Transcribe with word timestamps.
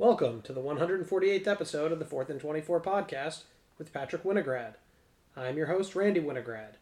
Welcome 0.00 0.40
to 0.44 0.54
the 0.54 0.62
148th 0.62 1.46
episode 1.46 1.92
of 1.92 1.98
the 1.98 2.06
4th 2.06 2.30
and 2.30 2.40
24 2.40 2.80
podcast 2.80 3.42
with 3.76 3.92
Patrick 3.92 4.24
Winograd. 4.24 4.76
I'm 5.36 5.58
your 5.58 5.66
host, 5.66 5.94
Randy 5.94 6.20
Winograd. 6.20 6.76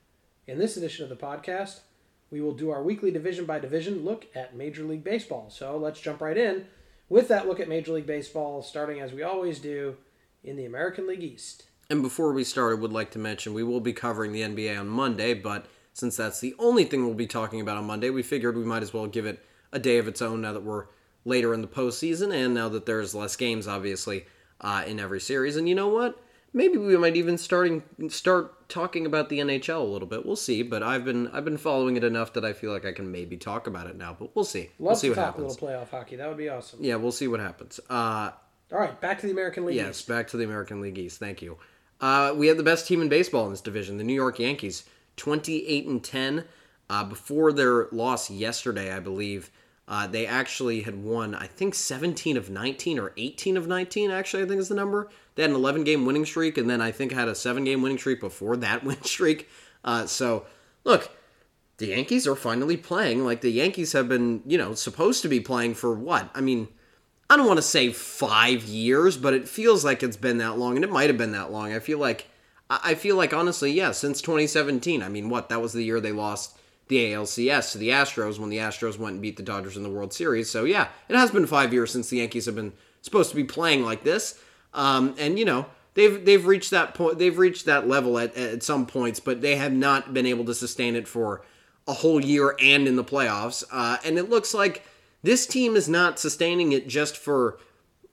In 0.46 0.60
this 0.60 0.76
edition 0.76 1.02
of 1.02 1.08
the 1.08 1.16
podcast, 1.16 1.80
we 2.30 2.40
will 2.40 2.54
do 2.54 2.70
our 2.70 2.80
weekly 2.80 3.10
division 3.10 3.44
by 3.44 3.58
division 3.58 4.04
look 4.04 4.28
at 4.36 4.54
Major 4.54 4.84
League 4.84 5.02
Baseball. 5.02 5.50
So 5.50 5.76
let's 5.76 6.00
jump 6.00 6.20
right 6.20 6.38
in 6.38 6.66
with 7.08 7.26
that 7.26 7.48
look 7.48 7.58
at 7.58 7.68
Major 7.68 7.92
League 7.94 8.06
Baseball, 8.06 8.62
starting 8.62 9.00
as 9.00 9.12
we 9.12 9.24
always 9.24 9.58
do 9.58 9.96
in 10.44 10.54
the 10.54 10.66
American 10.66 11.08
League 11.08 11.24
East. 11.24 11.64
And 11.90 12.02
before 12.02 12.32
we 12.32 12.44
start, 12.44 12.78
I 12.78 12.80
would 12.80 12.92
like 12.92 13.10
to 13.10 13.18
mention 13.18 13.52
we 13.52 13.64
will 13.64 13.80
be 13.80 13.92
covering 13.92 14.30
the 14.30 14.42
NBA 14.42 14.78
on 14.78 14.86
Monday, 14.86 15.34
but 15.34 15.66
since 15.92 16.16
that's 16.16 16.38
the 16.38 16.54
only 16.56 16.84
thing 16.84 17.04
we'll 17.04 17.14
be 17.14 17.26
talking 17.26 17.60
about 17.60 17.78
on 17.78 17.84
Monday, 17.84 18.10
we 18.10 18.22
figured 18.22 18.56
we 18.56 18.62
might 18.62 18.84
as 18.84 18.94
well 18.94 19.08
give 19.08 19.26
it 19.26 19.44
a 19.72 19.80
day 19.80 19.98
of 19.98 20.06
its 20.06 20.22
own 20.22 20.42
now 20.42 20.52
that 20.52 20.62
we're 20.62 20.86
later 21.24 21.52
in 21.54 21.60
the 21.62 21.68
postseason 21.68 22.32
and 22.34 22.54
now 22.54 22.68
that 22.68 22.86
there's 22.86 23.14
less 23.14 23.36
games, 23.36 23.66
obviously, 23.68 24.26
uh, 24.60 24.84
in 24.86 24.98
every 25.00 25.20
series. 25.20 25.56
And 25.56 25.68
you 25.68 25.74
know 25.74 25.88
what? 25.88 26.20
Maybe 26.54 26.78
we 26.78 26.96
might 26.96 27.16
even 27.16 27.36
starting 27.36 27.82
start 28.08 28.68
talking 28.70 29.04
about 29.04 29.28
the 29.28 29.38
NHL 29.38 29.80
a 29.80 29.84
little 29.84 30.08
bit. 30.08 30.24
We'll 30.24 30.34
see. 30.34 30.62
But 30.62 30.82
I've 30.82 31.04
been 31.04 31.28
I've 31.28 31.44
been 31.44 31.58
following 31.58 31.96
it 31.98 32.04
enough 32.04 32.32
that 32.32 32.44
I 32.44 32.54
feel 32.54 32.72
like 32.72 32.86
I 32.86 32.92
can 32.92 33.12
maybe 33.12 33.36
talk 33.36 33.66
about 33.66 33.86
it 33.86 33.96
now. 33.96 34.16
But 34.18 34.34
we'll 34.34 34.46
see. 34.46 34.62
Love 34.62 34.70
we'll 34.78 34.94
see 34.96 35.08
to 35.08 35.10
what 35.10 35.16
talk 35.16 35.24
happens. 35.36 35.56
a 35.56 35.64
little 35.64 35.68
playoff 35.84 35.90
hockey. 35.90 36.16
That 36.16 36.26
would 36.28 36.38
be 36.38 36.48
awesome. 36.48 36.78
Yeah, 36.82 36.96
we'll 36.96 37.12
see 37.12 37.28
what 37.28 37.40
happens. 37.40 37.78
Uh, 37.90 38.30
All 38.72 38.78
right, 38.78 38.98
back 38.98 39.20
to 39.20 39.26
the 39.26 39.32
American 39.32 39.66
League 39.66 39.76
Yes, 39.76 39.98
East. 40.00 40.08
back 40.08 40.26
to 40.28 40.38
the 40.38 40.44
American 40.44 40.80
League 40.80 40.96
East. 40.98 41.18
Thank 41.20 41.42
you. 41.42 41.58
Uh, 42.00 42.32
we 42.34 42.46
have 42.46 42.56
the 42.56 42.62
best 42.62 42.86
team 42.86 43.02
in 43.02 43.10
baseball 43.10 43.44
in 43.44 43.50
this 43.50 43.60
division, 43.60 43.98
the 43.98 44.04
New 44.04 44.14
York 44.14 44.38
Yankees, 44.38 44.84
twenty-eight 45.16 45.86
and 45.86 46.02
ten. 46.02 46.44
Uh, 46.88 47.04
before 47.04 47.52
their 47.52 47.88
loss 47.92 48.30
yesterday, 48.30 48.90
I 48.94 49.00
believe 49.00 49.50
uh, 49.88 50.06
they 50.06 50.26
actually 50.26 50.82
had 50.82 51.02
won. 51.02 51.34
I 51.34 51.46
think 51.46 51.74
seventeen 51.74 52.36
of 52.36 52.50
nineteen 52.50 52.98
or 52.98 53.12
eighteen 53.16 53.56
of 53.56 53.66
nineteen. 53.66 54.10
Actually, 54.10 54.42
I 54.42 54.46
think 54.46 54.60
is 54.60 54.68
the 54.68 54.74
number. 54.74 55.08
They 55.34 55.42
had 55.42 55.50
an 55.50 55.56
eleven-game 55.56 56.04
winning 56.04 56.26
streak, 56.26 56.58
and 56.58 56.68
then 56.68 56.82
I 56.82 56.92
think 56.92 57.10
had 57.10 57.26
a 57.26 57.34
seven-game 57.34 57.80
winning 57.80 57.96
streak 57.96 58.20
before 58.20 58.56
that 58.58 58.84
win 58.84 59.02
streak. 59.02 59.48
Uh, 59.82 60.04
so, 60.04 60.44
look, 60.84 61.10
the 61.78 61.86
Yankees 61.86 62.26
are 62.26 62.36
finally 62.36 62.76
playing 62.76 63.24
like 63.24 63.40
the 63.40 63.50
Yankees 63.50 63.92
have 63.92 64.08
been, 64.08 64.42
you 64.44 64.58
know, 64.58 64.74
supposed 64.74 65.22
to 65.22 65.28
be 65.28 65.40
playing 65.40 65.74
for 65.74 65.94
what? 65.94 66.28
I 66.34 66.42
mean, 66.42 66.68
I 67.30 67.38
don't 67.38 67.46
want 67.46 67.58
to 67.58 67.62
say 67.62 67.90
five 67.90 68.64
years, 68.64 69.16
but 69.16 69.32
it 69.32 69.48
feels 69.48 69.86
like 69.86 70.02
it's 70.02 70.18
been 70.18 70.38
that 70.38 70.58
long, 70.58 70.76
and 70.76 70.84
it 70.84 70.90
might 70.90 71.08
have 71.08 71.18
been 71.18 71.32
that 71.32 71.50
long. 71.50 71.72
I 71.72 71.78
feel 71.78 71.98
like, 71.98 72.26
I 72.68 72.94
feel 72.94 73.16
like 73.16 73.32
honestly, 73.32 73.72
yeah, 73.72 73.92
since 73.92 74.20
2017. 74.20 75.02
I 75.02 75.08
mean, 75.08 75.30
what? 75.30 75.48
That 75.48 75.62
was 75.62 75.72
the 75.72 75.82
year 75.82 75.98
they 75.98 76.12
lost 76.12 76.57
the 76.88 77.12
ALCS 77.12 77.72
to 77.72 77.78
the 77.78 77.90
Astros 77.90 78.38
when 78.38 78.50
the 78.50 78.58
Astros 78.58 78.98
went 78.98 79.14
and 79.14 79.22
beat 79.22 79.36
the 79.36 79.42
Dodgers 79.42 79.76
in 79.76 79.82
the 79.82 79.90
World 79.90 80.12
Series. 80.12 80.50
So 80.50 80.64
yeah, 80.64 80.88
it 81.08 81.16
has 81.16 81.30
been 81.30 81.46
five 81.46 81.72
years 81.72 81.90
since 81.90 82.08
the 82.08 82.18
Yankees 82.18 82.46
have 82.46 82.54
been 82.54 82.72
supposed 83.02 83.30
to 83.30 83.36
be 83.36 83.44
playing 83.44 83.84
like 83.84 84.04
this. 84.04 84.40
Um, 84.74 85.14
and 85.18 85.38
you 85.38 85.44
know, 85.44 85.66
they've 85.94 86.24
they've 86.24 86.46
reached 86.46 86.70
that 86.70 86.94
point. 86.94 87.18
They've 87.18 87.36
reached 87.36 87.66
that 87.66 87.88
level 87.88 88.18
at 88.18 88.36
at 88.36 88.62
some 88.62 88.86
points, 88.86 89.20
but 89.20 89.40
they 89.40 89.56
have 89.56 89.72
not 89.72 90.14
been 90.14 90.26
able 90.26 90.44
to 90.46 90.54
sustain 90.54 90.96
it 90.96 91.08
for 91.08 91.42
a 91.86 91.92
whole 91.92 92.22
year 92.22 92.54
and 92.60 92.86
in 92.86 92.96
the 92.96 93.04
playoffs. 93.04 93.64
Uh, 93.72 93.96
and 94.04 94.18
it 94.18 94.28
looks 94.28 94.52
like 94.52 94.84
this 95.22 95.46
team 95.46 95.74
is 95.74 95.88
not 95.88 96.18
sustaining 96.18 96.72
it 96.72 96.86
just 96.86 97.16
for 97.16 97.58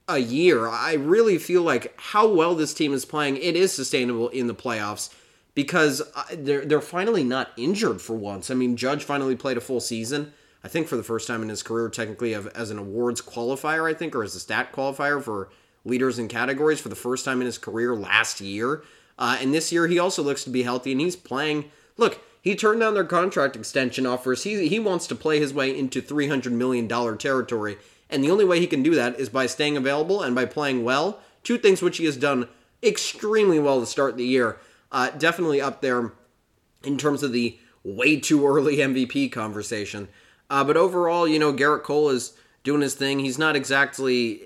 a 0.08 0.18
year. 0.18 0.68
I 0.68 0.94
really 0.94 1.38
feel 1.38 1.62
like 1.62 1.92
how 1.98 2.26
well 2.26 2.54
this 2.54 2.72
team 2.72 2.94
is 2.94 3.04
playing, 3.04 3.36
it 3.36 3.56
is 3.56 3.72
sustainable 3.72 4.28
in 4.30 4.46
the 4.46 4.54
playoffs 4.54 5.12
because 5.56 6.02
they're 6.32 6.64
they're 6.64 6.80
finally 6.80 7.24
not 7.24 7.50
injured 7.56 8.00
for 8.00 8.14
once. 8.14 8.50
I 8.50 8.54
mean, 8.54 8.76
Judge 8.76 9.02
finally 9.02 9.34
played 9.34 9.56
a 9.56 9.60
full 9.60 9.80
season. 9.80 10.32
I 10.62 10.68
think 10.68 10.86
for 10.86 10.96
the 10.96 11.02
first 11.02 11.26
time 11.26 11.42
in 11.42 11.48
his 11.48 11.62
career, 11.62 11.88
technically 11.88 12.34
as 12.34 12.70
an 12.70 12.78
awards 12.78 13.20
qualifier, 13.20 13.90
I 13.90 13.94
think, 13.94 14.14
or 14.14 14.22
as 14.22 14.34
a 14.36 14.40
stat 14.40 14.72
qualifier 14.72 15.20
for 15.20 15.48
leaders 15.84 16.18
in 16.18 16.28
categories 16.28 16.80
for 16.80 16.88
the 16.88 16.94
first 16.94 17.24
time 17.24 17.40
in 17.40 17.46
his 17.46 17.58
career 17.58 17.94
last 17.94 18.40
year. 18.40 18.82
Uh, 19.18 19.38
and 19.40 19.54
this 19.54 19.72
year, 19.72 19.86
he 19.86 19.98
also 19.98 20.22
looks 20.22 20.44
to 20.44 20.50
be 20.50 20.64
healthy, 20.64 20.92
and 20.92 21.00
he's 21.00 21.16
playing. 21.16 21.70
Look, 21.96 22.20
he 22.42 22.54
turned 22.54 22.80
down 22.80 22.94
their 22.94 23.04
contract 23.04 23.56
extension 23.56 24.06
offers. 24.06 24.44
He 24.44 24.68
he 24.68 24.78
wants 24.78 25.06
to 25.06 25.14
play 25.14 25.40
his 25.40 25.54
way 25.54 25.76
into 25.76 26.02
three 26.02 26.28
hundred 26.28 26.52
million 26.52 26.86
dollar 26.86 27.16
territory, 27.16 27.78
and 28.10 28.22
the 28.22 28.30
only 28.30 28.44
way 28.44 28.60
he 28.60 28.66
can 28.66 28.82
do 28.82 28.94
that 28.94 29.18
is 29.18 29.30
by 29.30 29.46
staying 29.46 29.78
available 29.78 30.20
and 30.22 30.34
by 30.34 30.44
playing 30.44 30.84
well. 30.84 31.20
Two 31.42 31.56
things 31.56 31.80
which 31.80 31.96
he 31.96 32.04
has 32.04 32.16
done 32.18 32.48
extremely 32.82 33.58
well 33.58 33.80
to 33.80 33.86
start 33.86 34.18
the 34.18 34.24
year. 34.24 34.58
Uh, 34.96 35.10
definitely 35.10 35.60
up 35.60 35.82
there 35.82 36.14
in 36.82 36.96
terms 36.96 37.22
of 37.22 37.30
the 37.30 37.58
way 37.84 38.18
too 38.18 38.46
early 38.46 38.76
MVP 38.78 39.30
conversation. 39.30 40.08
Uh, 40.48 40.64
but 40.64 40.78
overall, 40.78 41.28
you 41.28 41.38
know, 41.38 41.52
Gerrit 41.52 41.82
Cole 41.82 42.08
is 42.08 42.32
doing 42.64 42.80
his 42.80 42.94
thing. 42.94 43.18
He's 43.18 43.36
not 43.36 43.56
exactly, 43.56 44.40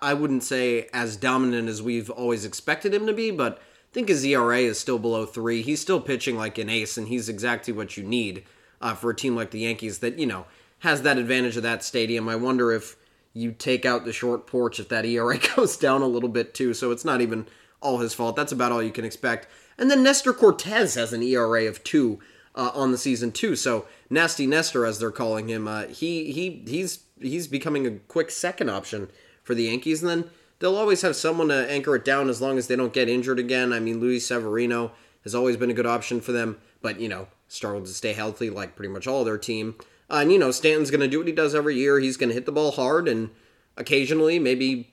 I- 0.00 0.14
wouldn't 0.14 0.42
say 0.42 0.88
as 0.94 1.18
dominant 1.18 1.68
as 1.68 1.82
we've 1.82 2.08
always 2.08 2.46
expected 2.46 2.94
him 2.94 3.06
to 3.08 3.12
be, 3.12 3.30
but 3.30 3.58
I 3.58 3.92
think 3.92 4.08
his 4.08 4.24
ERA 4.24 4.60
is 4.60 4.80
still 4.80 4.98
below 4.98 5.26
three. 5.26 5.60
He's 5.60 5.82
still 5.82 6.00
pitching 6.00 6.38
like 6.38 6.56
an 6.56 6.70
ace, 6.70 6.96
and 6.96 7.08
he's 7.08 7.28
exactly 7.28 7.74
what 7.74 7.98
you 7.98 8.02
need 8.02 8.44
uh, 8.80 8.94
for 8.94 9.10
a 9.10 9.14
team 9.14 9.36
like 9.36 9.50
the 9.50 9.60
Yankees 9.60 9.98
that, 9.98 10.18
you 10.18 10.24
know, 10.24 10.46
has 10.78 11.02
that 11.02 11.18
advantage 11.18 11.58
of 11.58 11.62
that 11.64 11.84
stadium. 11.84 12.26
I 12.26 12.36
wonder 12.36 12.72
if 12.72 12.96
you 13.34 13.52
take 13.52 13.84
out 13.84 14.06
the 14.06 14.14
short 14.14 14.46
porch 14.46 14.80
if 14.80 14.88
that 14.88 15.04
ERA 15.04 15.38
goes 15.56 15.76
down 15.76 16.00
a 16.00 16.06
little 16.06 16.30
bit 16.30 16.54
too, 16.54 16.72
so 16.72 16.90
it's 16.90 17.04
not 17.04 17.20
even 17.20 17.46
all 17.82 17.98
his 17.98 18.14
fault. 18.14 18.36
That's 18.36 18.52
about 18.52 18.72
all 18.72 18.82
you 18.82 18.92
can 18.92 19.04
expect. 19.04 19.46
And 19.80 19.90
then 19.90 20.02
Nestor 20.02 20.34
Cortes 20.34 20.94
has 20.94 21.12
an 21.14 21.22
ERA 21.22 21.64
of 21.64 21.82
two 21.82 22.20
uh, 22.54 22.70
on 22.74 22.92
the 22.92 22.98
season 22.98 23.32
too. 23.32 23.56
So 23.56 23.86
Nasty 24.10 24.46
Nestor, 24.46 24.84
as 24.84 24.98
they're 24.98 25.10
calling 25.10 25.48
him, 25.48 25.66
uh, 25.66 25.86
he 25.86 26.30
he 26.32 26.62
he's 26.66 27.04
he's 27.18 27.48
becoming 27.48 27.86
a 27.86 27.98
quick 28.00 28.30
second 28.30 28.68
option 28.68 29.08
for 29.42 29.54
the 29.54 29.64
Yankees. 29.64 30.02
And 30.02 30.10
then 30.10 30.30
they'll 30.58 30.76
always 30.76 31.00
have 31.00 31.16
someone 31.16 31.48
to 31.48 31.70
anchor 31.70 31.96
it 31.96 32.04
down 32.04 32.28
as 32.28 32.42
long 32.42 32.58
as 32.58 32.66
they 32.66 32.76
don't 32.76 32.92
get 32.92 33.08
injured 33.08 33.38
again. 33.38 33.72
I 33.72 33.80
mean, 33.80 34.00
Luis 34.00 34.26
Severino 34.26 34.92
has 35.24 35.34
always 35.34 35.56
been 35.56 35.70
a 35.70 35.74
good 35.74 35.86
option 35.86 36.20
for 36.20 36.32
them, 36.32 36.58
but 36.82 37.00
you 37.00 37.08
know, 37.08 37.28
struggled 37.48 37.86
to 37.86 37.92
stay 37.92 38.12
healthy 38.12 38.50
like 38.50 38.76
pretty 38.76 38.92
much 38.92 39.06
all 39.06 39.24
their 39.24 39.38
team. 39.38 39.76
Uh, 40.10 40.16
and 40.16 40.30
you 40.30 40.38
know, 40.38 40.50
Stanton's 40.50 40.90
going 40.90 41.00
to 41.00 41.08
do 41.08 41.18
what 41.18 41.26
he 41.26 41.32
does 41.32 41.54
every 41.54 41.76
year. 41.76 41.98
He's 41.98 42.18
going 42.18 42.28
to 42.28 42.34
hit 42.34 42.44
the 42.44 42.52
ball 42.52 42.72
hard 42.72 43.08
and 43.08 43.30
occasionally, 43.78 44.38
maybe 44.38 44.92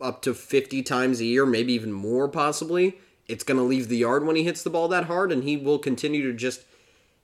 up 0.00 0.22
to 0.22 0.32
50 0.32 0.82
times 0.82 1.20
a 1.20 1.24
year, 1.26 1.44
maybe 1.44 1.74
even 1.74 1.92
more 1.92 2.28
possibly. 2.28 2.98
It's 3.28 3.44
going 3.44 3.58
to 3.58 3.64
leave 3.64 3.88
the 3.88 3.96
yard 3.96 4.26
when 4.26 4.36
he 4.36 4.44
hits 4.44 4.62
the 4.62 4.70
ball 4.70 4.88
that 4.88 5.04
hard, 5.04 5.32
and 5.32 5.44
he 5.44 5.56
will 5.56 5.78
continue 5.78 6.22
to 6.30 6.36
just 6.36 6.62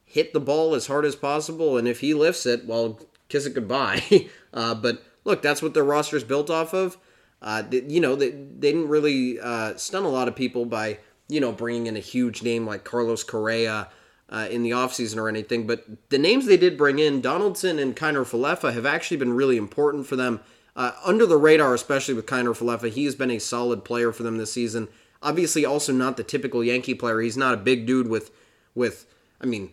hit 0.04 0.32
the 0.32 0.40
ball 0.40 0.74
as 0.74 0.86
hard 0.86 1.04
as 1.04 1.16
possible. 1.16 1.76
And 1.76 1.86
if 1.86 2.00
he 2.00 2.14
lifts 2.14 2.46
it, 2.46 2.66
well, 2.66 3.00
kiss 3.28 3.46
it 3.46 3.54
goodbye. 3.54 4.02
uh, 4.54 4.74
but 4.74 5.02
look, 5.24 5.42
that's 5.42 5.62
what 5.62 5.74
their 5.74 5.84
roster 5.84 6.16
is 6.16 6.24
built 6.24 6.50
off 6.50 6.72
of. 6.72 6.96
Uh, 7.40 7.62
they, 7.62 7.82
you 7.82 8.00
know, 8.00 8.16
they, 8.16 8.30
they 8.30 8.72
didn't 8.72 8.88
really 8.88 9.38
uh, 9.40 9.76
stun 9.76 10.04
a 10.04 10.08
lot 10.08 10.28
of 10.28 10.34
people 10.34 10.64
by, 10.64 10.98
you 11.28 11.40
know, 11.40 11.52
bringing 11.52 11.86
in 11.86 11.96
a 11.96 12.00
huge 12.00 12.42
name 12.42 12.66
like 12.66 12.84
Carlos 12.84 13.22
Correa 13.22 13.88
uh, 14.30 14.48
in 14.50 14.62
the 14.62 14.70
offseason 14.70 15.18
or 15.18 15.28
anything. 15.28 15.66
But 15.66 15.84
the 16.10 16.18
names 16.18 16.46
they 16.46 16.56
did 16.56 16.76
bring 16.76 16.98
in, 16.98 17.20
Donaldson 17.20 17.78
and 17.78 17.94
Kiner 17.94 18.24
Falefa, 18.24 18.72
have 18.72 18.86
actually 18.86 19.18
been 19.18 19.32
really 19.32 19.56
important 19.56 20.06
for 20.06 20.16
them. 20.16 20.40
Uh, 20.74 20.92
under 21.04 21.26
the 21.26 21.36
radar, 21.36 21.74
especially 21.74 22.14
with 22.14 22.26
Kiner 22.26 22.56
Falefa, 22.56 22.90
he 22.90 23.04
has 23.04 23.14
been 23.14 23.30
a 23.30 23.38
solid 23.38 23.84
player 23.84 24.12
for 24.12 24.22
them 24.22 24.38
this 24.38 24.52
season. 24.52 24.88
Obviously, 25.22 25.64
also 25.64 25.92
not 25.92 26.16
the 26.16 26.24
typical 26.24 26.62
Yankee 26.62 26.94
player. 26.94 27.20
He's 27.20 27.36
not 27.36 27.54
a 27.54 27.58
big 27.58 27.86
dude 27.86 28.08
with, 28.08 28.30
with 28.74 29.06
I 29.40 29.46
mean, 29.46 29.72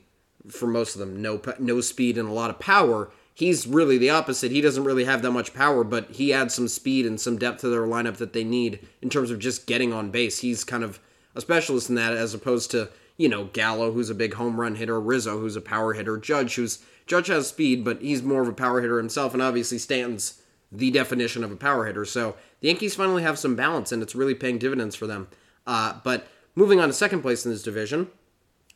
for 0.49 0.67
most 0.67 0.95
of 0.95 0.99
them, 0.99 1.21
no 1.21 1.41
no 1.59 1.81
speed 1.81 2.17
and 2.17 2.29
a 2.29 2.33
lot 2.33 2.49
of 2.49 2.59
power. 2.59 3.11
He's 3.33 3.67
really 3.67 3.97
the 3.97 4.09
opposite. 4.09 4.51
He 4.51 4.61
doesn't 4.61 4.85
really 4.85 5.03
have 5.03 5.21
that 5.21 5.31
much 5.31 5.53
power, 5.53 5.83
but 5.83 6.11
he 6.11 6.31
adds 6.31 6.53
some 6.53 6.69
speed 6.69 7.05
and 7.05 7.19
some 7.19 7.37
depth 7.37 7.61
to 7.61 7.69
their 7.69 7.81
lineup 7.81 8.15
that 8.17 8.31
they 8.31 8.45
need 8.45 8.87
in 9.01 9.09
terms 9.09 9.29
of 9.29 9.39
just 9.39 9.67
getting 9.67 9.91
on 9.91 10.09
base. 10.09 10.39
He's 10.39 10.63
kind 10.63 10.83
of 10.83 10.99
a 11.35 11.41
specialist 11.41 11.89
in 11.89 11.95
that, 11.95 12.13
as 12.13 12.33
opposed 12.33 12.71
to 12.71 12.89
you 13.17 13.27
know 13.27 13.45
Gallo, 13.45 13.91
who's 13.91 14.09
a 14.09 14.15
big 14.15 14.35
home 14.35 14.59
run 14.59 14.75
hitter, 14.75 14.99
Rizzo, 14.99 15.39
who's 15.39 15.55
a 15.55 15.61
power 15.61 15.93
hitter, 15.93 16.17
Judge, 16.17 16.55
who's 16.55 16.79
Judge 17.07 17.27
has 17.27 17.47
speed, 17.47 17.83
but 17.83 18.01
he's 18.01 18.23
more 18.23 18.41
of 18.41 18.47
a 18.47 18.53
power 18.53 18.81
hitter 18.81 18.97
himself, 18.97 19.33
and 19.33 19.41
obviously 19.41 19.77
Stanton's 19.77 20.41
the 20.71 20.91
definition 20.91 21.43
of 21.43 21.51
a 21.51 21.55
power 21.55 21.85
hitter. 21.85 22.05
So 22.05 22.35
the 22.65 22.71
Yankees 22.71 22.95
finally 22.95 23.21
have 23.21 23.37
some 23.37 23.55
balance, 23.55 23.91
and 23.91 24.01
it's 24.01 24.15
really 24.15 24.33
paying 24.33 24.57
dividends 24.57 24.95
for 24.95 25.05
them. 25.05 25.27
Uh, 25.67 25.99
but 26.03 26.27
moving 26.55 26.79
on 26.79 26.87
to 26.87 26.95
second 26.95 27.21
place 27.21 27.45
in 27.45 27.51
this 27.51 27.61
division, 27.61 28.07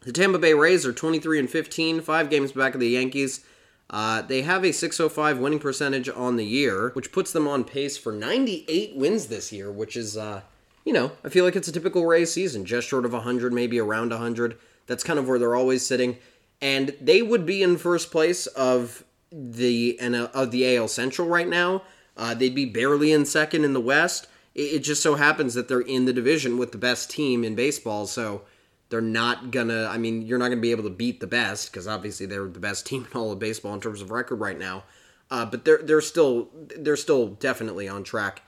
the 0.02 0.12
Tampa 0.12 0.38
Bay 0.38 0.54
Rays 0.54 0.86
are 0.86 0.94
23 0.94 1.40
and 1.40 1.50
15, 1.50 2.02
five 2.02 2.30
games 2.30 2.52
back 2.52 2.76
of 2.76 2.82
the 2.82 2.90
Yankees. 2.90 3.44
Uh, 3.90 4.22
they 4.22 4.44
have 4.44 4.64
a 4.64 4.74
605 4.74 5.40
winning 5.40 5.58
percentage 5.58 6.08
on 6.08 6.36
the 6.36 6.46
year, 6.46 6.92
which 6.94 7.12
puts 7.12 7.32
them 7.32 7.48
on 7.48 7.64
pace 7.64 7.98
for 7.98 8.12
98 8.12 8.96
wins 8.96 9.26
this 9.26 9.52
year, 9.52 9.72
which 9.72 9.98
is, 9.98 10.16
uh, 10.16 10.42
you 10.86 10.94
know, 10.94 11.14
I 11.26 11.30
feel 11.30 11.44
like 11.44 11.56
it's 11.56 11.68
a 11.68 11.72
typical 11.72 12.06
Rays 12.06 12.32
season, 12.32 12.66
just 12.66 12.88
short 12.88 13.06
of 13.06 13.14
100, 13.14 13.52
maybe 13.52 13.80
around 13.80 14.12
100. 14.12 14.56
That's 14.86 15.04
kind 15.04 15.18
of 15.18 15.28
where 15.28 15.40
they're 15.40 15.56
always 15.56 15.84
sitting. 15.84 16.20
And 16.62 16.96
they 17.02 17.24
would 17.24 17.44
be 17.44 17.64
in 17.64 17.76
first 17.76 18.12
place 18.12 18.46
of 18.46 19.04
the 19.32 20.00
and 20.00 20.16
of 20.16 20.52
the 20.52 20.78
AL 20.78 20.90
Central 20.90 21.28
right 21.28 21.48
now. 21.48 21.82
Uh, 22.20 22.34
they'd 22.34 22.54
be 22.54 22.66
barely 22.66 23.14
in 23.14 23.26
second 23.26 23.64
in 23.64 23.72
the 23.72 23.80
West. 23.80 24.28
It, 24.54 24.74
it 24.74 24.80
just 24.80 25.02
so 25.02 25.16
happens 25.16 25.54
that 25.54 25.70
they're 25.70 25.80
in 25.80 26.04
the 26.04 26.12
division 26.12 26.58
with 26.58 26.74
the 26.74 26.78
best 26.78 27.10
team 27.10 27.46
in 27.46 27.56
baseball, 27.56 28.06
so 28.06 28.42
they're 28.90 29.00
not 29.00 29.52
gonna. 29.52 29.86
I 29.86 29.98
mean, 29.98 30.24
you're 30.24 30.38
not 30.38 30.50
gonna 30.50 30.62
be 30.62 30.72
able 30.72 30.84
to 30.84 30.90
beat 30.90 31.22
the 31.22 31.28
best 31.28 31.72
because 31.72 31.88
obviously 31.88 32.26
they're 32.26 32.48
the 32.48 32.60
best 32.60 32.86
team 32.88 33.08
in 33.10 33.18
all 33.18 33.32
of 33.32 33.40
baseball 33.40 33.74
in 33.74 33.80
terms 33.80 34.02
of 34.02 34.12
record 34.12 34.36
right 34.36 34.60
now. 34.60 34.84
Uh, 35.32 35.46
but 35.46 35.64
they're 35.64 35.78
they're 35.78 36.02
still 36.02 36.50
they're 36.78 36.98
still 36.98 37.28
definitely 37.28 37.88
on 37.88 38.04
track 38.04 38.42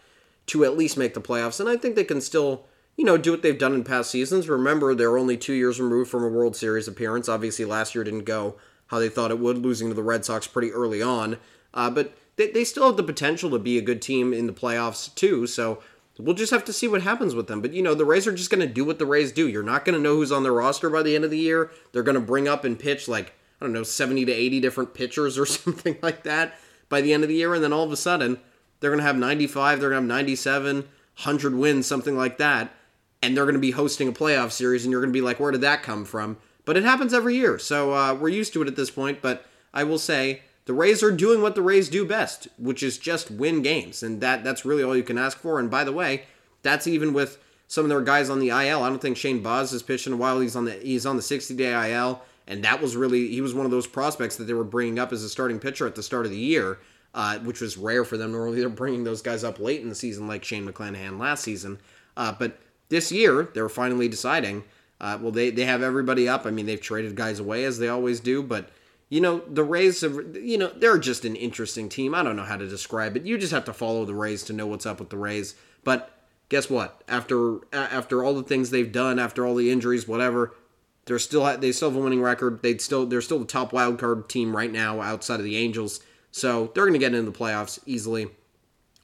to 0.48 0.66
at 0.66 0.78
least 0.78 0.98
make 0.98 1.14
the 1.14 1.22
playoffs, 1.22 1.62
and 1.62 1.70
I 1.70 1.78
think 1.78 1.96
they 1.96 2.04
can 2.04 2.20
still, 2.20 2.66
you 2.98 3.06
know, 3.06 3.16
do 3.16 3.32
what 3.32 3.42
they've 3.42 3.58
done 3.58 3.74
in 3.74 3.86
past 3.86 4.12
seasons. 4.12 4.50
Remember, 4.50 4.94
they're 4.94 5.18
only 5.18 5.38
two 5.38 5.54
years 5.54 5.80
removed 5.80 6.12
from 6.12 6.26
a 6.26 6.30
World 6.30 6.58
Series 6.58 6.90
appearance. 6.90 7.30
Obviously, 7.30 7.64
last 7.64 7.96
year 7.96 8.04
didn't 8.04 8.26
go 8.26 8.58
how 8.88 9.00
they 9.00 9.08
thought 9.08 9.32
it 9.32 9.40
would, 9.40 9.58
losing 9.58 9.88
to 9.88 9.94
the 9.94 10.04
Red 10.04 10.26
Sox 10.26 10.46
pretty 10.46 10.74
early 10.74 11.02
on. 11.02 11.38
Uh, 11.74 11.90
but 11.90 12.14
they, 12.42 12.52
they 12.52 12.64
still 12.64 12.88
have 12.88 12.98
the 12.98 13.04
potential 13.04 13.52
to 13.52 13.60
be 13.60 13.78
a 13.78 13.82
good 13.82 14.02
team 14.02 14.34
in 14.34 14.48
the 14.48 14.54
playoffs 14.54 15.14
too. 15.14 15.46
So 15.46 15.82
we'll 16.18 16.36
just 16.36 16.52
have 16.52 16.66
to 16.66 16.74
see 16.74 16.88
what 16.88 17.04
happens 17.04 17.36
with 17.36 17.48
them. 17.48 17.62
But 17.62 17.74
you 17.74 17.82
know, 17.82 17.94
the 17.94 18.06
Rays 18.06 18.26
are 18.28 18.34
just 18.34 18.50
going 18.50 18.68
to 18.68 18.74
do 18.74 18.84
what 18.84 19.00
the 19.00 19.06
Rays 19.06 19.32
do. 19.32 19.48
You're 19.48 19.64
not 19.64 19.86
going 19.86 19.96
to 19.96 20.02
know 20.02 20.16
who's 20.16 20.32
on 20.32 20.44
their 20.44 20.54
roster 20.54 20.90
by 20.90 21.04
the 21.04 21.16
end 21.16 21.24
of 21.24 21.32
the 21.32 21.38
year. 21.38 21.72
They're 21.92 22.04
going 22.04 22.16
to 22.16 22.22
bring 22.22 22.48
up 22.48 22.64
and 22.64 22.80
pitch 22.80 23.08
like 23.08 23.34
I 23.62 23.66
don't 23.66 23.74
know, 23.74 23.84
70 23.84 24.26
to 24.26 24.32
80 24.32 24.60
different 24.60 24.94
pitchers 24.96 25.38
or 25.38 25.46
something 25.46 25.98
like 26.02 26.24
that 26.24 26.56
by 26.90 27.02
the 27.02 27.14
end 27.14 27.24
of 27.24 27.30
the 27.30 27.36
year, 27.36 27.54
and 27.54 27.64
then 27.64 27.72
all 27.72 27.84
of 27.84 27.92
a 27.92 27.98
sudden 27.98 28.40
they're 28.80 28.90
going 28.90 29.00
to 29.00 29.06
have 29.06 29.16
95, 29.16 29.80
they're 29.80 29.92
going 29.92 30.08
to 30.08 30.14
have 30.14 30.18
97, 30.26 30.76
100 30.78 31.56
wins, 31.56 31.86
something 31.86 32.18
like 32.18 32.40
that, 32.40 32.74
and 33.22 33.38
they're 33.38 33.46
going 33.46 33.54
to 33.54 33.60
be 33.60 33.72
hosting 33.72 34.08
a 34.08 34.12
playoff 34.12 34.52
series, 34.52 34.84
and 34.84 34.92
you're 34.92 35.02
going 35.02 35.14
to 35.14 35.18
be 35.18 35.22
like, 35.22 35.40
where 35.40 35.52
did 35.52 35.62
that 35.62 35.84
come 35.84 36.04
from? 36.04 36.38
But 36.66 36.76
it 36.76 36.84
happens 36.84 37.14
every 37.14 37.36
year, 37.36 37.60
so 37.60 37.94
uh, 37.94 38.16
we're 38.16 38.30
used 38.30 38.54
to 38.54 38.62
it 38.64 38.68
at 38.68 38.76
this 38.76 38.90
point. 38.90 39.22
But 39.22 39.46
I 39.74 39.84
will 39.84 40.00
say 40.00 40.42
the 40.66 40.74
Rays 40.74 41.02
are 41.02 41.12
doing 41.12 41.42
what 41.42 41.56
the 41.56 41.62
Rays 41.62 41.90
do 41.90 42.06
best, 42.06 42.48
which 42.58 42.84
is 42.84 42.98
just 42.98 43.32
win 43.32 43.62
games, 43.62 44.04
and 44.04 44.22
that 44.22 44.44
that's 44.44 44.66
really 44.66 44.84
all 44.84 44.96
you 44.96 45.04
can 45.04 45.18
ask 45.18 45.38
for. 45.38 45.60
And 45.60 45.72
by 45.72 45.84
the 45.84 45.92
way, 45.92 46.24
that's 46.62 46.88
even 46.88 47.14
with 47.14 47.40
some 47.68 47.86
of 47.86 47.90
their 47.90 48.02
guys 48.02 48.30
on 48.30 48.40
the 48.40 48.50
IL. 48.50 48.84
I 48.84 48.90
don't 48.90 49.02
think 49.02 49.18
Shane 49.18 49.42
Baz 49.42 49.72
has 49.72 49.82
pitched 49.82 50.06
in 50.06 50.14
a 50.14 50.18
while. 50.18 50.40
He's 50.40 50.56
on 50.56 50.66
the 50.66 50.74
he's 50.74 51.06
on 51.06 51.16
the 51.16 51.22
60 51.22 51.56
day 51.56 51.94
IL, 51.94 52.22
and 52.48 52.64
that 52.64 52.82
was 52.82 52.96
really 52.96 53.30
he 53.30 53.42
was 53.42 53.54
one 53.54 53.66
of 53.66 53.72
those 53.72 53.88
prospects 53.88 54.36
that 54.36 54.44
they 54.44 54.54
were 54.54 54.64
bringing 54.64 55.00
up 55.00 55.12
as 55.12 55.24
a 55.24 55.30
starting 55.30 55.58
pitcher 55.58 55.88
at 55.88 55.96
the 55.96 56.04
start 56.04 56.26
of 56.26 56.32
the 56.32 56.38
year, 56.38 56.80
uh, 57.16 57.40
which 57.40 57.62
was 57.62 57.78
rare 57.78 58.04
for 58.04 58.18
them. 58.18 58.32
Normally, 58.32 58.60
they're 58.60 58.70
bringing 58.84 59.04
those 59.04 59.22
guys 59.22 59.44
up 59.44 59.58
late 59.58 59.82
in 59.82 59.90
the 59.90 59.96
season, 59.96 60.28
like 60.28 60.44
Shane 60.44 60.68
McClanahan 60.68 61.18
last 61.18 61.44
season. 61.44 61.80
Uh, 62.18 62.34
but 62.38 62.60
this 62.90 63.12
year, 63.12 63.50
they're 63.54 63.70
finally 63.70 64.08
deciding. 64.08 64.64
Uh, 65.00 65.18
well, 65.20 65.32
they 65.32 65.50
they 65.50 65.66
have 65.66 65.82
everybody 65.82 66.28
up. 66.30 66.46
I 66.46 66.52
mean, 66.52 66.66
they've 66.66 66.80
traded 66.80 67.16
guys 67.16 67.40
away 67.40 67.64
as 67.64 67.80
they 67.80 67.88
always 67.88 68.20
do, 68.20 68.44
but 68.44 68.70
you 69.12 69.20
know 69.20 69.40
the 69.40 69.64
Rays 69.64 70.02
have 70.02 70.38
you 70.38 70.58
know 70.58 70.72
they're 70.74 70.98
just 70.98 71.26
an 71.26 71.36
interesting 71.36 71.90
team. 71.90 72.16
I 72.16 72.24
don't 72.24 72.38
know 72.38 72.46
how 72.46 72.56
to 72.56 72.68
describe 72.68 73.18
it. 73.18 73.26
You 73.26 73.38
just 73.38 73.52
have 73.52 73.66
to 73.66 73.74
follow 73.74 74.06
the 74.06 74.16
Rays 74.16 74.42
to 74.44 74.54
know 74.54 74.66
what's 74.66 74.86
up 74.86 75.00
with 75.00 75.10
the 75.10 75.18
Rays. 75.18 75.54
But 75.84 76.18
guess 76.48 76.70
what? 76.70 77.04
After 77.10 77.58
after 77.74 78.24
all 78.24 78.34
the 78.34 78.42
things 78.42 78.70
they've 78.70 78.92
done, 78.92 79.20
after 79.20 79.46
all 79.46 79.54
the 79.54 79.70
injuries, 79.70 80.08
whatever, 80.08 80.56
they're 81.06 81.20
still 81.20 81.58
they 81.58 81.74
still 81.74 81.90
have 81.90 82.00
a 82.00 82.02
winning 82.02 82.22
record. 82.22 82.62
They'd 82.64 82.80
still 82.80 83.06
they're 83.06 83.22
still 83.22 83.40
the 83.40 83.46
top 83.46 83.74
wild 83.74 84.00
card 84.00 84.30
team 84.30 84.56
right 84.56 84.72
now 84.72 85.02
outside 85.02 85.42
of 85.42 85.46
the 85.46 85.58
Angels. 85.58 86.00
So 86.32 86.72
they're 86.74 86.86
going 86.86 86.94
to 86.94 87.00
get 87.00 87.14
into 87.14 87.30
the 87.30 87.38
playoffs 87.38 87.80
easily. 87.86 88.30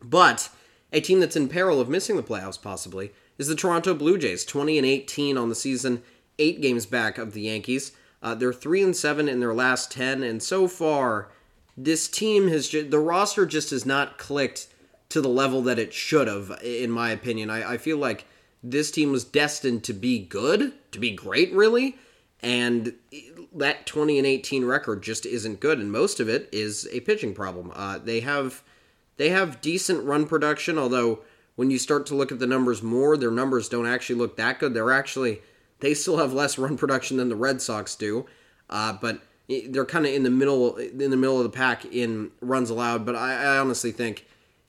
But 0.02 0.50
a 0.94 1.02
team 1.02 1.20
that's 1.20 1.36
in 1.36 1.50
peril 1.50 1.82
of 1.82 1.90
missing 1.90 2.16
the 2.16 2.24
playoffs 2.24 2.62
possibly 2.62 3.12
is 3.38 3.50
the 3.50 3.56
Toronto 3.56 3.94
Blue 3.94 4.18
Jays, 4.18 4.46
20 4.46 4.78
and 4.78 4.88
18 4.88 5.38
on 5.38 5.50
the 5.50 5.56
season, 5.56 6.02
8 6.40 6.62
games 6.62 6.86
back 6.86 7.18
of 7.18 7.34
the 7.34 7.42
Yankees. 7.42 7.92
Uh, 8.22 8.36
they're 8.36 8.54
3 8.54 8.84
and 8.84 8.96
7 8.96 9.30
in 9.30 9.40
their 9.40 9.54
last 9.54 9.92
10 9.92 10.24
and 10.24 10.42
so 10.42 10.68
far 10.68 11.30
this 11.78 12.08
team 12.08 12.48
has 12.48 12.68
just, 12.68 12.90
the 12.90 13.00
roster 13.00 13.46
just 13.46 13.70
has 13.70 13.86
not 13.86 14.18
clicked 14.18 14.68
to 15.10 15.22
the 15.22 15.30
level 15.30 15.62
that 15.62 15.80
it 15.80 15.94
should 15.94 16.28
have 16.28 16.60
in 16.64 16.92
my 16.92 17.12
opinion. 17.12 17.50
I, 17.50 17.74
I 17.74 17.78
feel 17.78 17.98
like 17.98 18.26
this 18.64 18.92
team 18.92 19.12
was 19.12 19.24
destined 19.24 19.84
to 19.84 19.94
be 19.94 20.20
good, 20.20 20.74
to 20.92 21.00
be 21.00 21.12
great 21.12 21.54
really, 21.54 21.98
and 22.42 22.94
that 23.54 23.86
20 23.86 24.18
and 24.18 24.28
18 24.28 24.66
record 24.66 25.04
just 25.04 25.26
isn't 25.26 25.60
good 25.60 25.80
and 25.80 25.92
most 25.92 26.20
of 26.20 26.28
it 26.28 26.50
is 26.52 26.88
a 26.92 27.00
pitching 27.02 27.34
problem. 27.34 27.72
Uh, 27.76 28.00
they 28.00 28.22
have 28.22 28.64
they 29.18 29.30
have 29.30 29.62
decent 29.62 30.04
run 30.04 30.28
production 30.28 30.78
although 30.78 31.20
when 31.58 31.72
you 31.72 31.80
start 31.80 32.06
to 32.06 32.16
look 32.16 32.32
at 32.32 32.38
the 32.38 32.46
numbers 32.46 32.84
more, 32.84 33.18
their 33.18 33.32
numbers 33.32 33.68
don't 33.68 33.88
actually 33.88 34.16
look 34.16 34.38
that 34.38 34.60
good. 34.60 34.76
They're 34.76 34.92
actually 34.92 35.42
they 35.80 35.94
still 35.94 36.18
have 36.18 36.34
less 36.34 36.58
run 36.58 36.78
production 36.78 37.18
than 37.18 37.30
the 37.30 37.36
Red 37.36 37.62
Sox 37.62 37.96
do, 37.96 38.26
uh, 38.70 38.94
but 38.94 39.22
they're 39.48 39.86
kind 39.86 40.06
of 40.06 40.14
in 40.14 40.24
the 40.24 40.30
middle 40.30 40.76
in 40.76 41.10
the 41.10 41.18
middle 41.18 41.38
of 41.38 41.44
the 41.44 41.50
pack 41.50 41.86
in 41.86 42.32
runs 42.42 42.70
allowed. 42.70 43.06
But 43.06 43.16
I, 43.16 43.56
I 43.56 43.58
honestly 43.58 43.92
think 43.92 44.26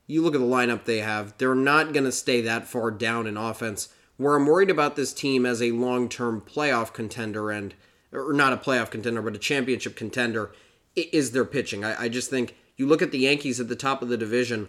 you 0.07 0.21
look 0.21 0.35
at 0.35 0.41
the 0.41 0.47
lineup 0.47 0.85
they 0.85 0.99
have, 0.99 1.37
they're 1.37 1.55
not 1.55 1.93
going 1.93 2.05
to 2.05 2.11
stay 2.11 2.41
that 2.41 2.67
far 2.67 2.91
down 2.91 3.27
in 3.27 3.37
offense. 3.37 3.89
Where 4.17 4.35
I'm 4.35 4.47
worried 4.47 4.69
about 4.69 4.95
this 4.95 5.13
team 5.13 5.45
as 5.45 5.61
a 5.61 5.71
long 5.71 6.09
term 6.09 6.41
playoff 6.41 6.93
contender 6.93 7.51
and 7.51 7.73
or 8.11 8.33
not 8.33 8.53
a 8.53 8.57
playoff 8.57 8.89
contender, 8.89 9.21
but 9.21 9.35
a 9.35 9.39
championship 9.39 9.95
contender 9.95 10.51
is 10.95 11.31
their 11.31 11.45
pitching. 11.45 11.85
I, 11.85 12.03
I 12.03 12.09
just 12.09 12.29
think 12.29 12.55
you 12.75 12.87
look 12.87 13.01
at 13.01 13.11
the 13.11 13.19
Yankees 13.19 13.59
at 13.59 13.67
the 13.67 13.75
top 13.75 14.01
of 14.01 14.09
the 14.09 14.17
division 14.17 14.67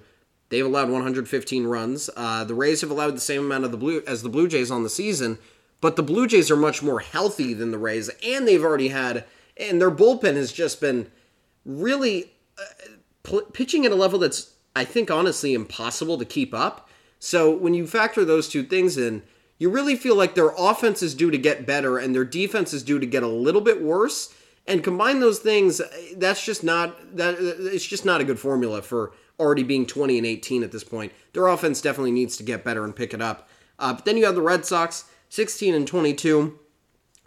They've 0.50 0.66
allowed 0.66 0.90
115 0.90 1.66
runs. 1.66 2.10
Uh, 2.16 2.44
the 2.44 2.54
Rays 2.54 2.80
have 2.82 2.90
allowed 2.90 3.14
the 3.16 3.20
same 3.20 3.44
amount 3.44 3.64
of 3.64 3.70
the 3.70 3.76
blue 3.76 4.02
as 4.06 4.22
the 4.22 4.28
Blue 4.28 4.48
Jays 4.48 4.70
on 4.70 4.82
the 4.82 4.90
season, 4.90 5.38
but 5.80 5.96
the 5.96 6.02
Blue 6.02 6.26
Jays 6.26 6.50
are 6.50 6.56
much 6.56 6.82
more 6.82 7.00
healthy 7.00 7.54
than 7.54 7.70
the 7.70 7.78
Rays, 7.78 8.10
and 8.24 8.46
they've 8.46 8.64
already 8.64 8.88
had 8.88 9.24
and 9.60 9.80
their 9.80 9.90
bullpen 9.90 10.36
has 10.36 10.52
just 10.52 10.80
been 10.80 11.10
really 11.64 12.32
uh, 12.58 13.40
pitching 13.52 13.84
at 13.84 13.92
a 13.92 13.96
level 13.96 14.18
that's 14.18 14.54
I 14.74 14.84
think 14.84 15.10
honestly 15.10 15.52
impossible 15.52 16.16
to 16.18 16.24
keep 16.24 16.54
up. 16.54 16.88
So 17.18 17.54
when 17.54 17.74
you 17.74 17.86
factor 17.86 18.24
those 18.24 18.48
two 18.48 18.62
things 18.62 18.96
in, 18.96 19.22
you 19.58 19.68
really 19.68 19.96
feel 19.96 20.16
like 20.16 20.34
their 20.34 20.52
offense 20.56 21.02
is 21.02 21.14
due 21.14 21.30
to 21.30 21.36
get 21.36 21.66
better 21.66 21.98
and 21.98 22.14
their 22.14 22.24
defense 22.24 22.72
is 22.72 22.82
due 22.82 22.98
to 22.98 23.06
get 23.06 23.22
a 23.22 23.28
little 23.28 23.60
bit 23.60 23.82
worse. 23.82 24.34
And 24.66 24.84
combine 24.84 25.20
those 25.20 25.40
things, 25.40 25.80
that's 26.16 26.44
just 26.44 26.62
not 26.62 27.16
that 27.16 27.36
it's 27.38 27.84
just 27.84 28.04
not 28.04 28.20
a 28.20 28.24
good 28.24 28.38
formula 28.38 28.80
for 28.82 29.12
already 29.38 29.64
being 29.64 29.86
20 29.86 30.18
and 30.18 30.26
18 30.26 30.62
at 30.62 30.70
this 30.70 30.84
point. 30.84 31.12
Their 31.32 31.48
offense 31.48 31.80
definitely 31.80 32.12
needs 32.12 32.36
to 32.36 32.42
get 32.42 32.62
better 32.62 32.84
and 32.84 32.94
pick 32.94 33.12
it 33.12 33.20
up. 33.20 33.48
Uh, 33.78 33.94
but 33.94 34.04
then 34.04 34.16
you 34.16 34.26
have 34.26 34.34
the 34.34 34.42
Red 34.42 34.64
Sox, 34.64 35.06
16 35.30 35.74
and 35.74 35.86
22, 35.86 36.58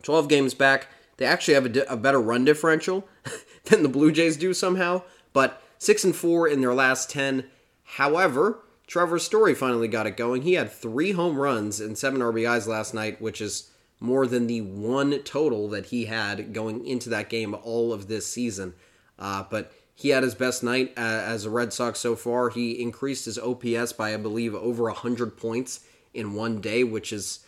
12 0.03 0.27
games 0.27 0.53
back. 0.53 0.87
They 1.17 1.25
actually 1.25 1.55
have 1.55 1.65
a, 1.65 1.69
di- 1.69 1.85
a 1.89 1.97
better 1.97 2.21
run 2.21 2.45
differential 2.45 3.07
than 3.65 3.81
the 3.81 3.89
Blue 3.89 4.11
Jays 4.11 4.37
do 4.37 4.53
somehow, 4.53 5.01
but 5.31 5.61
6 5.79 6.03
and 6.03 6.15
4 6.15 6.47
in 6.47 6.61
their 6.61 6.73
last 6.73 7.09
10. 7.09 7.45
However, 7.83 8.59
Trevor 8.87 9.19
Story 9.19 9.55
finally 9.55 9.87
got 9.87 10.05
it 10.05 10.17
going. 10.17 10.41
He 10.41 10.53
had 10.53 10.71
three 10.71 11.13
home 11.13 11.37
runs 11.37 11.79
and 11.79 11.97
seven 11.97 12.19
RBIs 12.19 12.67
last 12.67 12.93
night, 12.93 13.21
which 13.21 13.41
is 13.41 13.71
more 13.99 14.27
than 14.27 14.47
the 14.47 14.61
one 14.61 15.19
total 15.19 15.69
that 15.69 15.87
he 15.87 16.05
had 16.05 16.53
going 16.53 16.85
into 16.85 17.09
that 17.09 17.29
game 17.29 17.55
all 17.63 17.93
of 17.93 18.07
this 18.07 18.27
season. 18.27 18.73
Uh, 19.17 19.43
but 19.49 19.71
he 19.95 20.09
had 20.09 20.23
his 20.23 20.35
best 20.35 20.63
night 20.63 20.91
uh, 20.97 20.99
as 20.99 21.45
a 21.45 21.49
Red 21.49 21.71
Sox 21.71 21.99
so 21.99 22.15
far. 22.15 22.49
He 22.49 22.81
increased 22.81 23.25
his 23.25 23.39
OPS 23.39 23.93
by, 23.93 24.13
I 24.13 24.17
believe, 24.17 24.53
over 24.53 24.83
100 24.85 25.37
points 25.37 25.81
in 26.13 26.33
one 26.33 26.59
day, 26.59 26.83
which 26.83 27.13
is 27.13 27.42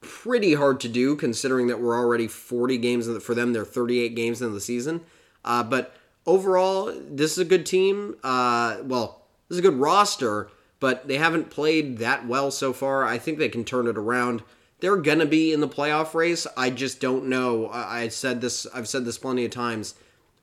pretty 0.00 0.54
hard 0.54 0.80
to 0.80 0.88
do 0.88 1.16
considering 1.16 1.66
that 1.68 1.80
we're 1.80 1.98
already 1.98 2.26
40 2.26 2.78
games 2.78 3.08
for 3.22 3.34
them. 3.34 3.52
They're 3.52 3.64
38 3.64 4.14
games 4.14 4.40
into 4.40 4.54
the 4.54 4.60
season. 4.60 5.02
Uh, 5.44 5.62
but 5.62 5.94
overall, 6.26 6.92
this 7.08 7.32
is 7.32 7.38
a 7.38 7.44
good 7.44 7.66
team. 7.66 8.16
Uh, 8.22 8.78
well, 8.82 9.22
this 9.48 9.56
is 9.56 9.64
a 9.64 9.68
good 9.68 9.78
roster, 9.78 10.50
but 10.78 11.08
they 11.08 11.18
haven't 11.18 11.50
played 11.50 11.98
that 11.98 12.26
well 12.26 12.50
so 12.50 12.72
far. 12.72 13.04
I 13.04 13.18
think 13.18 13.38
they 13.38 13.48
can 13.48 13.64
turn 13.64 13.86
it 13.86 13.98
around. 13.98 14.42
They're 14.80 14.96
gonna 14.96 15.26
be 15.26 15.52
in 15.52 15.60
the 15.60 15.68
playoff 15.68 16.14
race. 16.14 16.46
I 16.56 16.70
just 16.70 17.00
don't 17.00 17.26
know. 17.26 17.68
I 17.68 18.08
said 18.08 18.40
this. 18.40 18.66
I've 18.74 18.88
said 18.88 19.04
this 19.04 19.18
plenty 19.18 19.44
of 19.44 19.50
times 19.50 19.94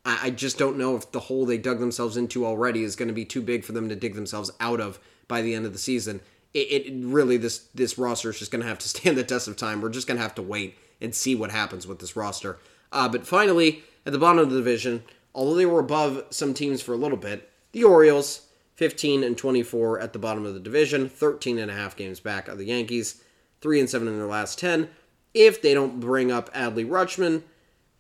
I, 0.07 0.19
I 0.23 0.29
just 0.31 0.57
don't 0.57 0.77
know 0.77 0.95
if 0.95 1.11
the 1.11 1.19
hole 1.19 1.45
they 1.45 1.57
dug 1.57 1.79
themselves 1.79 2.17
into 2.17 2.45
already 2.45 2.83
is 2.83 2.95
going 2.95 3.09
to 3.09 3.13
be 3.13 3.25
too 3.25 3.41
big 3.41 3.63
for 3.63 3.73
them 3.73 3.89
to 3.89 3.95
dig 3.95 4.15
themselves 4.15 4.49
out 4.59 4.79
of 4.79 4.99
by 5.27 5.41
the 5.41 5.53
end 5.53 5.65
of 5.65 5.73
the 5.73 5.79
season. 5.79 6.21
It, 6.53 6.87
it 6.87 6.93
really 7.05 7.37
this 7.37 7.59
this 7.75 7.97
roster 7.97 8.29
is 8.29 8.39
just 8.39 8.51
going 8.51 8.61
to 8.61 8.67
have 8.67 8.79
to 8.79 8.89
stand 8.89 9.17
the 9.17 9.23
test 9.23 9.47
of 9.47 9.55
time. 9.55 9.81
We're 9.81 9.89
just 9.89 10.07
going 10.07 10.17
to 10.17 10.23
have 10.23 10.35
to 10.35 10.41
wait 10.41 10.77
and 11.01 11.13
see 11.13 11.35
what 11.35 11.51
happens 11.51 11.85
with 11.85 11.99
this 11.99 12.15
roster. 12.15 12.59
Uh, 12.91 13.07
but 13.09 13.27
finally, 13.27 13.83
at 14.05 14.13
the 14.13 14.19
bottom 14.19 14.39
of 14.39 14.49
the 14.49 14.57
division, 14.57 15.03
although 15.35 15.55
they 15.55 15.65
were 15.65 15.79
above 15.79 16.25
some 16.29 16.53
teams 16.53 16.81
for 16.81 16.93
a 16.93 16.97
little 16.97 17.17
bit, 17.17 17.51
the 17.71 17.83
Orioles, 17.83 18.47
15 18.75 19.23
and 19.23 19.37
24 19.37 19.99
at 19.99 20.13
the 20.13 20.19
bottom 20.19 20.45
of 20.45 20.53
the 20.53 20.59
division, 20.59 21.09
13 21.09 21.59
and 21.59 21.69
a 21.69 21.73
half 21.73 21.95
games 21.95 22.19
back 22.19 22.47
of 22.47 22.57
the 22.57 22.65
Yankees, 22.65 23.21
3 23.61 23.81
and 23.81 23.89
7 23.89 24.07
in 24.07 24.17
their 24.17 24.27
last 24.27 24.57
10. 24.59 24.89
If 25.33 25.61
they 25.61 25.73
don't 25.73 25.99
bring 25.99 26.31
up 26.31 26.53
Adley 26.53 26.87
Rutschman, 26.87 27.43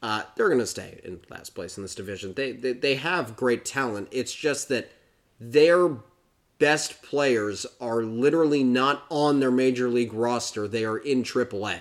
uh, 0.01 0.23
they're 0.35 0.47
going 0.47 0.59
to 0.59 0.67
stay 0.67 0.99
in 1.03 1.19
last 1.29 1.55
place 1.55 1.77
in 1.77 1.83
this 1.83 1.95
division. 1.95 2.33
They, 2.33 2.51
they 2.51 2.73
they 2.73 2.95
have 2.95 3.35
great 3.35 3.65
talent. 3.65 4.07
It's 4.11 4.33
just 4.33 4.69
that 4.69 4.91
their 5.39 5.89
best 6.59 7.01
players 7.01 7.65
are 7.79 8.03
literally 8.03 8.63
not 8.63 9.03
on 9.09 9.39
their 9.39 9.51
major 9.51 9.89
league 9.89 10.13
roster. 10.13 10.67
They 10.67 10.85
are 10.85 10.97
in 10.97 11.23
AAA. 11.23 11.79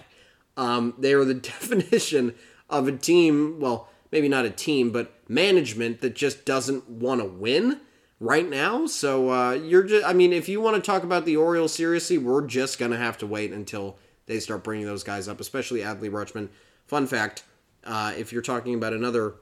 Um, 0.56 0.94
they 0.98 1.12
are 1.12 1.24
the 1.24 1.34
definition 1.34 2.34
of 2.68 2.88
a 2.88 2.92
team. 2.92 3.60
Well, 3.60 3.88
maybe 4.10 4.28
not 4.28 4.44
a 4.44 4.50
team, 4.50 4.90
but 4.90 5.12
management 5.28 6.00
that 6.00 6.14
just 6.14 6.44
doesn't 6.44 6.88
want 6.88 7.20
to 7.20 7.26
win 7.26 7.80
right 8.20 8.48
now. 8.48 8.86
So 8.86 9.30
uh, 9.30 9.52
you're 9.52 9.84
just. 9.84 10.06
I 10.06 10.12
mean, 10.12 10.32
if 10.32 10.48
you 10.48 10.60
want 10.60 10.76
to 10.76 10.82
talk 10.82 11.02
about 11.02 11.24
the 11.24 11.36
Orioles 11.36 11.74
seriously, 11.74 12.18
we're 12.18 12.46
just 12.46 12.78
gonna 12.78 12.96
have 12.96 13.18
to 13.18 13.26
wait 13.26 13.52
until 13.52 13.98
they 14.26 14.40
start 14.40 14.64
bringing 14.64 14.86
those 14.86 15.04
guys 15.04 15.28
up, 15.28 15.40
especially 15.40 15.80
Adley 15.80 16.10
Rutschman. 16.10 16.48
Fun 16.86 17.06
fact 17.06 17.44
uh, 17.84 18.12
if 18.16 18.32
you're 18.32 18.42
talking 18.42 18.74
about 18.74 18.92
another 18.92 19.34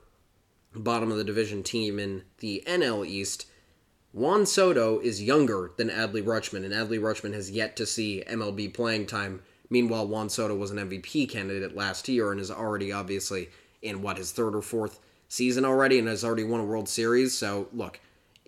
bottom 0.74 1.10
of 1.10 1.16
the 1.16 1.24
division 1.24 1.62
team 1.62 1.98
in 1.98 2.24
the 2.38 2.62
NL 2.66 3.06
East, 3.06 3.46
Juan 4.14 4.46
Soto 4.46 5.00
is 5.00 5.20
younger 5.20 5.72
than 5.76 5.90
Adley 5.90 6.22
Rutschman, 6.22 6.64
and 6.64 6.72
Adley 6.72 7.00
Rutschman 7.00 7.34
has 7.34 7.50
yet 7.50 7.74
to 7.74 7.84
see 7.84 8.22
MLB 8.28 8.72
playing 8.72 9.06
time. 9.06 9.42
Meanwhile, 9.68 10.06
Juan 10.06 10.28
Soto 10.28 10.54
was 10.54 10.70
an 10.70 10.76
MVP 10.78 11.28
candidate 11.28 11.74
last 11.74 12.08
year 12.08 12.30
and 12.30 12.40
is 12.40 12.48
already 12.48 12.92
obviously 12.92 13.48
in 13.82 14.02
what 14.02 14.18
his 14.18 14.30
third 14.30 14.54
or 14.54 14.62
fourth 14.62 15.00
season 15.28 15.64
already, 15.64 15.98
and 15.98 16.06
has 16.06 16.24
already 16.24 16.44
won 16.44 16.60
a 16.60 16.64
World 16.64 16.88
Series. 16.88 17.36
So 17.36 17.66
look, 17.72 17.98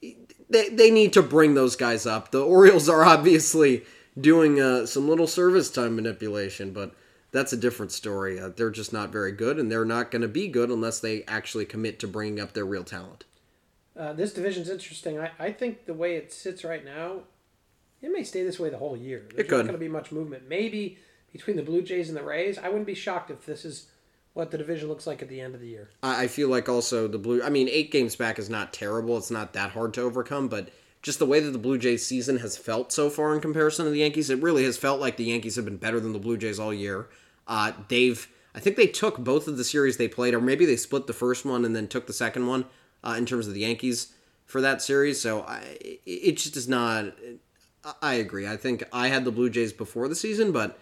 they 0.01 0.69
they 0.69 0.93
need 0.93 1.13
to 1.15 1.23
bring 1.23 1.55
those 1.55 1.75
guys 1.75 2.07
up. 2.07 2.31
The 2.31 2.45
Orioles 2.45 2.89
are 2.89 3.05
obviously 3.15 3.85
doing 4.19 4.61
uh, 4.61 4.87
some 4.87 5.09
little 5.09 5.27
service 5.27 5.69
time 5.69 5.97
manipulation, 5.97 6.73
but 6.73 6.95
that's 7.33 7.53
a 7.53 7.57
different 7.57 7.91
story. 7.91 8.39
Uh, 8.39 8.51
they're 8.51 8.71
just 8.71 8.93
not 8.93 9.11
very 9.11 9.33
good, 9.33 9.59
and 9.59 9.69
they're 9.69 9.85
not 9.85 10.13
going 10.13 10.23
to 10.23 10.29
be 10.29 10.47
good 10.47 10.71
unless 10.71 11.01
they 11.01 11.25
actually 11.25 11.65
commit 11.65 11.99
to 11.99 12.07
bringing 12.07 12.39
up 12.39 12.53
their 12.53 12.65
real 12.65 12.85
talent. 12.85 13.25
Uh, 13.99 14.13
this 14.13 14.33
division's 14.33 14.69
interesting. 14.69 15.19
I, 15.19 15.31
I 15.39 15.53
think 15.53 15.87
the 15.87 15.95
way 15.95 16.17
it 16.17 16.33
sits 16.33 16.65
right 16.65 16.85
now, 16.85 17.21
it 18.03 18.13
may 18.13 18.23
stay 18.23 18.43
this 18.43 18.59
way 18.59 18.69
the 18.69 18.79
whole 18.79 18.97
year. 18.97 19.27
There's 19.31 19.41
It 19.47 19.49
could. 19.49 19.57
not 19.59 19.63
going 19.63 19.73
to 19.73 19.79
be 19.79 19.89
much 19.89 20.13
movement. 20.13 20.49
Maybe 20.49 20.99
between 21.33 21.57
the 21.57 21.63
Blue 21.63 21.83
Jays 21.83 22.09
and 22.09 22.17
the 22.17 22.23
Rays, 22.23 22.59
I 22.59 22.69
wouldn't 22.69 22.87
be 22.87 22.95
shocked 22.95 23.31
if 23.31 23.47
this 23.47 23.65
is 23.65 23.87
what 24.35 24.51
the 24.51 24.59
division 24.59 24.89
looks 24.89 25.07
like 25.07 25.23
at 25.23 25.29
the 25.31 25.41
end 25.41 25.55
of 25.55 25.61
the 25.63 25.69
year. 25.69 25.89
I 26.03 26.25
I 26.25 26.29
feel 26.29 26.49
like 26.49 26.69
also 26.69 27.09
the 27.09 27.19
Blue. 27.19 27.43
I 27.43 27.49
mean, 27.49 27.69
eight 27.71 27.91
games 27.91 28.17
back 28.17 28.39
is 28.39 28.51
not 28.51 28.73
terrible. 28.75 29.17
It's 29.17 29.31
not 29.31 29.55
that 29.55 29.71
hard 29.71 29.95
to 29.95 30.03
overcome, 30.03 30.49
but 30.49 30.69
just 31.03 31.19
the 31.19 31.27
way 31.27 31.41
that 31.41 31.53
the 31.53 31.59
Blue 31.59 31.79
Jays 31.79 32.05
season 32.05 32.39
has 32.39 32.57
felt 32.57 32.93
so 32.93 33.09
far 33.09 33.35
in 33.35 33.41
comparison 33.41 33.87
to 33.87 33.91
the 33.91 34.01
Yankees, 34.01 34.29
it 34.29 34.43
really 34.43 34.65
has 34.65 34.77
felt 34.77 35.01
like 35.01 35.17
the 35.17 35.25
Yankees 35.25 35.57
have 35.57 35.65
been 35.65 35.77
better 35.79 36.01
than 36.01 36.13
the 36.13 36.19
Blue 36.19 36.37
Jays 36.37 36.59
all 36.59 36.75
year. 36.75 37.09
Uh, 37.47 37.73
they've, 37.89 38.29
I 38.55 38.61
think 38.61 38.77
they 38.77 38.89
took 38.89 39.19
both 39.19 39.47
of 39.47 39.57
the 39.57 39.63
series 39.65 39.97
they 39.97 40.09
played, 40.09 40.35
or 40.35 40.41
maybe 40.41 40.67
they 40.67 40.77
split 40.77 41.07
the 41.07 41.13
first 41.13 41.45
one 41.45 41.65
and 41.65 41.77
then 41.77 41.87
took 41.87 42.07
the 42.07 42.13
second 42.13 42.47
one 42.49 42.65
uh, 43.07 43.15
in 43.17 43.27
terms 43.27 43.47
of 43.47 43.55
the 43.55 43.61
Yankees 43.61 44.13
for 44.45 44.61
that 44.61 44.83
series. 44.83 45.21
So 45.21 45.43
I, 45.43 45.61
it- 46.05 46.37
just 46.37 46.57
is 46.57 46.69
not. 46.69 47.13
I- 48.03 48.15
agree. 48.15 48.47
I 48.49 48.57
think 48.57 48.83
I 48.93 49.09
had 49.09 49.25
the 49.25 49.31
Blue 49.31 49.49
Jays 49.49 49.73
before 49.73 50.09
the 50.09 50.15
season, 50.17 50.51
but 50.53 50.79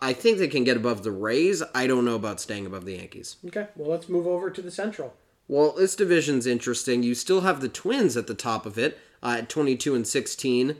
I- 0.00 0.12
think 0.12 0.38
they 0.38 0.46
can 0.48 0.64
get 0.64 0.76
above 0.76 1.02
the 1.02 1.10
Rays. 1.10 1.62
I 1.74 1.86
don't 1.86 2.04
know 2.04 2.14
about 2.14 2.40
staying 2.40 2.64
above 2.66 2.84
the 2.84 2.94
Yankees. 2.94 3.36
Okay, 3.46 3.66
well, 3.76 3.90
let's 3.90 4.08
move 4.08 4.26
over 4.26 4.50
to 4.50 4.62
the 4.62 4.70
Central. 4.70 5.14
Well, 5.48 5.72
this 5.72 5.96
division's 5.96 6.46
interesting. 6.46 7.02
You 7.02 7.14
still 7.14 7.40
have 7.40 7.60
the 7.60 7.68
Twins 7.68 8.16
at 8.16 8.26
the 8.26 8.34
top 8.34 8.66
of 8.66 8.78
it 8.78 8.98
uh, 9.22 9.36
at 9.38 9.48
22 9.48 9.94
and 9.94 10.06
16, 10.06 10.76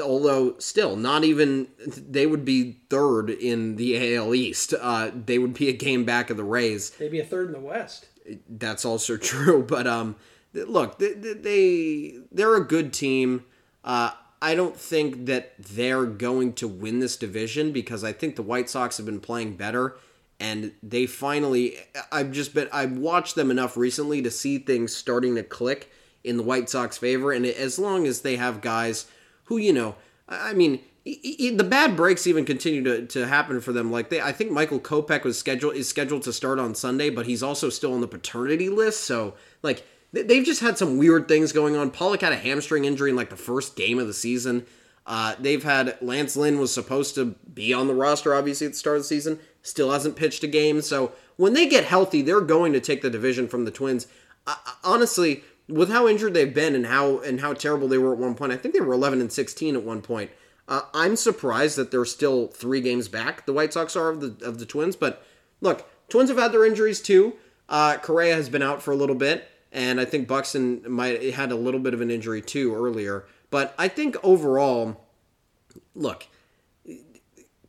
although 0.00 0.54
still 0.58 0.94
not 0.96 1.24
even 1.24 1.66
they 1.86 2.26
would 2.26 2.44
be 2.44 2.78
third 2.88 3.28
in 3.30 3.76
the 3.76 4.14
AL 4.16 4.34
East. 4.34 4.72
Uh, 4.80 5.10
they 5.26 5.38
would 5.38 5.54
be 5.54 5.68
a 5.68 5.72
game 5.72 6.04
back 6.04 6.30
of 6.30 6.36
the 6.36 6.44
Rays. 6.44 6.92
Maybe 7.00 7.18
a 7.20 7.24
third 7.24 7.48
in 7.48 7.52
the 7.52 7.60
West. 7.60 8.06
That's 8.48 8.84
also 8.84 9.16
true, 9.18 9.62
but 9.62 9.86
um, 9.86 10.16
look, 10.54 10.98
they, 10.98 11.12
they 11.14 12.14
they're 12.30 12.56
a 12.56 12.64
good 12.64 12.92
team. 12.92 13.44
Uh, 13.84 14.12
I 14.40 14.54
don't 14.54 14.76
think 14.76 15.26
that 15.26 15.54
they're 15.58 16.04
going 16.04 16.54
to 16.54 16.66
win 16.66 16.98
this 16.98 17.16
division 17.16 17.72
because 17.72 18.02
I 18.02 18.12
think 18.12 18.36
the 18.36 18.42
White 18.42 18.68
Sox 18.68 18.96
have 18.96 19.06
been 19.06 19.20
playing 19.20 19.56
better, 19.56 19.96
and 20.40 20.72
they 20.82 21.06
finally. 21.06 21.76
I've 22.10 22.32
just 22.32 22.54
been 22.54 22.68
I've 22.72 22.98
watched 22.98 23.34
them 23.34 23.50
enough 23.50 23.76
recently 23.76 24.22
to 24.22 24.30
see 24.30 24.58
things 24.58 24.94
starting 24.94 25.36
to 25.36 25.42
click 25.42 25.90
in 26.24 26.36
the 26.36 26.42
White 26.42 26.68
Sox 26.68 26.98
favor, 26.98 27.32
and 27.32 27.46
as 27.46 27.78
long 27.78 28.06
as 28.06 28.22
they 28.22 28.36
have 28.36 28.60
guys 28.60 29.06
who 29.44 29.58
you 29.58 29.72
know, 29.72 29.96
I 30.28 30.52
mean. 30.52 30.80
E- 31.04 31.18
e- 31.22 31.50
The 31.56 31.64
bad 31.64 31.96
breaks 31.96 32.26
even 32.26 32.44
continue 32.44 32.82
to, 32.84 33.06
to 33.06 33.26
happen 33.26 33.60
for 33.60 33.72
them. 33.72 33.90
Like 33.90 34.10
they, 34.10 34.20
I 34.20 34.32
think 34.32 34.50
Michael 34.50 34.80
Kopech 34.80 35.24
was 35.24 35.38
scheduled 35.38 35.74
is 35.76 35.88
scheduled 35.88 36.22
to 36.22 36.32
start 36.32 36.58
on 36.58 36.74
Sunday, 36.74 37.10
but 37.10 37.26
he's 37.26 37.42
also 37.42 37.68
still 37.70 37.94
on 37.94 38.00
the 38.00 38.08
paternity 38.08 38.68
list. 38.68 39.04
So 39.04 39.34
like 39.62 39.84
they- 40.12 40.22
they've 40.22 40.44
just 40.44 40.60
had 40.60 40.78
some 40.78 40.98
weird 40.98 41.28
things 41.28 41.52
going 41.52 41.76
on. 41.76 41.90
Pollock 41.90 42.20
had 42.20 42.32
a 42.32 42.36
hamstring 42.36 42.84
injury 42.84 43.10
in 43.10 43.16
like 43.16 43.30
the 43.30 43.36
first 43.36 43.76
game 43.76 43.98
of 43.98 44.06
the 44.06 44.12
season. 44.14 44.66
Uh, 45.04 45.34
they've 45.40 45.64
had 45.64 45.98
Lance 46.00 46.36
Lynn 46.36 46.60
was 46.60 46.72
supposed 46.72 47.16
to 47.16 47.34
be 47.52 47.72
on 47.72 47.88
the 47.88 47.94
roster, 47.94 48.34
obviously 48.34 48.66
at 48.68 48.72
the 48.74 48.78
start 48.78 48.96
of 48.98 49.02
the 49.02 49.08
season, 49.08 49.40
still 49.62 49.90
hasn't 49.90 50.14
pitched 50.14 50.44
a 50.44 50.46
game. 50.46 50.80
So 50.80 51.10
when 51.36 51.54
they 51.54 51.66
get 51.66 51.84
healthy, 51.84 52.22
they're 52.22 52.40
going 52.40 52.72
to 52.72 52.80
take 52.80 53.02
the 53.02 53.10
division 53.10 53.48
from 53.48 53.64
the 53.64 53.72
Twins. 53.72 54.06
I- 54.46 54.56
honestly, 54.84 55.42
with 55.68 55.90
how 55.90 56.06
injured 56.06 56.34
they've 56.34 56.54
been 56.54 56.74
and 56.76 56.86
how 56.86 57.18
and 57.18 57.40
how 57.40 57.52
terrible 57.52 57.88
they 57.88 57.98
were 57.98 58.12
at 58.12 58.18
one 58.18 58.34
point, 58.36 58.52
I 58.52 58.56
think 58.56 58.74
they 58.74 58.80
were 58.80 58.92
11 58.92 59.20
and 59.20 59.32
16 59.32 59.74
at 59.74 59.82
one 59.82 60.02
point. 60.02 60.30
Uh, 60.68 60.82
I'm 60.94 61.16
surprised 61.16 61.76
that 61.76 61.90
they're 61.90 62.04
still 62.04 62.48
three 62.48 62.80
games 62.80 63.08
back. 63.08 63.46
The 63.46 63.52
White 63.52 63.72
Sox 63.72 63.96
are 63.96 64.08
of 64.08 64.20
the 64.20 64.46
of 64.46 64.58
the 64.58 64.66
Twins, 64.66 64.96
but 64.96 65.24
look, 65.60 65.88
Twins 66.08 66.30
have 66.30 66.38
had 66.38 66.52
their 66.52 66.64
injuries 66.64 67.00
too. 67.00 67.34
Uh, 67.68 67.96
Correa 67.98 68.34
has 68.34 68.48
been 68.48 68.62
out 68.62 68.82
for 68.82 68.92
a 68.92 68.96
little 68.96 69.16
bit, 69.16 69.48
and 69.72 70.00
I 70.00 70.04
think 70.04 70.28
Buxton 70.28 70.82
might 70.88 71.34
had 71.34 71.50
a 71.52 71.56
little 71.56 71.80
bit 71.80 71.94
of 71.94 72.00
an 72.00 72.10
injury 72.10 72.42
too 72.42 72.74
earlier. 72.74 73.24
But 73.50 73.74
I 73.78 73.88
think 73.88 74.16
overall, 74.22 75.00
look, 75.94 76.26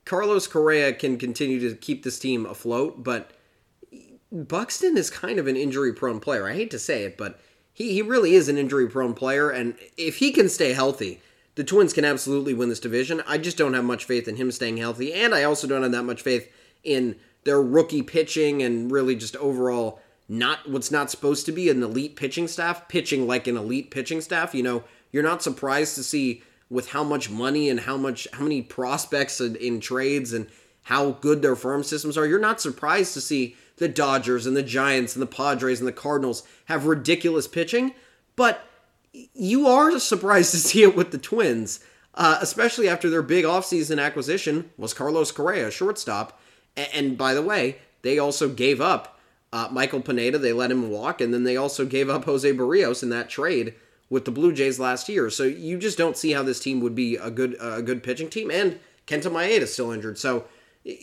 Carlos 0.06 0.48
Correa 0.48 0.94
can 0.94 1.18
continue 1.18 1.60
to 1.70 1.76
keep 1.76 2.04
this 2.04 2.20
team 2.20 2.46
afloat, 2.46 3.04
but 3.04 3.32
Buxton 4.32 4.98
is 4.98 5.10
kind 5.10 5.40
of 5.40 5.48
an 5.48 5.56
injury 5.56 5.94
prone 5.94 6.20
player. 6.20 6.48
I 6.48 6.54
hate 6.54 6.72
to 6.72 6.80
say 6.80 7.04
it, 7.04 7.18
but 7.18 7.40
he, 7.72 7.94
he 7.94 8.02
really 8.02 8.36
is 8.36 8.50
an 8.50 8.58
injury 8.58 8.88
prone 8.88 9.14
player, 9.14 9.50
and 9.50 9.76
if 9.98 10.18
he 10.18 10.32
can 10.32 10.50
stay 10.50 10.74
healthy, 10.74 11.22
the 11.56 11.64
Twins 11.64 11.94
can 11.94 12.06
absolutely 12.06 12.54
win 12.54 12.70
this 12.70 12.80
division. 12.80 13.22
I 13.28 13.38
just 13.38 13.58
don't 13.58 13.74
have 13.74 13.86
much 13.86 14.06
faith 14.06 14.28
in 14.28 14.36
him 14.36 14.52
staying 14.52 14.78
healthy, 14.78 15.14
and 15.14 15.34
I 15.36 15.44
also 15.44 15.68
don't 15.68 15.84
have 15.84 15.92
that 15.92 16.04
much 16.04 16.22
faith 16.22 16.52
in 16.84 17.16
their 17.44 17.62
rookie 17.62 18.02
pitching 18.02 18.64
and 18.64 18.92
really 18.92 19.16
just 19.16 19.36
overall 19.38 20.02
not 20.30 20.70
what's 20.70 20.92
not 20.92 21.12
supposed 21.12 21.46
to 21.46 21.52
be 21.52 21.70
an 21.70 21.84
elite 21.84 22.16
pitching 22.16 22.48
staff 22.48 22.88
pitching 22.88 23.28
like 23.28 23.48
an 23.48 23.58
elite 23.58 23.92
pitching 23.92 24.22
staff. 24.22 24.56
You 24.56 24.64
know, 24.64 24.84
you're 25.12 25.24
not 25.24 25.44
surprised 25.44 25.96
to 25.96 26.04
see 26.04 26.44
with 26.70 26.90
how 26.90 27.04
much 27.04 27.30
money 27.30 27.70
and 27.70 27.82
how 27.82 27.98
much 27.98 28.28
how 28.34 28.44
many 28.44 28.62
prospects 28.62 29.40
in, 29.42 29.56
in 29.58 29.80
trades 29.80 30.34
and 30.34 30.48
how 30.84 31.12
good 31.12 31.42
their 31.42 31.56
farm 31.56 31.84
systems 31.84 32.18
are. 32.18 32.26
You're 32.26 32.40
not 32.40 32.62
surprised 32.62 33.14
to 33.14 33.22
see 33.22 33.56
the 33.78 33.88
Dodgers 33.88 34.46
and 34.46 34.56
the 34.56 34.64
Giants 34.64 35.16
and 35.16 35.22
the 35.22 35.28
Padres 35.28 35.80
and 35.80 35.88
the 35.88 35.94
Cardinals 35.94 36.44
have 36.66 36.86
ridiculous 36.86 37.48
pitching, 37.48 37.94
but 38.36 38.66
you 39.13 39.67
are 39.67 40.00
surprised 40.00 40.51
to 40.51 40.58
see 40.58 40.84
it 40.84 40.96
with 40.96 41.12
the 41.12 41.17
Twins, 41.17 41.79
uh, 42.15 42.38
especially 42.41 42.88
after 42.89 43.10
their 43.10 43.22
big 43.22 43.46
offseason 43.46 44.01
acquisition 44.03 44.70
was 44.77 44.93
Carlos 44.93 45.32
Correa, 45.32 45.72
shortstop. 45.72 46.39
A- 46.77 46.96
And, 46.96 47.17
by 47.17 47.34
the 47.34 47.41
way, 47.41 47.77
they 48.01 48.17
also 48.20 48.50
gave 48.50 48.82
up 48.82 49.20
uh, 49.51 49.70
Michael 49.72 50.01
Pineda. 50.01 50.38
They 50.38 50.53
let 50.53 50.72
him 50.72 50.89
walk, 50.89 51.22
and 51.22 51.34
then 51.34 51.43
they 51.43 51.58
also 51.58 51.86
gave 51.86 52.10
up 52.10 52.25
Jose 52.25 52.51
Berrios 52.51 53.03
in 53.03 53.10
that 53.10 53.29
trade 53.29 53.75
with 54.10 54.25
the 54.25 54.32
Blue 54.32 54.51
Jays 54.53 54.79
last 54.79 55.08
year. 55.10 55.29
So 55.29 55.43
you 55.43 55.77
just 55.77 55.98
don't 55.98 56.17
see 56.17 56.32
how 56.32 56.43
this 56.43 56.60
team 56.60 56.79
would 56.82 56.96
be 56.96 57.15
a 57.15 57.29
good 57.29 57.55
a 57.62 57.82
good 57.82 58.03
pitching 58.03 58.29
team. 58.29 58.51
And 58.51 58.79
Kenta 59.08 59.32
Maeda 59.32 59.62
is 59.62 59.74
still 59.74 59.91
injured, 59.91 60.17
so 60.17 60.46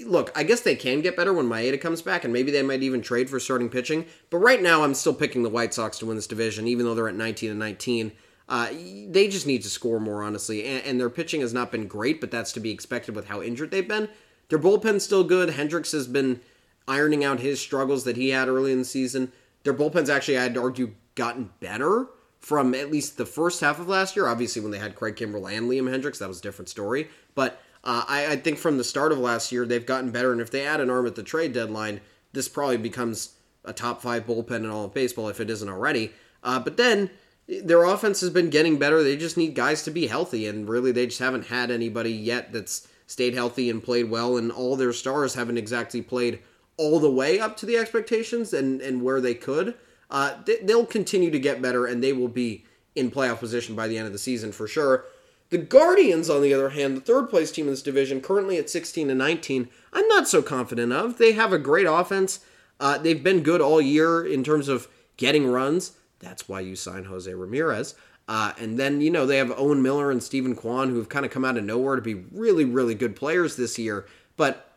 look, 0.05 0.31
I 0.37 0.43
guess 0.43 0.61
they 0.61 0.77
can 0.77 1.01
get 1.01 1.17
better 1.17 1.33
when 1.33 1.47
Maeda 1.47 1.81
comes 1.81 2.03
back, 2.03 2.25
and 2.25 2.33
maybe 2.33 2.51
they 2.51 2.63
might 2.63 2.83
even 2.83 3.01
trade 3.03 3.31
for 3.31 3.41
starting 3.41 3.69
pitching. 3.69 4.07
But 4.29 4.39
right 4.39 4.61
now, 4.61 4.83
I'm 4.83 4.95
still 4.95 5.15
picking 5.15 5.43
the 5.43 5.49
White 5.49 5.75
Sox 5.75 5.99
to 5.99 6.07
win 6.07 6.17
this 6.17 6.27
division, 6.27 6.69
even 6.69 6.85
though 6.85 6.95
they're 6.95 7.09
at 7.09 7.15
19 7.15 7.51
and 7.51 7.59
19. 7.59 8.13
Uh, 8.49 8.69
they 9.09 9.29
just 9.29 9.47
need 9.47 9.63
to 9.63 9.69
score 9.69 10.01
more, 10.01 10.23
honestly, 10.23 10.67
and, 10.67 10.85
and 10.85 11.01
their 11.01 11.09
pitching 11.09 11.41
has 11.41 11.55
not 11.55 11.71
been 11.71 11.87
great, 11.87 12.21
but 12.21 12.31
that's 12.31 12.53
to 12.53 12.61
be 12.61 12.71
expected 12.71 13.15
with 13.15 13.27
how 13.27 13.41
injured 13.41 13.71
they've 13.71 13.89
been. 13.89 14.09
Their 14.49 14.59
bullpen's 14.59 15.05
still 15.05 15.25
good. 15.25 15.51
Hendriks 15.51 15.93
has 15.93 16.09
been 16.09 16.41
ironing 16.89 17.25
out 17.25 17.41
his 17.41 17.61
struggles 17.61 18.05
that 18.05 18.17
he 18.17 18.31
had 18.31 18.49
early 18.49 18.73
in 18.73 18.81
the 18.81 18.85
season. 18.85 19.31
Their 19.63 19.75
bullpen's 19.75 20.11
actually, 20.11 20.39
I'd 20.39 20.59
argue, 20.59 20.95
gotten 21.15 21.51
better 21.61 22.07
from 22.41 22.75
at 22.75 22.91
least 22.91 23.17
the 23.17 23.27
first 23.27 23.61
half 23.61 23.79
of 23.79 23.89
last 23.89 24.17
year. 24.17 24.27
Obviously, 24.27 24.61
when 24.61 24.73
they 24.73 24.79
had 24.79 24.97
Craig 24.97 25.17
Kimbrel 25.17 25.57
and 25.57 25.71
Liam 25.71 25.89
Hendriks, 25.89 26.19
that 26.19 26.29
was 26.29 26.41
a 26.41 26.43
different 26.43 26.69
story. 26.69 27.09
But 27.35 27.61
uh, 27.83 28.05
I, 28.07 28.33
I 28.33 28.37
think 28.37 28.59
from 28.59 28.79
the 28.79 28.85
start 28.85 29.13
of 29.13 29.19
last 29.19 29.53
year, 29.53 29.65
they've 29.65 29.87
gotten 29.87 30.11
better. 30.11 30.33
And 30.33 30.41
if 30.41 30.51
they 30.51 30.67
add 30.67 30.81
an 30.81 30.91
arm 30.91 31.07
at 31.07 31.15
the 31.15 31.23
trade 31.23 31.53
deadline, 31.53 32.01
this 32.33 32.49
probably 32.49 32.77
becomes 32.77 33.35
a 33.65 33.73
top 33.73 34.03
five 34.03 34.27
bullpen 34.27 34.57
in 34.57 34.71
all 34.71 34.85
of 34.85 34.95
baseball 34.95 35.29
if 35.29 35.41
it 35.41 35.51
isn't 35.51 35.69
already. 35.69 36.13
Uh, 36.43 36.59
but 36.59 36.77
then 36.77 37.11
their 37.49 37.85
offense 37.85 38.21
has 38.21 38.31
been 38.31 38.51
getting 38.51 38.79
better. 38.79 39.03
They 39.03 39.17
just 39.17 39.37
need 39.37 39.55
guys 39.55 39.83
to 39.85 39.91
be 39.91 40.07
healthy, 40.07 40.47
and 40.47 40.69
really, 40.69 40.93
they 40.93 41.07
just 41.07 41.19
haven't 41.19 41.47
had 41.47 41.71
anybody 41.71 42.13
yet 42.13 42.53
that's 42.53 42.87
stayed 43.07 43.35
healthy 43.35 43.69
and 43.69 43.83
played 43.83 44.11
well. 44.11 44.37
And 44.37 44.53
all 44.53 44.77
their 44.77 44.93
stars 44.93 45.35
haven't 45.35 45.59
exactly 45.59 46.01
played 46.01 46.41
all 46.77 47.01
the 47.01 47.11
way 47.11 47.41
up 47.41 47.57
to 47.59 47.67
the 47.67 47.77
expectations 47.77 48.53
and 48.53 48.81
and 48.81 49.03
where 49.03 49.21
they 49.21 49.35
could. 49.35 49.75
Uh, 50.11 50.35
they, 50.45 50.57
they'll 50.63 50.87
continue 50.87 51.31
to 51.31 51.39
get 51.39 51.63
better, 51.63 51.87
and 51.87 52.03
they 52.03 52.13
will 52.13 52.29
be 52.29 52.65
in 52.95 53.11
playoff 53.11 53.39
position 53.39 53.75
by 53.75 53.89
the 53.89 53.97
end 53.97 54.07
of 54.07 54.13
the 54.13 54.19
season 54.19 54.53
for 54.53 54.67
sure. 54.67 55.05
The 55.51 55.59
Guardians, 55.59 56.31
on 56.31 56.43
the 56.43 56.55
other 56.55 56.71
hand, 56.71 56.97
the 56.97 57.01
third 57.01 57.29
place 57.29 57.51
team 57.51 57.67
in 57.67 57.73
this 57.73 57.83
division, 57.83 58.21
currently 58.21 58.57
at 58.57 58.71
16 58.71 59.11
and 59.11 59.19
19, 59.19 59.69
I'm 59.93 60.07
not 60.07 60.29
so 60.29 60.43
confident 60.43 60.93
of. 60.93 61.19
They 61.19 61.33
have 61.33 61.53
a 61.53 61.59
great 61.59 61.87
offense. 61.87 62.41
Uh, 62.79 62.99
they've 62.99 63.23
been 63.23 63.43
good 63.43 63.61
all 63.61 63.81
year 63.81 64.25
in 64.25 64.45
terms 64.45 64.69
of 64.69 64.89
getting 65.17 65.49
runs. 65.49 65.93
That's 66.21 66.49
why 66.49 66.61
you 66.61 66.77
sign 66.77 67.05
Jose 67.05 67.33
Ramirez. 67.33 67.97
Uh, 68.29 68.53
and 68.61 68.79
then, 68.79 69.01
you 69.01 69.11
know, 69.11 69.27
they 69.27 69.39
have 69.39 69.53
Owen 69.59 69.83
Miller 69.83 70.13
and 70.13 70.23
Steven 70.23 70.55
Kwan, 70.55 70.91
who 70.91 70.99
have 70.99 71.09
kind 71.09 71.27
of 71.27 71.33
come 71.33 71.45
out 71.45 71.57
of 71.57 71.65
nowhere 71.65 71.97
to 71.97 72.03
be 72.03 72.15
really, 72.15 72.65
really 72.65 72.95
good 72.95 73.17
players 73.17 73.57
this 73.57 73.77
year. 73.77 74.07
But 74.37 74.71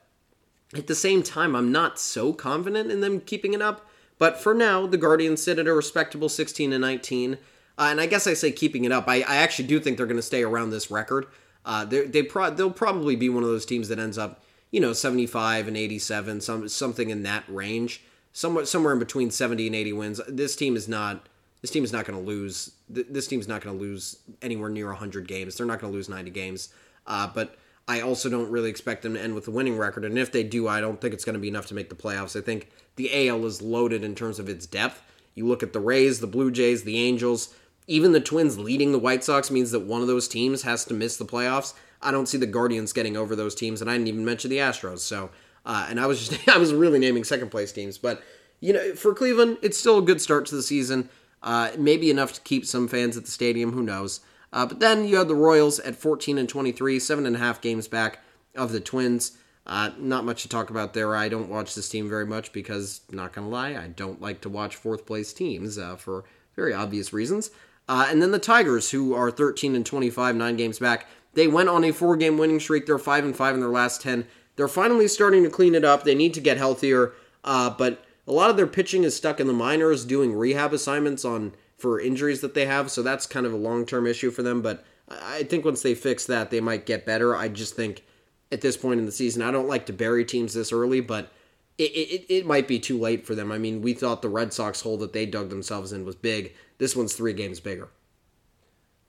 at 0.74 0.88
the 0.88 0.96
same 0.96 1.22
time, 1.22 1.56
I'm 1.56 1.72
not 1.72 2.00
so 2.00 2.34
confident 2.34 2.92
in 2.92 3.02
them 3.02 3.20
keeping 3.20 3.54
it 3.54 3.62
up. 3.62 3.88
But 4.18 4.42
for 4.42 4.56
now, 4.56 4.88
the 4.88 4.98
Guardians 4.98 5.44
sit 5.44 5.60
at 5.60 5.68
a 5.68 5.74
respectable 5.74 6.30
16 6.30 6.74
and 6.74 6.82
19. 6.82 7.38
Uh, 7.78 7.88
and 7.90 8.00
I 8.00 8.06
guess 8.06 8.28
I 8.28 8.34
say 8.34 8.52
keeping 8.52 8.86
it 8.86 8.92
up. 8.92 9.08
I, 9.08 9.18
I 9.22 9.38
actually 9.38 9.68
do 9.68 9.80
think 9.80 9.98
they're 9.98 10.06
going 10.06 10.18
to 10.18 10.22
stay 10.22 10.44
around 10.44 10.70
this 10.70 10.92
record. 10.92 11.28
Uh, 11.66 11.86
they 11.86 12.24
pro- 12.24 12.50
they'll 12.50 12.72
probably 12.72 13.16
be 13.16 13.30
one 13.30 13.44
of 13.44 13.50
those 13.50 13.66
teams 13.66 13.88
that 13.88 13.98
ends 13.98 14.18
up, 14.18 14.44
you 14.72 14.80
know, 14.80 14.94
75 14.94 15.68
and 15.68 15.78
87, 15.78 16.42
some 16.42 16.68
something 16.68 17.10
in 17.10 17.24
that 17.24 17.44
range, 17.48 18.04
somewhere 18.34 18.66
somewhere 18.66 18.94
in 18.94 19.00
between 19.00 19.32
70 19.32 19.68
and 19.68 19.76
80 19.76 19.94
wins. 19.94 20.22
This 20.28 20.56
team 20.56 20.76
is 20.76 20.88
not 20.88 21.28
this 21.62 21.72
team 21.72 21.86
is 21.86 21.94
not 21.94 22.06
going 22.06 22.20
to 22.20 22.26
lose. 22.26 22.72
This 22.90 23.28
team's 23.28 23.48
not 23.48 23.62
going 23.62 23.78
to 23.78 23.82
lose 23.82 24.18
anywhere 24.42 24.70
near 24.70 24.88
100 24.88 25.28
games. 25.28 25.56
They're 25.56 25.66
not 25.66 25.80
going 25.80 25.92
to 25.92 25.96
lose 25.96 26.10
90 26.10 26.30
games. 26.32 26.70
Uh, 27.08 27.28
but 27.34 27.56
I 27.88 28.02
also 28.02 28.30
don't 28.30 28.52
really 28.52 28.70
expect 28.70 29.02
them 29.02 29.14
to 29.14 29.22
end 29.22 29.34
with 29.34 29.48
a 29.48 29.52
winning 29.52 29.78
record. 29.78 30.04
And 30.04 30.18
if 30.18 30.32
they 30.32 30.44
do, 30.44 30.68
I 30.68 30.82
don't 30.82 31.00
think 31.00 31.14
it's 31.14 31.24
going 31.24 31.36
to 31.36 31.40
be 31.40 31.48
enough 31.48 31.68
to 31.68 31.74
make 31.74 31.90
the 31.90 31.96
playoffs. 31.96 32.38
I 32.38 32.44
think 32.44 32.70
the 32.98 33.30
AL 33.30 33.46
is 33.46 33.62
loaded 33.62 34.04
in 34.04 34.14
terms 34.14 34.40
of 34.40 34.50
its 34.50 34.66
depth. 34.66 35.02
You 35.36 35.48
look 35.48 35.64
at 35.64 35.72
the 35.72 35.80
Rays, 35.80 36.20
the 36.20 36.28
Blue 36.28 36.52
Jays, 36.52 36.84
the 36.84 37.00
Angels, 37.00 37.56
even 37.88 38.12
the 38.12 38.20
Twins 38.20 38.58
leading 38.58 38.92
the 38.92 39.00
White 39.00 39.24
Sox 39.24 39.52
means 39.52 39.72
that 39.72 39.82
one 39.82 40.02
of 40.02 40.08
those 40.08 40.28
teams 40.28 40.64
has 40.64 40.86
to 40.86 40.94
miss 40.94 41.18
the 41.18 41.26
playoffs. 41.26 41.74
I 42.02 42.12
don't 42.12 42.28
see 42.28 42.38
the 42.38 42.46
Guardians 42.46 42.94
getting 42.94 43.18
over 43.18 43.36
those 43.36 43.56
teams, 43.56 43.82
and 43.82 43.90
I 43.90 43.94
didn't 43.94 44.08
even 44.08 44.26
mention 44.26 44.50
the 44.50 44.58
Astros. 44.58 45.00
So, 45.00 45.30
uh, 45.66 45.88
and 45.90 46.00
I 46.00 46.06
was 46.06 46.28
just 46.28 46.48
I 46.48 46.58
was 46.58 46.74
really 46.74 47.00
naming 47.00 47.24
second 47.24 47.50
place 47.50 47.72
teams, 47.72 47.98
but 47.98 48.22
you 48.60 48.74
know, 48.74 48.96
for 48.96 49.14
Cleveland, 49.14 49.58
it's 49.62 49.78
still 49.78 49.98
a 49.98 50.02
good 50.02 50.22
start 50.22 50.46
to 50.48 50.56
the 50.56 50.64
season. 50.64 51.10
Uh, 51.42 51.72
maybe 51.78 52.10
enough 52.10 52.32
to 52.34 52.42
keep 52.42 52.66
some 52.66 52.88
fans 52.88 53.18
at 53.18 53.26
the 53.26 53.32
stadium. 53.32 53.74
Who 53.74 53.84
knows? 53.84 54.22
Uh, 54.54 54.66
but 54.66 54.80
then 54.80 55.06
you 55.06 55.18
had 55.18 55.28
the 55.28 55.36
Royals 55.36 55.80
at 55.80 55.96
14 55.96 56.38
and 56.38 56.48
23, 56.48 57.00
seven 57.00 57.26
and 57.26 57.36
a 57.36 57.40
half 57.40 57.60
games 57.60 57.88
back 57.88 58.20
of 58.56 58.72
the 58.72 58.80
Twins. 58.80 59.38
Uh, 59.66 59.92
not 59.98 60.26
much 60.26 60.44
to 60.44 60.50
talk 60.50 60.70
about 60.70 60.94
there. 60.94 61.16
I 61.16 61.30
don't 61.30 61.50
watch 61.50 61.74
this 61.74 61.90
team 61.90 62.08
very 62.08 62.26
much 62.26 62.54
because, 62.54 63.02
not 63.12 63.34
gonna 63.34 63.50
lie, 63.50 63.76
I 63.76 63.88
don't 63.88 64.22
like 64.22 64.42
to 64.42 64.50
watch 64.50 64.76
fourth 64.76 65.06
place 65.06 65.34
teams 65.34 65.78
uh, 65.78 65.96
for 65.96 66.26
very 66.56 66.74
obvious 66.74 67.14
reasons. 67.14 67.50
Uh, 67.88 68.08
and 68.10 68.22
then 68.22 68.32
the 68.32 68.40
Tigers, 68.40 68.92
who 68.92 69.14
are 69.14 69.30
13 69.30 69.76
and 69.76 69.86
25, 69.86 70.36
nine 70.36 70.56
games 70.56 70.80
back, 70.80 71.08
they 71.34 71.48
went 71.48 71.70
on 71.70 71.84
a 71.84 71.92
four 71.92 72.16
game 72.16 72.38
winning 72.38 72.60
streak. 72.60 72.86
They're 72.86 72.98
five 72.98 73.26
and 73.26 73.36
five 73.36 73.56
in 73.56 73.62
their 73.62 73.70
last 73.70 74.02
10. 74.02 74.26
They're 74.56 74.68
finally 74.68 75.08
starting 75.08 75.44
to 75.44 75.50
clean 75.50 75.76
it 75.76 75.84
up. 75.84 76.04
They 76.04 76.16
need 76.16 76.34
to 76.36 76.42
get 76.42 76.58
healthier, 76.58 77.14
uh, 77.44 77.72
but 77.72 78.06
a 78.28 78.32
lot 78.32 78.50
of 78.50 78.58
their 78.58 78.68
pitching 78.68 79.04
is 79.04 79.16
stuck 79.16 79.40
in 79.40 79.48
the 79.48 79.54
minors 79.54 80.06
doing 80.06 80.34
rehab 80.34 80.74
assignments 80.74 81.26
on 81.26 81.54
for 81.78 82.00
injuries 82.00 82.42
that 82.42 82.54
they 82.54 82.66
have, 82.66 82.90
so 82.90 83.02
that's 83.02 83.26
kind 83.26 83.46
of 83.46 83.52
a 83.52 83.58
long-term 83.58 84.08
issue 84.08 84.32
for 84.32 84.44
them, 84.44 84.62
but 84.62 84.86
I 85.10 85.44
think 85.44 85.66
once 85.66 85.82
they 85.82 85.96
fix 85.96 86.26
that, 86.28 86.50
they 86.50 86.62
might 86.62 86.86
get 86.86 87.06
better. 87.06 87.36
I 87.36 87.50
just 87.50 87.76
think 87.76 88.04
at 88.52 88.62
this 88.62 88.78
point 88.78 89.00
in 89.00 89.06
the 89.06 89.12
season, 89.12 89.42
I 89.42 89.52
don't 89.52 89.68
like 89.68 89.86
to 89.88 89.94
bury 89.94 90.24
teams 90.24 90.54
this 90.54 90.72
early, 90.72 91.02
but 91.02 91.32
it, 91.78 91.84
it, 91.84 92.26
it 92.30 92.46
might 92.46 92.68
be 92.68 92.80
too 92.80 93.00
late 93.00 93.26
for 93.26 93.36
them. 93.36 93.52
I 93.52 93.58
mean, 93.58 93.82
we 93.82 93.94
thought 93.94 94.22
the 94.22 94.30
Red 94.30 94.54
Sox 94.54 94.82
hole 94.82 94.98
that 94.98 95.14
they 95.14 95.26
dug 95.26 95.50
themselves 95.50 95.92
in 95.92 96.06
was 96.06 96.16
big. 96.16 96.54
This 96.78 96.96
one's 96.96 97.14
three 97.14 97.34
games 97.34 97.60
bigger. 97.60 97.90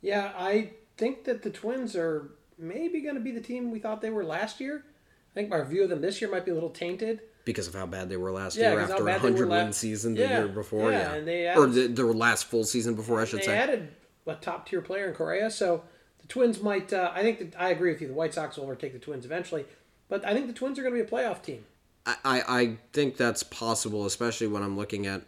Yeah, 0.00 0.32
I 0.36 0.72
think 0.96 1.24
that 1.24 1.42
the 1.42 1.50
Twins 1.50 1.96
are 1.96 2.30
maybe 2.58 3.00
going 3.00 3.14
to 3.14 3.20
be 3.20 3.30
the 3.30 3.40
team 3.40 3.70
we 3.70 3.78
thought 3.78 4.00
they 4.00 4.10
were 4.10 4.24
last 4.24 4.60
year. 4.60 4.84
I 5.32 5.34
think 5.34 5.50
my 5.50 5.62
view 5.62 5.82
of 5.82 5.90
them 5.90 6.00
this 6.00 6.20
year 6.20 6.30
might 6.30 6.44
be 6.44 6.50
a 6.50 6.54
little 6.54 6.70
tainted 6.70 7.20
because 7.44 7.68
of 7.68 7.74
how 7.74 7.86
bad 7.86 8.08
they 8.08 8.16
were 8.16 8.32
last 8.32 8.56
yeah, 8.56 8.70
year 8.70 8.80
after 8.80 9.06
a 9.06 9.18
hundred 9.18 9.48
win 9.48 9.72
season 9.72 10.14
the 10.14 10.22
yeah, 10.22 10.38
year 10.38 10.48
before. 10.48 10.92
Yeah, 10.92 10.98
yeah. 10.98 11.14
And 11.14 11.28
they 11.28 11.46
added, 11.46 11.60
or 11.60 11.66
the, 11.66 11.86
their 11.88 12.06
last 12.06 12.46
full 12.46 12.64
season 12.64 12.94
before, 12.94 13.20
I 13.20 13.24
should 13.24 13.40
they 13.40 13.46
say. 13.46 13.52
They 13.52 13.58
added 13.58 13.88
a 14.26 14.34
top 14.36 14.68
tier 14.68 14.80
player 14.80 15.08
in 15.08 15.14
Correa, 15.14 15.50
so 15.50 15.82
the 16.20 16.28
Twins 16.28 16.62
might. 16.62 16.92
Uh, 16.92 17.10
I 17.14 17.22
think 17.22 17.38
that 17.38 17.60
I 17.60 17.70
agree 17.70 17.92
with 17.92 18.00
you. 18.00 18.08
The 18.08 18.14
White 18.14 18.34
Sox 18.34 18.56
will 18.56 18.64
overtake 18.64 18.92
the 18.92 18.98
Twins 18.98 19.24
eventually, 19.24 19.66
but 20.08 20.24
I 20.24 20.32
think 20.32 20.46
the 20.46 20.52
Twins 20.52 20.78
are 20.78 20.82
going 20.82 20.94
to 20.94 21.02
be 21.02 21.06
a 21.06 21.10
playoff 21.10 21.42
team. 21.42 21.64
I, 22.06 22.42
I, 22.46 22.76
think 22.92 23.16
that's 23.16 23.42
possible, 23.42 24.04
especially 24.04 24.46
when 24.46 24.62
I'm 24.62 24.76
looking 24.76 25.06
at 25.06 25.22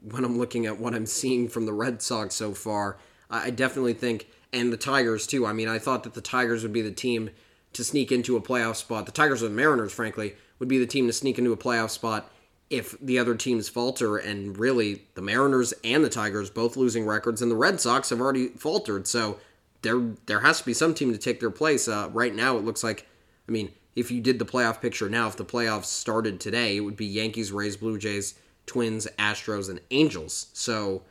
when 0.00 0.24
I'm 0.24 0.38
looking 0.38 0.64
at 0.66 0.78
what 0.78 0.94
I'm 0.94 1.06
seeing 1.06 1.48
from 1.48 1.66
the 1.66 1.72
Red 1.72 2.00
Sox 2.00 2.34
so 2.34 2.54
far. 2.54 2.98
I 3.30 3.50
definitely 3.50 3.94
think, 3.94 4.28
and 4.52 4.72
the 4.72 4.76
Tigers 4.76 5.26
too. 5.26 5.46
I 5.46 5.52
mean, 5.52 5.68
I 5.68 5.78
thought 5.78 6.04
that 6.04 6.14
the 6.14 6.20
Tigers 6.20 6.62
would 6.62 6.72
be 6.72 6.82
the 6.82 6.92
team 6.92 7.30
to 7.72 7.84
sneak 7.84 8.12
into 8.12 8.36
a 8.36 8.40
playoff 8.40 8.76
spot. 8.76 9.06
The 9.06 9.12
Tigers 9.12 9.42
or 9.42 9.48
the 9.48 9.54
Mariners, 9.54 9.92
frankly, 9.92 10.34
would 10.58 10.68
be 10.68 10.78
the 10.78 10.86
team 10.86 11.06
to 11.06 11.12
sneak 11.12 11.38
into 11.38 11.52
a 11.52 11.56
playoff 11.56 11.90
spot 11.90 12.30
if 12.70 12.98
the 13.00 13.18
other 13.18 13.34
teams 13.34 13.68
falter. 13.68 14.16
And 14.16 14.56
really, 14.58 15.02
the 15.14 15.22
Mariners 15.22 15.74
and 15.82 16.04
the 16.04 16.10
Tigers 16.10 16.50
both 16.50 16.76
losing 16.76 17.06
records, 17.06 17.42
and 17.42 17.50
the 17.50 17.56
Red 17.56 17.80
Sox 17.80 18.10
have 18.10 18.20
already 18.20 18.48
faltered. 18.48 19.06
So 19.06 19.40
there 19.82 20.00
there 20.26 20.40
has 20.40 20.60
to 20.60 20.66
be 20.66 20.74
some 20.74 20.94
team 20.94 21.12
to 21.12 21.18
take 21.18 21.40
their 21.40 21.50
place. 21.50 21.88
Uh, 21.88 22.08
right 22.12 22.34
now, 22.34 22.56
it 22.56 22.64
looks 22.64 22.84
like, 22.84 23.06
I 23.48 23.52
mean, 23.52 23.72
if 23.96 24.10
you 24.10 24.20
did 24.20 24.38
the 24.38 24.44
playoff 24.44 24.80
picture 24.80 25.08
now, 25.08 25.28
if 25.28 25.36
the 25.36 25.44
playoffs 25.44 25.86
started 25.86 26.40
today, 26.40 26.76
it 26.76 26.80
would 26.80 26.96
be 26.96 27.06
Yankees, 27.06 27.52
Rays, 27.52 27.76
Blue 27.76 27.98
Jays, 27.98 28.34
Twins, 28.66 29.06
Astros, 29.18 29.70
and 29.70 29.80
Angels. 29.90 30.48
So 30.52 31.02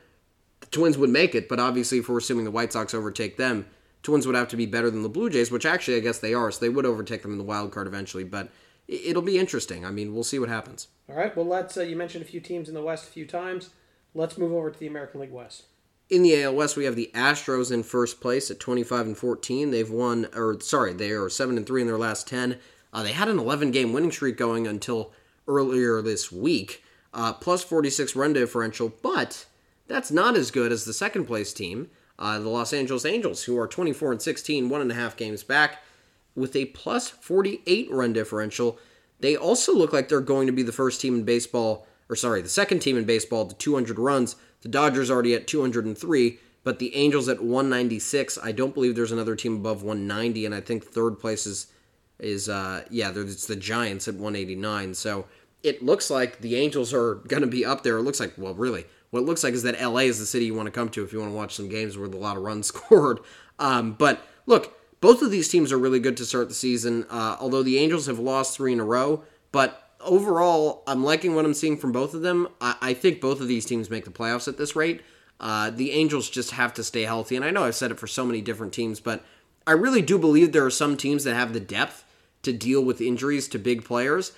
the 0.60 0.66
Twins 0.66 0.98
would 0.98 1.10
make 1.10 1.34
it, 1.34 1.48
but 1.48 1.60
obviously, 1.60 1.98
if 1.98 2.08
we're 2.08 2.18
assuming 2.18 2.44
the 2.44 2.50
White 2.50 2.72
Sox 2.72 2.94
overtake 2.94 3.36
them, 3.36 3.66
Twins 4.02 4.26
would 4.26 4.36
have 4.36 4.48
to 4.48 4.56
be 4.56 4.66
better 4.66 4.90
than 4.90 5.02
the 5.02 5.08
Blue 5.08 5.30
Jays, 5.30 5.50
which 5.50 5.64
actually 5.64 5.96
I 5.96 6.00
guess 6.00 6.18
they 6.18 6.34
are, 6.34 6.50
so 6.50 6.60
they 6.60 6.68
would 6.68 6.86
overtake 6.86 7.22
them 7.22 7.32
in 7.32 7.38
the 7.38 7.44
wild 7.44 7.72
card 7.72 7.86
eventually. 7.86 8.24
But 8.24 8.50
it'll 8.86 9.22
be 9.22 9.38
interesting. 9.38 9.84
I 9.84 9.90
mean, 9.90 10.12
we'll 10.12 10.24
see 10.24 10.38
what 10.38 10.48
happens. 10.48 10.88
All 11.08 11.16
right. 11.16 11.34
Well, 11.34 11.46
let's. 11.46 11.76
Uh, 11.76 11.82
you 11.82 11.96
mentioned 11.96 12.22
a 12.22 12.28
few 12.28 12.40
teams 12.40 12.68
in 12.68 12.74
the 12.74 12.82
West 12.82 13.08
a 13.08 13.12
few 13.12 13.26
times. 13.26 13.70
Let's 14.14 14.38
move 14.38 14.52
over 14.52 14.70
to 14.70 14.78
the 14.78 14.86
American 14.86 15.20
League 15.20 15.32
West. 15.32 15.64
In 16.10 16.22
the 16.22 16.42
AL 16.42 16.54
West, 16.54 16.76
we 16.76 16.84
have 16.84 16.96
the 16.96 17.10
Astros 17.14 17.72
in 17.72 17.82
first 17.82 18.20
place 18.20 18.50
at 18.50 18.60
25 18.60 19.06
and 19.06 19.16
14. 19.16 19.70
They've 19.70 19.90
won, 19.90 20.28
or 20.34 20.60
sorry, 20.60 20.92
they 20.92 21.10
are 21.10 21.30
7 21.30 21.56
and 21.56 21.66
3 21.66 21.80
in 21.80 21.86
their 21.86 21.98
last 21.98 22.28
10. 22.28 22.58
Uh, 22.94 23.02
they 23.02 23.12
had 23.12 23.28
an 23.28 23.40
11 23.40 23.72
game 23.72 23.92
winning 23.92 24.12
streak 24.12 24.36
going 24.36 24.68
until 24.68 25.12
earlier 25.48 26.00
this 26.00 26.30
week, 26.30 26.84
uh, 27.12 27.32
plus 27.32 27.64
46 27.64 28.14
run 28.14 28.32
differential, 28.32 28.94
but 29.02 29.46
that's 29.88 30.12
not 30.12 30.36
as 30.36 30.52
good 30.52 30.70
as 30.70 30.84
the 30.84 30.92
second 30.92 31.26
place 31.26 31.52
team, 31.52 31.90
uh, 32.20 32.38
the 32.38 32.48
Los 32.48 32.72
Angeles 32.72 33.04
Angels, 33.04 33.42
who 33.42 33.58
are 33.58 33.66
24 33.66 34.12
and 34.12 34.22
16, 34.22 34.68
one 34.68 34.80
and 34.80 34.92
a 34.92 34.94
half 34.94 35.16
games 35.16 35.42
back 35.42 35.82
with 36.36 36.54
a 36.54 36.66
plus 36.66 37.10
48 37.10 37.90
run 37.90 38.12
differential. 38.12 38.78
They 39.18 39.36
also 39.36 39.74
look 39.74 39.92
like 39.92 40.08
they're 40.08 40.20
going 40.20 40.46
to 40.46 40.52
be 40.52 40.62
the 40.62 40.72
first 40.72 41.00
team 41.00 41.16
in 41.16 41.24
baseball, 41.24 41.86
or 42.08 42.14
sorry, 42.14 42.42
the 42.42 42.48
second 42.48 42.78
team 42.78 42.96
in 42.96 43.04
baseball 43.04 43.46
to 43.46 43.56
200 43.56 43.98
runs. 43.98 44.36
The 44.62 44.68
Dodgers 44.68 45.10
already 45.10 45.34
at 45.34 45.46
203, 45.48 46.38
but 46.62 46.78
the 46.78 46.94
Angels 46.94 47.28
at 47.28 47.42
196. 47.42 48.38
I 48.42 48.52
don't 48.52 48.74
believe 48.74 48.94
there's 48.94 49.12
another 49.12 49.36
team 49.36 49.56
above 49.56 49.82
190, 49.82 50.46
and 50.46 50.54
I 50.54 50.60
think 50.60 50.84
third 50.84 51.18
place 51.18 51.46
is 51.46 51.66
is 52.18 52.48
uh 52.48 52.84
yeah, 52.90 53.12
it's 53.14 53.46
the 53.46 53.56
Giants 53.56 54.08
at 54.08 54.14
189. 54.14 54.94
So 54.94 55.26
it 55.62 55.82
looks 55.82 56.10
like 56.10 56.40
the 56.40 56.56
Angels 56.56 56.92
are 56.92 57.16
going 57.26 57.42
to 57.42 57.46
be 57.46 57.64
up 57.64 57.82
there. 57.82 57.96
It 57.98 58.02
looks 58.02 58.20
like 58.20 58.34
well, 58.36 58.54
really, 58.54 58.84
what 59.10 59.20
it 59.20 59.26
looks 59.26 59.44
like 59.44 59.54
is 59.54 59.62
that 59.62 59.80
LA 59.80 60.00
is 60.00 60.18
the 60.18 60.26
city 60.26 60.46
you 60.46 60.54
want 60.54 60.66
to 60.66 60.72
come 60.72 60.88
to 60.90 61.02
if 61.02 61.12
you 61.12 61.20
want 61.20 61.30
to 61.30 61.36
watch 61.36 61.54
some 61.54 61.68
games 61.68 61.96
with 61.96 62.14
a 62.14 62.18
lot 62.18 62.36
of 62.36 62.42
runs 62.42 62.66
scored. 62.68 63.20
Um, 63.58 63.92
but 63.92 64.26
look, 64.46 64.78
both 65.00 65.22
of 65.22 65.30
these 65.30 65.48
teams 65.48 65.72
are 65.72 65.78
really 65.78 66.00
good 66.00 66.16
to 66.18 66.24
start 66.24 66.48
the 66.48 66.54
season, 66.54 67.06
uh, 67.10 67.36
although 67.40 67.62
the 67.62 67.78
Angels 67.78 68.06
have 68.06 68.18
lost 68.18 68.56
three 68.56 68.72
in 68.72 68.80
a 68.80 68.84
row. 68.84 69.22
But 69.52 69.90
overall, 70.00 70.82
I'm 70.86 71.04
liking 71.04 71.34
what 71.34 71.44
I'm 71.44 71.54
seeing 71.54 71.76
from 71.76 71.92
both 71.92 72.14
of 72.14 72.22
them. 72.22 72.48
I, 72.60 72.76
I 72.80 72.94
think 72.94 73.20
both 73.20 73.40
of 73.40 73.48
these 73.48 73.64
teams 73.64 73.90
make 73.90 74.04
the 74.04 74.10
playoffs 74.10 74.48
at 74.48 74.58
this 74.58 74.74
rate. 74.76 75.02
Uh, 75.40 75.70
the 75.70 75.92
Angels 75.92 76.30
just 76.30 76.52
have 76.52 76.72
to 76.74 76.84
stay 76.84 77.02
healthy. 77.02 77.36
And 77.36 77.44
I 77.44 77.50
know 77.50 77.64
I've 77.64 77.74
said 77.74 77.90
it 77.90 77.98
for 77.98 78.06
so 78.06 78.24
many 78.24 78.40
different 78.40 78.72
teams, 78.72 79.00
but 79.00 79.24
I 79.66 79.72
really 79.72 80.02
do 80.02 80.18
believe 80.18 80.52
there 80.52 80.64
are 80.64 80.70
some 80.70 80.96
teams 80.96 81.24
that 81.24 81.34
have 81.34 81.52
the 81.52 81.60
depth 81.60 82.03
to 82.44 82.52
deal 82.52 82.84
with 82.84 83.00
injuries 83.00 83.48
to 83.48 83.58
big 83.58 83.84
players. 83.84 84.32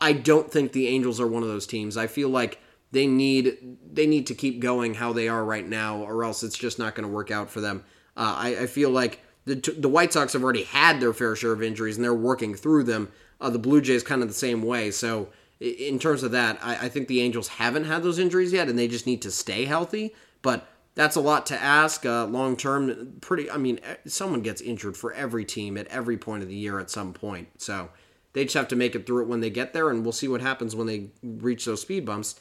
I 0.00 0.12
don't 0.12 0.50
think 0.50 0.72
the 0.72 0.88
Angels 0.88 1.20
are 1.20 1.26
one 1.26 1.42
of 1.42 1.48
those 1.48 1.66
teams. 1.66 1.96
I 1.96 2.08
feel 2.08 2.28
like 2.28 2.60
they 2.90 3.06
need 3.06 3.76
they 3.92 4.06
need 4.06 4.26
to 4.28 4.34
keep 4.34 4.60
going 4.60 4.94
how 4.94 5.12
they 5.12 5.28
are 5.28 5.44
right 5.44 5.66
now, 5.66 5.98
or 5.98 6.24
else 6.24 6.42
it's 6.42 6.58
just 6.58 6.78
not 6.78 6.94
going 6.94 7.06
to 7.06 7.14
work 7.14 7.30
out 7.30 7.50
for 7.50 7.60
them. 7.60 7.84
Uh, 8.16 8.34
I, 8.36 8.48
I 8.62 8.66
feel 8.66 8.90
like 8.90 9.20
the 9.44 9.54
the 9.78 9.88
White 9.88 10.12
Sox 10.12 10.32
have 10.32 10.42
already 10.42 10.64
had 10.64 11.00
their 11.00 11.12
fair 11.12 11.36
share 11.36 11.52
of 11.52 11.62
injuries 11.62 11.96
and 11.96 12.04
they're 12.04 12.14
working 12.14 12.54
through 12.54 12.84
them. 12.84 13.08
Uh, 13.40 13.50
the 13.50 13.58
Blue 13.58 13.80
Jays 13.80 14.02
kind 14.02 14.22
of 14.22 14.28
the 14.28 14.34
same 14.34 14.62
way. 14.62 14.90
So 14.90 15.28
in 15.60 15.98
terms 15.98 16.22
of 16.22 16.32
that, 16.32 16.58
I, 16.62 16.86
I, 16.86 16.88
think 16.88 17.08
the 17.08 17.20
Angels 17.20 17.48
haven't 17.48 17.84
had 17.84 18.02
those 18.02 18.18
injuries 18.18 18.52
yet, 18.52 18.68
and 18.68 18.78
they 18.78 18.88
just 18.88 19.06
need 19.06 19.22
to 19.22 19.30
stay 19.30 19.64
healthy. 19.64 20.14
But 20.42 20.68
that's 20.98 21.14
a 21.14 21.20
lot 21.20 21.46
to 21.46 21.54
ask 21.62 22.04
uh, 22.04 22.26
long 22.26 22.56
term. 22.56 23.18
Pretty, 23.20 23.48
I 23.48 23.56
mean, 23.56 23.78
someone 24.04 24.40
gets 24.40 24.60
injured 24.60 24.96
for 24.96 25.12
every 25.12 25.44
team 25.44 25.78
at 25.78 25.86
every 25.86 26.16
point 26.16 26.42
of 26.42 26.48
the 26.48 26.56
year 26.56 26.80
at 26.80 26.90
some 26.90 27.12
point. 27.12 27.48
So 27.58 27.90
they 28.32 28.42
just 28.42 28.56
have 28.56 28.66
to 28.66 28.76
make 28.76 28.96
it 28.96 29.06
through 29.06 29.22
it 29.22 29.28
when 29.28 29.38
they 29.38 29.48
get 29.48 29.72
there, 29.72 29.90
and 29.90 30.02
we'll 30.02 30.10
see 30.10 30.26
what 30.26 30.40
happens 30.40 30.74
when 30.74 30.88
they 30.88 31.10
reach 31.22 31.66
those 31.66 31.82
speed 31.82 32.04
bumps. 32.04 32.40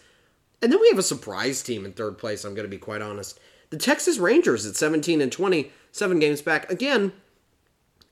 And 0.60 0.72
then 0.72 0.82
we 0.82 0.89
have 0.89 0.98
a 0.98 1.04
surprise 1.04 1.62
team 1.62 1.86
in 1.86 1.93
third 1.93 2.17
place. 2.17 2.43
I'm 2.43 2.56
going 2.56 2.65
to 2.65 2.76
be 2.76 2.80
quite 2.80 3.04
honest. 3.04 3.39
The 3.70 3.78
Texas 3.78 4.17
Rangers 4.17 4.65
at 4.65 4.76
17 4.76 5.22
and 5.22 5.32
20, 5.32 5.72
seven 5.91 6.17
games 6.17 6.41
back. 6.41 6.72
Again, 6.72 7.13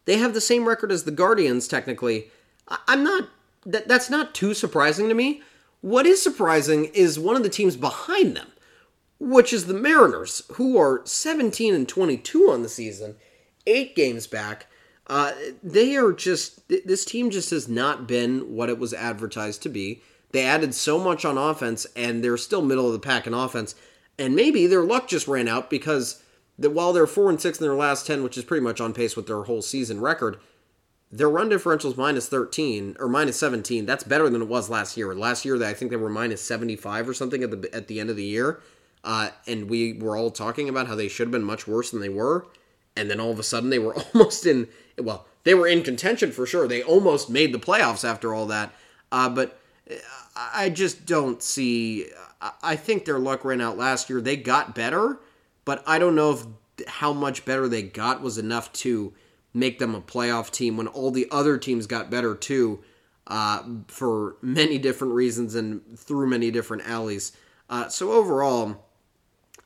they 0.06 0.20
have 0.20 0.36
the 0.36 0.42
same 0.42 0.68
record 0.68 0.92
as 0.92 1.06
the 1.06 1.12
Guardians, 1.12 1.68
technically. 1.68 2.30
I'm 2.88 3.04
not, 3.04 3.30
that, 3.66 3.88
that's 3.88 4.12
not 4.12 4.36
too 4.36 4.54
surprising 4.54 5.10
to 5.10 5.16
me. 5.16 5.42
What 5.82 6.06
is 6.06 6.22
surprising 6.22 6.86
is 6.94 7.18
one 7.18 7.36
of 7.36 7.42
the 7.42 7.50
teams 7.50 7.76
behind 7.78 8.38
them, 8.38 8.52
which 9.20 9.54
is 9.54 9.66
the 9.66 9.74
Mariners, 9.74 10.44
who 10.54 10.78
are 10.78 11.02
17 11.06 11.74
and 11.74 11.88
22 11.88 12.50
on 12.50 12.64
the 12.64 12.70
season, 12.70 13.16
eight 13.66 13.96
games 13.96 14.28
back. 14.28 14.68
Uh, 15.08 15.32
they 15.64 15.96
are 15.96 16.12
just, 16.12 16.68
this 16.68 17.06
team 17.06 17.30
just 17.30 17.52
has 17.52 17.68
not 17.68 18.08
been 18.08 18.56
what 18.56 18.70
it 18.70 18.80
was 18.80 18.94
advertised 18.94 19.62
to 19.64 19.70
be. 19.70 20.02
They 20.32 20.44
added 20.44 20.74
so 20.74 21.00
much 21.00 21.24
on 21.24 21.38
offense, 21.38 21.86
and 21.96 22.24
they're 22.24 22.38
still 22.38 22.62
middle 22.62 22.88
of 22.88 22.94
the 22.94 23.00
pack 23.00 23.28
in 23.28 23.34
offense. 23.34 23.76
And 24.18 24.36
maybe 24.36 24.68
their 24.68 24.84
luck 24.84 25.08
just 25.08 25.28
ran 25.28 25.48
out 25.48 25.70
because 25.70 26.22
that 26.58 26.72
while 26.72 26.94
they're 26.94 27.08
four 27.08 27.30
and 27.30 27.40
six 27.40 27.60
in 27.60 27.66
their 27.66 27.76
last 27.76 28.08
ten, 28.08 28.24
which 28.24 28.38
is 28.38 28.44
pretty 28.44 28.64
much 28.64 28.80
on 28.82 28.94
pace 28.94 29.16
with 29.16 29.28
their 29.28 29.44
whole 29.44 29.62
season 29.62 30.02
record, 30.02 30.38
their 31.12 31.30
run 31.30 31.50
differential 31.50 31.92
is 31.92 31.98
minus 31.98 32.28
thirteen 32.28 32.96
or 33.00 33.08
minus 33.08 33.38
seventeen. 33.38 33.86
That's 33.86 34.04
better 34.04 34.30
than 34.30 34.42
it 34.42 34.48
was 34.48 34.70
last 34.70 34.98
year. 34.98 35.14
Last 35.14 35.46
year, 35.46 35.62
I 35.64 35.74
think 35.74 35.92
they 35.92 35.98
were 35.98 36.10
minus 36.10 36.42
seventy 36.42 36.76
five 36.76 37.08
or 37.08 37.14
something 37.14 37.44
at 37.44 37.52
the 37.52 37.74
at 37.76 37.88
the 37.88 38.00
end 38.00 38.10
of 38.10 38.16
the 38.16 38.24
year, 38.24 38.62
uh, 39.06 39.30
and 39.48 39.70
we 39.70 39.94
were 39.94 40.18
all 40.18 40.32
talking 40.32 40.68
about 40.68 40.88
how 40.88 40.96
they 40.96 41.08
should 41.08 41.28
have 41.28 41.32
been 41.32 41.44
much 41.44 41.68
worse 41.68 41.92
than 41.92 42.02
they 42.02 42.10
were, 42.10 42.48
and 42.98 43.10
then 43.10 43.20
all 43.20 43.32
of 43.32 43.40
a 43.40 43.44
sudden 43.44 43.70
they 43.70 43.80
were 43.80 43.96
almost 44.14 44.46
in. 44.46 44.68
Well, 44.98 45.28
they 45.44 45.54
were 45.54 45.68
in 45.68 45.84
contention 45.84 46.32
for 46.32 46.46
sure. 46.46 46.68
They 46.68 46.82
almost 46.82 47.30
made 47.30 47.54
the 47.54 47.60
playoffs 47.60 48.04
after 48.04 48.34
all 48.34 48.48
that, 48.48 48.74
uh, 49.12 49.30
but 49.30 49.60
I 50.36 50.70
just 50.70 51.06
don't 51.06 51.42
see. 51.42 52.08
I 52.62 52.76
think 52.76 53.06
their 53.06 53.20
luck 53.20 53.46
ran 53.46 53.62
out 53.62 53.78
last 53.78 54.10
year. 54.10 54.22
They 54.22 54.38
got 54.38 54.76
better, 54.76 55.20
but 55.64 55.84
I 55.88 56.00
don't 56.00 56.16
know 56.16 56.32
if 56.32 56.46
how 56.88 57.14
much 57.14 57.46
better 57.46 57.68
they 57.68 57.84
got 57.84 58.22
was 58.22 58.38
enough 58.38 58.74
to 58.74 59.14
make 59.54 59.80
them 59.80 59.96
a 59.96 60.02
playoff 60.02 60.52
team 60.52 60.78
when 60.78 60.88
all 60.88 61.12
the 61.12 61.28
other 61.32 61.58
teams 61.58 61.88
got 61.88 62.10
better 62.10 62.36
too, 62.36 62.84
uh, 63.28 63.64
for 63.88 64.36
many 64.42 64.78
different 64.78 65.14
reasons 65.14 65.56
and 65.56 65.82
through 65.98 66.28
many 66.28 66.52
different 66.52 66.88
alleys. 66.88 67.32
Uh, 67.70 67.88
so 67.88 68.12
overall, 68.12 68.85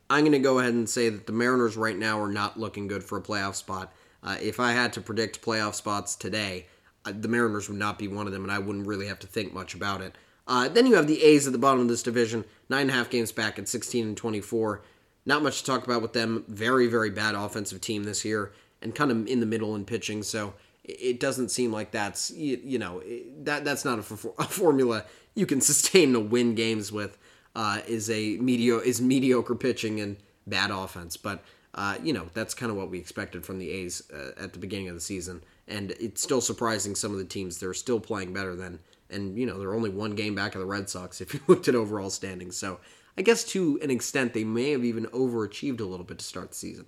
I'm 0.09 0.23
going 0.23 0.31
to 0.31 0.39
go 0.39 0.59
ahead 0.59 0.73
and 0.73 0.89
say 0.89 1.09
that 1.09 1.27
the 1.27 1.33
Mariners 1.33 1.77
right 1.77 1.97
now 1.97 2.19
are 2.19 2.31
not 2.31 2.59
looking 2.59 2.87
good 2.87 3.03
for 3.03 3.17
a 3.17 3.21
playoff 3.21 3.55
spot. 3.55 3.93
Uh, 4.23 4.37
if 4.41 4.59
I 4.59 4.71
had 4.71 4.93
to 4.93 5.01
predict 5.01 5.41
playoff 5.41 5.75
spots 5.75 6.15
today, 6.15 6.65
uh, 7.05 7.13
the 7.17 7.27
Mariners 7.27 7.69
would 7.69 7.77
not 7.77 7.99
be 7.99 8.07
one 8.07 8.25
of 8.25 8.33
them, 8.33 8.43
and 8.43 8.51
I 8.51 8.59
wouldn't 8.59 8.87
really 8.87 9.07
have 9.07 9.19
to 9.19 9.27
think 9.27 9.53
much 9.53 9.73
about 9.73 10.01
it. 10.01 10.15
Uh, 10.47 10.67
then 10.67 10.87
you 10.87 10.95
have 10.95 11.07
the 11.07 11.21
A's 11.23 11.45
at 11.45 11.53
the 11.53 11.59
bottom 11.59 11.81
of 11.81 11.87
this 11.87 12.03
division, 12.03 12.43
nine 12.69 12.81
and 12.81 12.89
a 12.89 12.93
half 12.93 13.09
games 13.09 13.31
back 13.31 13.59
at 13.59 13.67
16 13.67 14.07
and 14.07 14.17
24. 14.17 14.81
Not 15.25 15.43
much 15.43 15.59
to 15.59 15.65
talk 15.65 15.85
about 15.85 16.01
with 16.01 16.13
them. 16.13 16.43
Very, 16.47 16.87
very 16.87 17.11
bad 17.11 17.35
offensive 17.35 17.81
team 17.81 18.03
this 18.03 18.25
year, 18.25 18.51
and 18.81 18.95
kind 18.95 19.11
of 19.11 19.27
in 19.27 19.41
the 19.41 19.45
middle 19.45 19.75
in 19.75 19.85
pitching. 19.85 20.23
So 20.23 20.55
it 20.83 21.19
doesn't 21.19 21.49
seem 21.49 21.71
like 21.71 21.91
that's 21.91 22.31
you, 22.31 22.59
you 22.63 22.79
know 22.79 23.03
that 23.43 23.63
that's 23.63 23.85
not 23.85 23.99
a, 23.99 24.01
a, 24.39 24.45
formula 24.45 25.05
you 25.35 25.45
can 25.45 25.61
sustain 25.71 26.13
to 26.13 26.19
win 26.19 26.55
games 26.55 26.91
with. 26.91 27.17
Uh, 27.55 27.81
is 27.87 28.09
a 28.09 28.37
medio 28.37 28.77
is 28.77 29.01
mediocre 29.01 29.55
pitching 29.55 29.99
and 29.99 30.17
bad 30.47 30.71
offense, 30.71 31.17
but 31.17 31.43
uh, 31.73 31.97
you 32.03 32.13
know 32.13 32.27
that's 32.33 32.53
kind 32.53 32.71
of 32.71 32.77
what 32.77 32.89
we 32.89 32.99
expected 32.99 33.45
from 33.45 33.59
the 33.59 33.69
A's 33.71 34.03
uh, 34.13 34.31
at 34.41 34.53
the 34.53 34.59
beginning 34.59 34.87
of 34.87 34.95
the 34.95 35.01
season, 35.01 35.41
and 35.67 35.91
it's 35.99 36.21
still 36.21 36.41
surprising 36.41 36.95
some 36.95 37.11
of 37.11 37.17
the 37.17 37.25
teams 37.25 37.57
they're 37.59 37.73
still 37.73 37.99
playing 37.99 38.33
better 38.33 38.55
than 38.55 38.79
and 39.09 39.37
you 39.37 39.45
know 39.45 39.59
they're 39.59 39.73
only 39.73 39.89
one 39.89 40.15
game 40.15 40.35
back 40.35 40.55
of 40.55 40.61
the 40.61 40.67
Red 40.67 40.89
Sox 40.89 41.21
if 41.21 41.33
you 41.33 41.39
looked 41.47 41.67
at 41.67 41.75
overall 41.75 42.09
standings. 42.09 42.57
So 42.57 42.79
I 43.17 43.21
guess 43.21 43.43
to 43.45 43.79
an 43.81 43.91
extent 43.91 44.33
they 44.33 44.43
may 44.43 44.71
have 44.71 44.85
even 44.85 45.05
overachieved 45.07 45.79
a 45.79 45.85
little 45.85 46.05
bit 46.05 46.19
to 46.19 46.25
start 46.25 46.49
the 46.49 46.55
season. 46.55 46.85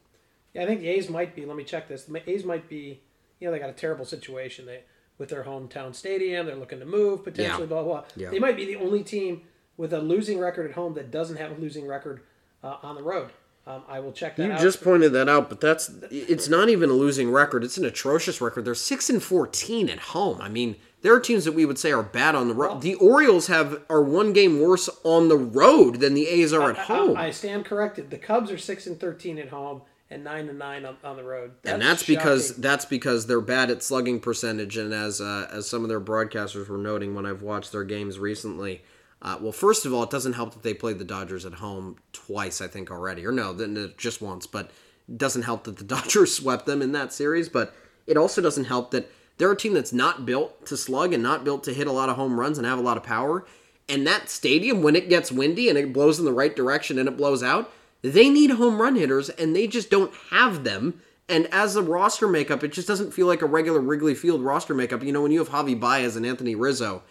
Yeah, 0.53 0.63
I 0.63 0.65
think 0.65 0.81
the 0.81 0.89
A's 0.89 1.09
might 1.09 1.35
be. 1.35 1.45
Let 1.45 1.55
me 1.55 1.63
check 1.63 1.87
this. 1.87 2.03
The 2.03 2.29
A's 2.29 2.43
might 2.43 2.67
be. 2.69 3.01
You 3.39 3.47
know, 3.47 3.51
they 3.51 3.59
got 3.59 3.69
a 3.69 3.73
terrible 3.73 4.05
situation. 4.05 4.65
They 4.65 4.83
with 5.17 5.29
their 5.29 5.43
hometown 5.43 5.95
stadium. 5.95 6.45
They're 6.45 6.55
looking 6.55 6.79
to 6.79 6.85
move 6.85 7.23
potentially. 7.23 7.63
Yeah. 7.63 7.67
Blah 7.67 7.83
blah. 7.83 8.03
Yeah. 8.15 8.29
They 8.29 8.39
might 8.39 8.55
be 8.55 8.65
the 8.65 8.75
only 8.75 9.03
team 9.03 9.41
with 9.81 9.91
a 9.93 9.99
losing 9.99 10.37
record 10.37 10.69
at 10.69 10.75
home 10.75 10.93
that 10.93 11.09
doesn't 11.09 11.37
have 11.37 11.57
a 11.57 11.59
losing 11.59 11.87
record 11.87 12.21
uh, 12.63 12.77
on 12.83 12.93
the 12.93 13.01
road. 13.01 13.31
Um, 13.65 13.81
I 13.87 13.99
will 13.99 14.11
check 14.11 14.35
that 14.35 14.45
you 14.45 14.51
out. 14.53 14.61
just 14.61 14.83
pointed 14.83 15.11
that 15.13 15.27
out, 15.27 15.49
but 15.49 15.59
that's 15.59 15.89
it's 16.09 16.47
not 16.47 16.69
even 16.69 16.89
a 16.89 16.93
losing 16.93 17.31
record. 17.31 17.63
It's 17.63 17.77
an 17.77 17.85
atrocious 17.85 18.41
record. 18.41 18.65
They're 18.65 18.75
six 18.75 19.09
and 19.09 19.21
fourteen 19.21 19.89
at 19.89 19.99
home. 19.99 20.39
I 20.39 20.49
mean, 20.49 20.75
there 21.01 21.13
are 21.13 21.19
teams 21.19 21.45
that 21.45 21.53
we 21.53 21.65
would 21.65 21.77
say 21.77 21.91
are 21.91 22.03
bad 22.03 22.33
on 22.35 22.47
the 22.47 22.53
road. 22.53 22.69
Well, 22.69 22.79
the 22.79 22.95
Orioles 22.95 23.47
have 23.47 23.81
are 23.89 24.01
one 24.01 24.33
game 24.33 24.59
worse 24.59 24.89
on 25.03 25.27
the 25.29 25.37
road 25.37 25.99
than 25.99 26.13
the 26.13 26.27
A's 26.27 26.53
are 26.53 26.71
at 26.71 26.77
home. 26.77 27.17
I, 27.17 27.27
I, 27.27 27.31
stand 27.31 27.65
corrected. 27.65 28.09
The 28.09 28.17
Cubs 28.17 28.51
are 28.51 28.57
six 28.57 28.87
and 28.87 28.99
thirteen 28.99 29.37
at 29.37 29.49
home 29.49 29.81
and 30.09 30.23
nine 30.23 30.49
and 30.49 30.57
nine 30.57 30.85
on, 30.85 30.97
on 31.03 31.15
the 31.15 31.23
road. 31.23 31.51
That's 31.61 31.73
and 31.73 31.81
that's 31.81 32.01
shocking. 32.03 32.15
because 32.15 32.55
that's 32.57 32.85
because 32.85 33.27
they're 33.27 33.41
bad 33.41 33.69
at 33.69 33.83
slugging 33.83 34.19
percentage. 34.19 34.75
And 34.77 34.91
as 34.91 35.21
uh, 35.21 35.49
as 35.51 35.67
some 35.67 35.83
of 35.83 35.89
their 35.89 36.01
broadcasters 36.01 36.67
were 36.67 36.79
noting 36.79 37.13
when 37.13 37.27
I've 37.27 37.43
watched 37.43 37.71
their 37.71 37.83
games 37.83 38.17
recently, 38.17 38.81
uh, 39.21 39.37
well, 39.39 39.51
first 39.51 39.85
of 39.85 39.93
all, 39.93 40.03
it 40.03 40.09
doesn't 40.09 40.33
help 40.33 40.53
that 40.53 40.63
they 40.63 40.73
played 40.73 40.97
the 40.97 41.05
Dodgers 41.05 41.45
at 41.45 41.53
home 41.55 41.97
twice, 42.11 42.59
I 42.59 42.67
think 42.67 42.89
already, 42.89 43.25
or 43.25 43.31
no, 43.31 43.53
then 43.53 43.93
just 43.97 44.21
once. 44.21 44.47
But 44.47 44.71
it 45.07 45.17
doesn't 45.17 45.43
help 45.43 45.65
that 45.65 45.77
the 45.77 45.83
Dodgers 45.95 46.35
swept 46.35 46.65
them 46.65 46.81
in 46.81 46.91
that 46.93 47.13
series. 47.13 47.47
But 47.47 47.75
it 48.07 48.17
also 48.17 48.41
doesn't 48.41 48.65
help 48.65 48.91
that 48.91 49.11
they're 49.37 49.51
a 49.51 49.57
team 49.57 49.73
that's 49.73 49.93
not 49.93 50.25
built 50.25 50.65
to 50.67 50.77
slug 50.77 51.13
and 51.13 51.21
not 51.21 51.43
built 51.43 51.63
to 51.65 51.73
hit 51.73 51.87
a 51.87 51.91
lot 51.91 52.09
of 52.09 52.15
home 52.15 52.39
runs 52.39 52.57
and 52.57 52.65
have 52.65 52.79
a 52.79 52.83
lot 52.83 52.97
of 52.97 53.03
power. 53.03 53.45
And 53.87 54.07
that 54.07 54.29
stadium, 54.29 54.81
when 54.81 54.95
it 54.95 55.09
gets 55.09 55.31
windy 55.31 55.69
and 55.69 55.77
it 55.77 55.93
blows 55.93 56.17
in 56.17 56.25
the 56.25 56.33
right 56.33 56.55
direction 56.55 56.97
and 56.97 57.07
it 57.07 57.17
blows 57.17 57.43
out, 57.43 57.71
they 58.01 58.29
need 58.29 58.51
home 58.51 58.81
run 58.81 58.95
hitters 58.95 59.29
and 59.29 59.55
they 59.55 59.67
just 59.67 59.89
don't 59.89 60.13
have 60.31 60.63
them. 60.63 61.01
And 61.29 61.47
as 61.51 61.75
a 61.75 61.83
roster 61.83 62.27
makeup, 62.27 62.63
it 62.63 62.71
just 62.71 62.87
doesn't 62.87 63.13
feel 63.13 63.27
like 63.27 63.41
a 63.41 63.45
regular 63.45 63.79
Wrigley 63.79 64.15
Field 64.15 64.41
roster 64.41 64.73
makeup. 64.73 65.03
You 65.03 65.11
know, 65.11 65.21
when 65.21 65.31
you 65.31 65.39
have 65.39 65.49
Javi 65.49 65.79
Baez 65.79 66.15
and 66.15 66.25
Anthony 66.25 66.55
Rizzo, 66.55 67.03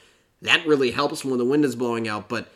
that 0.42 0.66
really 0.66 0.90
helps 0.90 1.24
when 1.24 1.38
the 1.38 1.44
wind 1.44 1.64
is 1.64 1.76
blowing 1.76 2.08
out. 2.08 2.28
But 2.28 2.48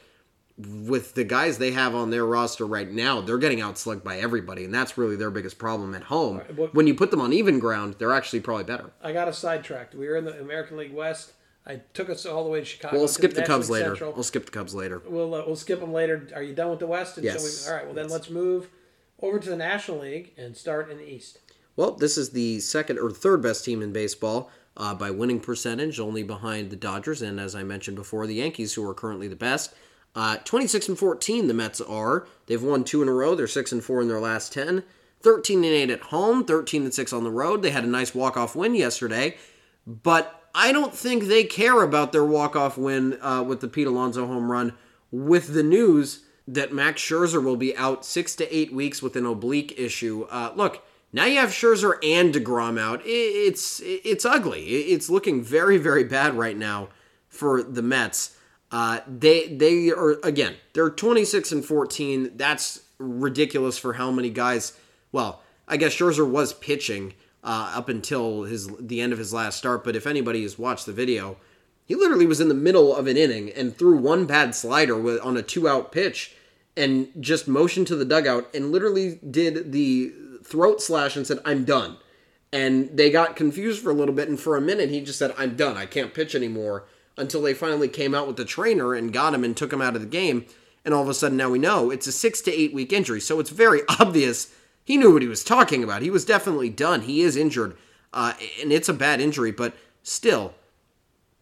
with 0.57 1.15
the 1.15 1.25
guys 1.25 1.59
they 1.59 1.73
have 1.73 1.95
on 1.95 2.11
their 2.11 2.25
roster 2.25 2.67
right 2.67 2.91
now, 2.91 3.21
they're 3.21 3.39
getting 3.39 3.59
outslugged 3.59 4.05
by 4.05 4.19
everybody, 4.19 4.65
and 4.65 4.73
that's 4.73 4.97
really 4.97 5.17
their 5.17 5.31
biggest 5.31 5.59
problem 5.59 5.95
at 5.95 6.05
home. 6.05 6.39
Right, 6.39 6.57
well, 6.57 6.69
when 6.73 6.87
you 6.87 6.95
put 6.95 7.11
them 7.11 7.21
on 7.21 7.33
even 7.33 7.59
ground, 7.59 7.97
they're 7.99 8.13
actually 8.13 8.41
probably 8.41 8.65
better. 8.65 8.93
I 9.03 9.13
got 9.13 9.29
us 9.29 9.39
sidetracked. 9.39 9.95
We 9.95 10.07
were 10.09 10.17
in 10.17 10.25
the 10.25 10.41
American 10.41 10.77
League 10.77 10.95
West. 10.95 11.33
I 11.67 11.81
took 11.95 12.11
us 12.11 12.27
all 12.27 12.45
the 12.45 12.51
way 12.51 12.61
to 12.61 12.65
Chicago. 12.65 12.99
We'll 12.99 13.09
skip 13.09 13.33
the, 13.35 13.41
the 13.41 13.47
Cubs 13.47 13.71
later. 13.71 13.97
We'll 14.01 14.23
skip 14.23 14.45
the 14.45 14.53
Cubs 14.53 14.75
later. 14.75 15.03
We'll 15.07 15.35
uh, 15.35 15.45
we'll 15.47 15.57
skip 15.57 15.81
them 15.81 15.93
later. 15.93 16.29
Are 16.35 16.43
you 16.43 16.55
done 16.55 16.71
with 16.71 16.79
the 16.79 16.87
West? 16.87 17.17
And 17.17 17.25
yes. 17.25 17.67
We, 17.67 17.71
all 17.71 17.77
right. 17.77 17.87
Well, 17.87 17.95
then 17.95 18.09
let's 18.09 18.29
move 18.29 18.69
over 19.21 19.39
to 19.39 19.49
the 19.49 19.57
National 19.57 20.01
League 20.01 20.33
and 20.37 20.55
start 20.57 20.91
in 20.91 20.99
the 20.99 21.11
East. 21.11 21.39
Well, 21.75 21.93
this 21.93 22.19
is 22.19 22.31
the 22.31 22.61
second 22.61 22.99
or 22.99 23.11
third 23.11 23.43
best 23.43 23.65
team 23.65 23.83
in 23.83 23.93
baseball 23.93 24.51
uh, 24.77 24.95
by 24.95 25.11
winning 25.11 25.41
percentage, 25.41 26.01
only 26.01 26.23
behind 26.23 26.71
the 26.71 26.77
Dodgers 26.77 27.23
and, 27.23 27.39
as 27.39 27.55
I 27.55 27.63
mentioned 27.63 27.97
before, 27.97 28.27
the 28.27 28.35
Yankees, 28.35 28.75
who 28.75 28.89
are 28.89 28.95
currently 28.95 29.29
the 29.29 29.37
best. 29.37 29.75
Uh, 30.15 30.37
26 30.39 30.89
and 30.89 30.99
14, 30.99 31.49
the 31.49 31.55
Mets 31.55 31.81
are. 31.81 32.27
They've 32.47 32.63
won 32.63 32.85
two 32.85 33.03
in 33.03 33.09
a 33.09 33.13
row. 33.13 33.35
They're 33.35 33.47
6 33.47 33.73
and 33.73 33.83
4 33.83 34.03
in 34.03 34.09
their 34.09 34.21
last 34.21 34.53
10. 34.53 34.85
13 35.23 35.65
and 35.65 35.73
8 35.73 35.91
at 35.91 36.01
home, 36.01 36.45
13 36.45 36.85
and 36.85 36.95
6 36.95 37.13
on 37.13 37.25
the 37.25 37.31
road. 37.31 37.63
They 37.63 37.71
had 37.71 37.85
a 37.85 37.89
nice 37.89 38.15
walk-off 38.15 38.55
win 38.55 38.75
yesterday, 38.75 39.37
but 39.87 40.49
I 40.55 40.71
don't 40.71 40.95
think 40.95 41.25
they 41.25 41.45
care 41.45 41.83
about 41.83 42.13
their 42.13 42.25
walk-off 42.25 42.77
win 42.77 43.19
uh, 43.23 43.43
with 43.43 43.61
the 43.61 43.69
Pete 43.69 43.87
Alonso 43.87 44.27
home 44.27 44.53
run 44.53 44.75
with 45.11 45.55
the 45.55 45.63
news 45.63 46.25
that 46.47 46.75
Max 46.75 47.01
Scherzer 47.01 47.43
will 47.43 47.57
be 47.57 47.77
out 47.77 48.05
6 48.05 48.37
to 48.37 48.55
8 48.55 48.73
weeks 48.75 49.03
with 49.03 49.17
an 49.17 49.25
oblique 49.25 49.75
issue. 49.79 50.27
Uh, 50.31 50.53
look, 50.55 50.85
now 51.15 51.27
you 51.27 51.39
have 51.39 51.51
Scherzer 51.51 51.97
and 52.03 52.35
DeGrom 52.35 52.77
out. 52.79 53.01
It's 53.05 53.81
it's 53.85 54.25
ugly. 54.25 54.65
It's 54.65 55.09
looking 55.09 55.45
very 55.45 55.79
very 55.79 56.03
bad 56.03 56.35
right 56.35 56.57
now 56.57 56.89
for 57.29 57.63
the 57.63 57.83
Mets. 57.83 58.37
Uh, 58.73 58.99
they 59.07 59.47
they 59.47 59.91
are 59.91 60.19
again 60.25 60.57
they're 60.73 60.91
26 60.91 61.53
and 61.53 61.65
14. 61.65 62.33
That's 62.35 62.83
ridiculous 62.99 63.79
for 63.79 63.93
how 63.93 64.11
many 64.11 64.29
guys. 64.29 64.77
Well, 65.13 65.41
I 65.69 65.77
guess 65.77 65.95
Scherzer 65.95 66.29
was 66.29 66.53
pitching 66.53 67.15
uh, 67.45 67.73
up 67.77 67.89
until 67.89 68.43
his 68.43 68.67
the 68.81 69.01
end 69.01 69.13
of 69.13 69.21
his 69.21 69.33
last 69.33 69.57
start. 69.57 69.85
But 69.85 69.95
if 69.95 70.09
anybody 70.09 70.43
has 70.43 70.59
watched 70.59 70.85
the 70.85 70.93
video, 70.93 71.37
he 71.85 71.95
literally 71.95 72.27
was 72.27 72.41
in 72.41 72.49
the 72.49 72.55
middle 72.55 72.93
of 72.95 73.07
an 73.07 73.17
inning 73.17 73.53
and 73.53 73.77
threw 73.77 73.97
one 73.97 74.27
bad 74.27 74.57
slider 74.57 74.99
with, 74.99 75.21
on 75.21 75.37
a 75.37 75.43
two 75.43 75.69
out 75.69 75.93
pitch 75.93 76.35
and 76.77 77.07
just 77.21 77.47
motioned 77.47 77.87
to 77.87 77.95
the 77.95 78.05
dugout 78.05 78.53
and 78.53 78.73
literally 78.73 79.21
did 79.31 79.71
the 79.71 80.13
throat 80.45 80.81
slash 80.81 81.17
and 81.17 81.27
said, 81.27 81.41
"I'm 81.45 81.65
done." 81.65 81.97
And 82.53 82.97
they 82.97 83.11
got 83.11 83.35
confused 83.35 83.83
for 83.83 83.91
a 83.91 83.95
little 83.95 84.15
bit, 84.15 84.29
and 84.29 84.39
for 84.39 84.57
a 84.57 84.61
minute 84.61 84.91
he 84.91 85.01
just 85.01 85.19
said, 85.19 85.35
"I'm 85.37 85.57
done. 85.57 85.77
I 85.77 85.87
can't 85.87 86.15
pitch 86.15 86.35
anymore." 86.35 86.85
until 87.17 87.43
they 87.43 87.55
finally 87.55 87.89
came 87.89 88.15
out 88.15 88.27
with 88.27 88.37
the 88.37 88.45
trainer 88.45 88.95
and 88.95 89.13
got 89.13 89.35
him 89.35 89.45
and 89.45 89.57
took 89.57 89.73
him 89.73 89.81
out 89.81 89.95
of 89.95 90.01
the 90.01 90.07
game. 90.07 90.47
And 90.85 90.93
all 90.93 91.03
of 91.03 91.09
a 91.09 91.15
sudden, 91.15 91.37
now 91.37 91.51
we 91.51 91.59
know 91.59 91.91
it's 91.91 92.07
a 92.07 92.13
six 92.13 92.41
to 92.43 92.53
eight 92.53 92.75
week 92.75 92.93
injury. 92.93 93.21
So 93.21 93.41
it's 93.41 93.51
very 93.51 93.83
obvious 94.01 94.53
he 94.85 94.97
knew 94.97 95.13
what 95.13 95.23
he 95.23 95.29
was 95.29 95.43
talking 95.43 95.83
about. 95.83 96.03
He 96.03 96.11
was 96.11 96.25
definitely 96.25 96.69
done. 96.69 97.03
He 97.03 97.23
is 97.23 97.37
injured, 97.37 97.77
uh, 98.13 98.35
and 98.61 98.71
it's 98.71 98.89
a 98.89 98.95
bad 98.95 99.21
injury. 99.21 99.51
But 99.51 99.75
still, 100.03 100.55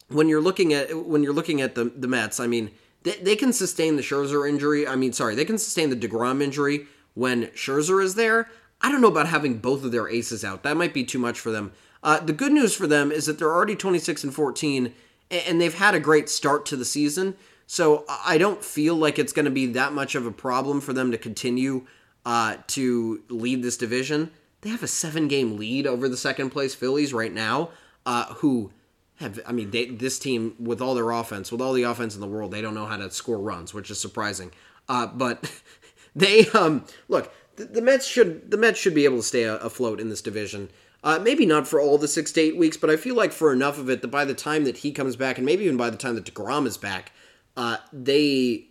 when 0.08 0.28
you're 0.28 0.40
looking 0.40 0.72
at 0.72 1.06
when 1.06 1.24
you're 1.24 1.32
looking 1.32 1.60
at 1.60 1.74
the 1.74 1.84
the 1.84 2.06
Mets, 2.06 2.38
I 2.38 2.46
mean, 2.46 2.70
they, 3.02 3.16
they 3.16 3.34
can 3.34 3.52
sustain 3.52 3.96
the 3.96 4.02
Scherzer 4.02 4.48
injury. 4.48 4.86
I 4.86 4.94
mean, 4.94 5.12
sorry, 5.12 5.34
they 5.34 5.44
can 5.44 5.58
sustain 5.58 5.90
the 5.90 5.96
Degrom 5.96 6.40
injury 6.40 6.86
when 7.14 7.46
Scherzer 7.48 8.02
is 8.02 8.14
there. 8.14 8.48
I 8.82 8.90
don't 8.90 9.00
know 9.00 9.08
about 9.08 9.28
having 9.28 9.58
both 9.58 9.84
of 9.84 9.92
their 9.92 10.08
aces 10.08 10.44
out. 10.44 10.62
That 10.62 10.76
might 10.76 10.92
be 10.92 11.04
too 11.04 11.18
much 11.18 11.38
for 11.38 11.50
them. 11.50 11.72
Uh, 12.02 12.18
the 12.18 12.32
good 12.32 12.52
news 12.52 12.74
for 12.74 12.86
them 12.86 13.12
is 13.12 13.26
that 13.26 13.38
they're 13.38 13.52
already 13.52 13.76
26 13.76 14.24
and 14.24 14.34
14 14.34 14.92
and 15.30 15.60
they've 15.60 15.74
had 15.74 15.94
a 15.94 16.00
great 16.00 16.28
start 16.28 16.66
to 16.66 16.76
the 16.76 16.84
season. 16.84 17.36
So 17.66 18.04
I 18.08 18.38
don't 18.38 18.62
feel 18.62 18.94
like 18.94 19.18
it's 19.18 19.32
going 19.32 19.46
to 19.46 19.50
be 19.50 19.66
that 19.66 19.92
much 19.92 20.14
of 20.14 20.26
a 20.26 20.32
problem 20.32 20.80
for 20.80 20.92
them 20.92 21.10
to 21.10 21.18
continue 21.18 21.86
uh, 22.26 22.56
to 22.68 23.22
lead 23.28 23.62
this 23.62 23.76
division. 23.76 24.30
They 24.60 24.70
have 24.70 24.82
a 24.82 24.88
seven 24.88 25.28
game 25.28 25.56
lead 25.56 25.86
over 25.86 26.08
the 26.08 26.16
second 26.16 26.50
place 26.50 26.74
Phillies 26.74 27.14
right 27.14 27.32
now, 27.32 27.70
uh, 28.04 28.34
who 28.34 28.72
have, 29.16 29.40
I 29.46 29.52
mean, 29.52 29.70
they, 29.70 29.86
this 29.86 30.18
team, 30.18 30.54
with 30.58 30.82
all 30.82 30.94
their 30.94 31.10
offense, 31.10 31.50
with 31.50 31.60
all 31.60 31.72
the 31.72 31.84
offense 31.84 32.14
in 32.14 32.20
the 32.20 32.26
world, 32.26 32.50
they 32.50 32.60
don't 32.60 32.74
know 32.74 32.86
how 32.86 32.96
to 32.96 33.10
score 33.10 33.38
runs, 33.38 33.72
which 33.72 33.90
is 33.90 33.98
surprising. 33.98 34.52
Uh, 34.88 35.06
but 35.06 35.50
they, 36.14 36.46
um, 36.48 36.84
look, 37.08 37.32
the, 37.56 37.82
Mets 37.82 38.06
should 38.06 38.50
the 38.50 38.56
Mets 38.56 38.78
should 38.78 38.94
be 38.94 39.04
able 39.04 39.18
to 39.18 39.22
stay 39.22 39.44
afloat 39.44 40.00
in 40.00 40.08
this 40.08 40.22
division. 40.22 40.70
Uh, 41.04 41.18
maybe 41.18 41.44
not 41.44 41.66
for 41.66 41.80
all 41.80 41.98
the 41.98 42.06
six 42.06 42.30
to 42.32 42.40
eight 42.40 42.56
weeks, 42.56 42.76
but 42.76 42.88
I 42.88 42.96
feel 42.96 43.16
like 43.16 43.32
for 43.32 43.52
enough 43.52 43.78
of 43.78 43.90
it 43.90 44.02
that 44.02 44.08
by 44.08 44.24
the 44.24 44.34
time 44.34 44.64
that 44.64 44.78
he 44.78 44.92
comes 44.92 45.16
back, 45.16 45.36
and 45.36 45.44
maybe 45.44 45.64
even 45.64 45.76
by 45.76 45.90
the 45.90 45.96
time 45.96 46.14
that 46.14 46.24
Degrom 46.24 46.66
is 46.66 46.76
back, 46.76 47.12
uh, 47.56 47.78
they 47.92 48.66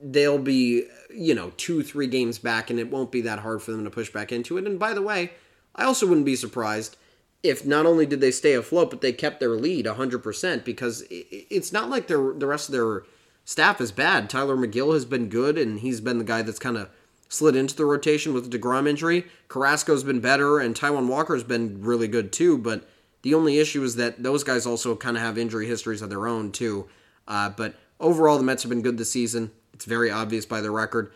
they'll 0.00 0.38
be 0.38 0.84
you 1.10 1.34
know 1.34 1.52
two 1.56 1.82
three 1.82 2.06
games 2.06 2.38
back, 2.38 2.70
and 2.70 2.78
it 2.78 2.90
won't 2.90 3.10
be 3.10 3.20
that 3.22 3.40
hard 3.40 3.62
for 3.62 3.72
them 3.72 3.84
to 3.84 3.90
push 3.90 4.10
back 4.10 4.30
into 4.30 4.58
it. 4.58 4.66
And 4.66 4.78
by 4.78 4.94
the 4.94 5.02
way, 5.02 5.32
I 5.74 5.84
also 5.84 6.06
wouldn't 6.06 6.26
be 6.26 6.36
surprised 6.36 6.96
if 7.42 7.64
not 7.64 7.86
only 7.86 8.06
did 8.06 8.20
they 8.20 8.30
stay 8.30 8.54
afloat, 8.54 8.90
but 8.90 9.00
they 9.00 9.12
kept 9.12 9.40
their 9.40 9.50
lead 9.50 9.86
100% 9.86 10.64
because 10.64 11.04
it's 11.10 11.72
not 11.72 11.88
like 11.88 12.08
the 12.08 12.16
rest 12.18 12.68
of 12.68 12.72
their 12.72 13.04
staff 13.44 13.80
is 13.80 13.92
bad. 13.92 14.28
Tylor 14.28 14.56
Megill 14.56 14.94
has 14.94 15.04
been 15.04 15.28
good, 15.28 15.56
and 15.56 15.80
he's 15.80 16.00
been 16.00 16.18
the 16.18 16.24
guy 16.24 16.42
that's 16.42 16.58
kind 16.58 16.76
of 16.76 16.90
slid 17.28 17.56
into 17.56 17.76
the 17.76 17.84
rotation 17.84 18.32
with 18.32 18.50
the 18.50 18.58
DeGrom 18.58 18.88
injury. 18.88 19.26
Carrasco's 19.48 20.04
been 20.04 20.20
better, 20.20 20.58
and 20.58 20.74
Taijuan 20.74 21.08
Walker's 21.08 21.44
been 21.44 21.82
really 21.82 22.08
good 22.08 22.32
too, 22.32 22.56
but 22.58 22.88
the 23.22 23.34
only 23.34 23.58
issue 23.58 23.82
is 23.82 23.96
that 23.96 24.22
those 24.22 24.44
guys 24.44 24.66
also 24.66 24.94
kind 24.94 25.16
of 25.16 25.22
have 25.22 25.36
injury 25.36 25.66
histories 25.66 26.02
of 26.02 26.10
their 26.10 26.26
own 26.26 26.52
too. 26.52 26.86
Uh, 27.26 27.50
but 27.50 27.74
overall, 27.98 28.38
the 28.38 28.44
Mets 28.44 28.62
have 28.62 28.70
been 28.70 28.82
good 28.82 28.98
this 28.98 29.10
season. 29.10 29.50
It's 29.72 29.84
very 29.84 30.10
obvious 30.10 30.46
by 30.46 30.60
their 30.60 30.72
record. 30.72 31.12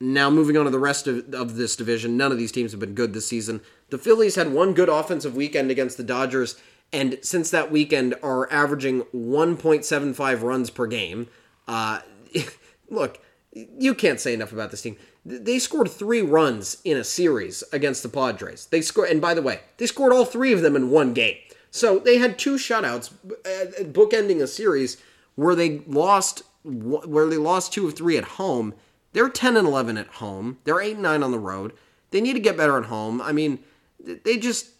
Now, 0.00 0.28
moving 0.28 0.56
on 0.56 0.64
to 0.64 0.70
the 0.70 0.78
rest 0.78 1.06
of, 1.06 1.32
of 1.32 1.56
this 1.56 1.76
division, 1.76 2.16
none 2.16 2.32
of 2.32 2.38
these 2.38 2.52
teams 2.52 2.72
have 2.72 2.80
been 2.80 2.94
good 2.94 3.12
this 3.12 3.26
season. 3.26 3.60
The 3.90 3.98
Phillies 3.98 4.34
had 4.34 4.52
one 4.52 4.74
good 4.74 4.88
offensive 4.88 5.36
weekend 5.36 5.70
against 5.70 5.96
the 5.96 6.02
Dodgers, 6.02 6.60
and 6.92 7.18
since 7.22 7.50
that 7.50 7.70
weekend 7.70 8.14
are 8.22 8.52
averaging 8.52 9.02
1.75 9.14 10.42
runs 10.42 10.70
per 10.70 10.86
game. 10.86 11.28
Uh, 11.68 12.00
look, 12.90 13.20
you 13.54 13.94
can't 13.94 14.20
say 14.20 14.34
enough 14.34 14.52
about 14.52 14.70
this 14.70 14.82
team. 14.82 14.96
They 15.24 15.58
scored 15.58 15.90
three 15.90 16.22
runs 16.22 16.78
in 16.84 16.96
a 16.96 17.04
series 17.04 17.64
against 17.72 18.02
the 18.02 18.08
Padres. 18.08 18.66
They 18.66 18.82
scored, 18.82 19.10
and 19.10 19.20
by 19.20 19.34
the 19.34 19.42
way, 19.42 19.60
they 19.78 19.86
scored 19.86 20.12
all 20.12 20.24
three 20.24 20.52
of 20.52 20.62
them 20.62 20.76
in 20.76 20.90
one 20.90 21.14
game. 21.14 21.36
So 21.70 21.98
they 21.98 22.18
had 22.18 22.38
two 22.38 22.56
shutouts, 22.56 23.12
uh, 23.24 23.84
bookending 23.84 24.42
a 24.42 24.46
series 24.46 24.96
where 25.34 25.54
they 25.54 25.80
lost, 25.86 26.42
where 26.62 27.26
they 27.26 27.36
lost 27.36 27.72
two 27.72 27.86
of 27.86 27.94
three 27.94 28.16
at 28.16 28.24
home 28.24 28.74
they're 29.14 29.28
10 29.28 29.56
and 29.56 29.66
11 29.66 29.96
at 29.96 30.08
home. 30.08 30.58
They're 30.64 30.80
8 30.80 30.94
and 30.94 31.02
9 31.02 31.22
on 31.22 31.30
the 31.30 31.38
road. 31.38 31.72
They 32.10 32.20
need 32.20 32.34
to 32.34 32.40
get 32.40 32.56
better 32.56 32.76
at 32.76 32.86
home. 32.86 33.22
I 33.22 33.32
mean, 33.32 33.60
they 33.98 34.36
just 34.36 34.70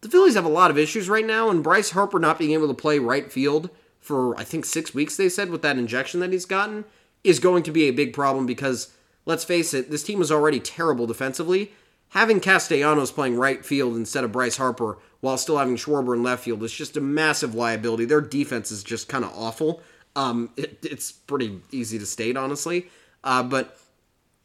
the 0.00 0.08
Phillies 0.08 0.34
have 0.34 0.44
a 0.44 0.48
lot 0.48 0.72
of 0.72 0.78
issues 0.78 1.08
right 1.08 1.24
now 1.24 1.48
and 1.48 1.62
Bryce 1.62 1.90
Harper 1.90 2.18
not 2.18 2.38
being 2.38 2.50
able 2.52 2.66
to 2.66 2.74
play 2.74 2.98
right 2.98 3.30
field 3.30 3.70
for 4.00 4.36
I 4.36 4.42
think 4.42 4.64
6 4.64 4.92
weeks 4.92 5.16
they 5.16 5.28
said 5.28 5.50
with 5.50 5.62
that 5.62 5.78
injection 5.78 6.18
that 6.20 6.32
he's 6.32 6.44
gotten 6.44 6.84
is 7.24 7.38
going 7.38 7.62
to 7.64 7.72
be 7.72 7.84
a 7.84 7.92
big 7.92 8.12
problem 8.12 8.46
because 8.46 8.92
let's 9.26 9.44
face 9.44 9.74
it, 9.74 9.90
this 9.90 10.02
team 10.02 10.20
is 10.20 10.32
already 10.32 10.60
terrible 10.60 11.06
defensively. 11.06 11.72
Having 12.10 12.40
Castellanos 12.40 13.10
playing 13.10 13.36
right 13.36 13.64
field 13.64 13.96
instead 13.96 14.24
of 14.24 14.32
Bryce 14.32 14.56
Harper 14.56 14.98
while 15.20 15.38
still 15.38 15.58
having 15.58 15.76
Schwarber 15.76 16.14
in 16.14 16.22
left 16.22 16.44
field 16.44 16.62
is 16.62 16.72
just 16.72 16.96
a 16.96 17.00
massive 17.00 17.54
liability. 17.54 18.04
Their 18.04 18.20
defense 18.20 18.70
is 18.70 18.82
just 18.82 19.08
kind 19.08 19.24
of 19.24 19.32
awful. 19.34 19.82
Um, 20.14 20.50
it, 20.56 20.78
it's 20.82 21.10
pretty 21.12 21.60
easy 21.70 21.98
to 21.98 22.04
state, 22.04 22.36
honestly. 22.36 22.88
Uh, 23.24 23.42
but 23.42 23.78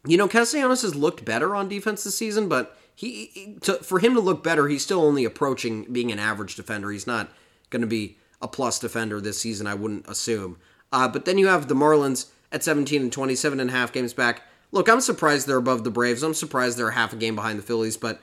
you 0.06 0.18
know, 0.18 0.28
Castellanos 0.28 0.84
has 0.84 0.96
looked 0.96 1.26
better 1.26 1.56
on 1.56 1.68
defense 1.68 2.04
this 2.04 2.18
season, 2.18 2.48
but 2.48 2.78
he 2.96 3.58
to, 3.62 3.74
for 3.76 4.00
him 4.00 4.13
to 4.13 4.20
look 4.20 4.44
better, 4.44 4.68
he's 4.68 4.84
still 4.84 5.02
only 5.02 5.26
approaching 5.26 5.92
being 5.92 6.12
an 6.12 6.20
average 6.20 6.56
defender. 6.56 6.92
He's 6.92 7.08
not 7.08 7.30
going 7.70 7.82
to 7.82 7.88
be 7.88 8.18
a 8.42 8.48
plus 8.48 8.80
defender 8.80 9.20
this 9.20 9.42
season, 9.42 9.68
I 9.68 9.74
wouldn't 9.74 10.08
assume. 10.08 10.58
Uh, 10.92 11.08
but 11.08 11.26
then 11.26 11.38
you 11.38 11.48
have 11.48 11.68
the 11.68 11.76
Marlins 11.76 12.28
at 12.52 12.64
17 12.64 13.02
and 13.02 13.12
27 13.12 13.60
and 13.60 13.70
a 13.70 13.74
half 13.74 13.92
games 13.92 14.14
back. 14.14 14.44
Look, 14.72 14.90
I'm 14.90 15.02
surprised 15.02 15.48
they're 15.48 15.58
above 15.58 15.84
the 15.84 15.92
Braves. 15.92 16.24
I'm 16.24 16.34
surprised 16.34 16.78
they're 16.78 16.92
half 16.92 17.14
a 17.14 17.18
game 17.18 17.36
behind 17.36 17.58
the 17.58 17.64
Phillies, 17.64 17.98
but 17.98 18.20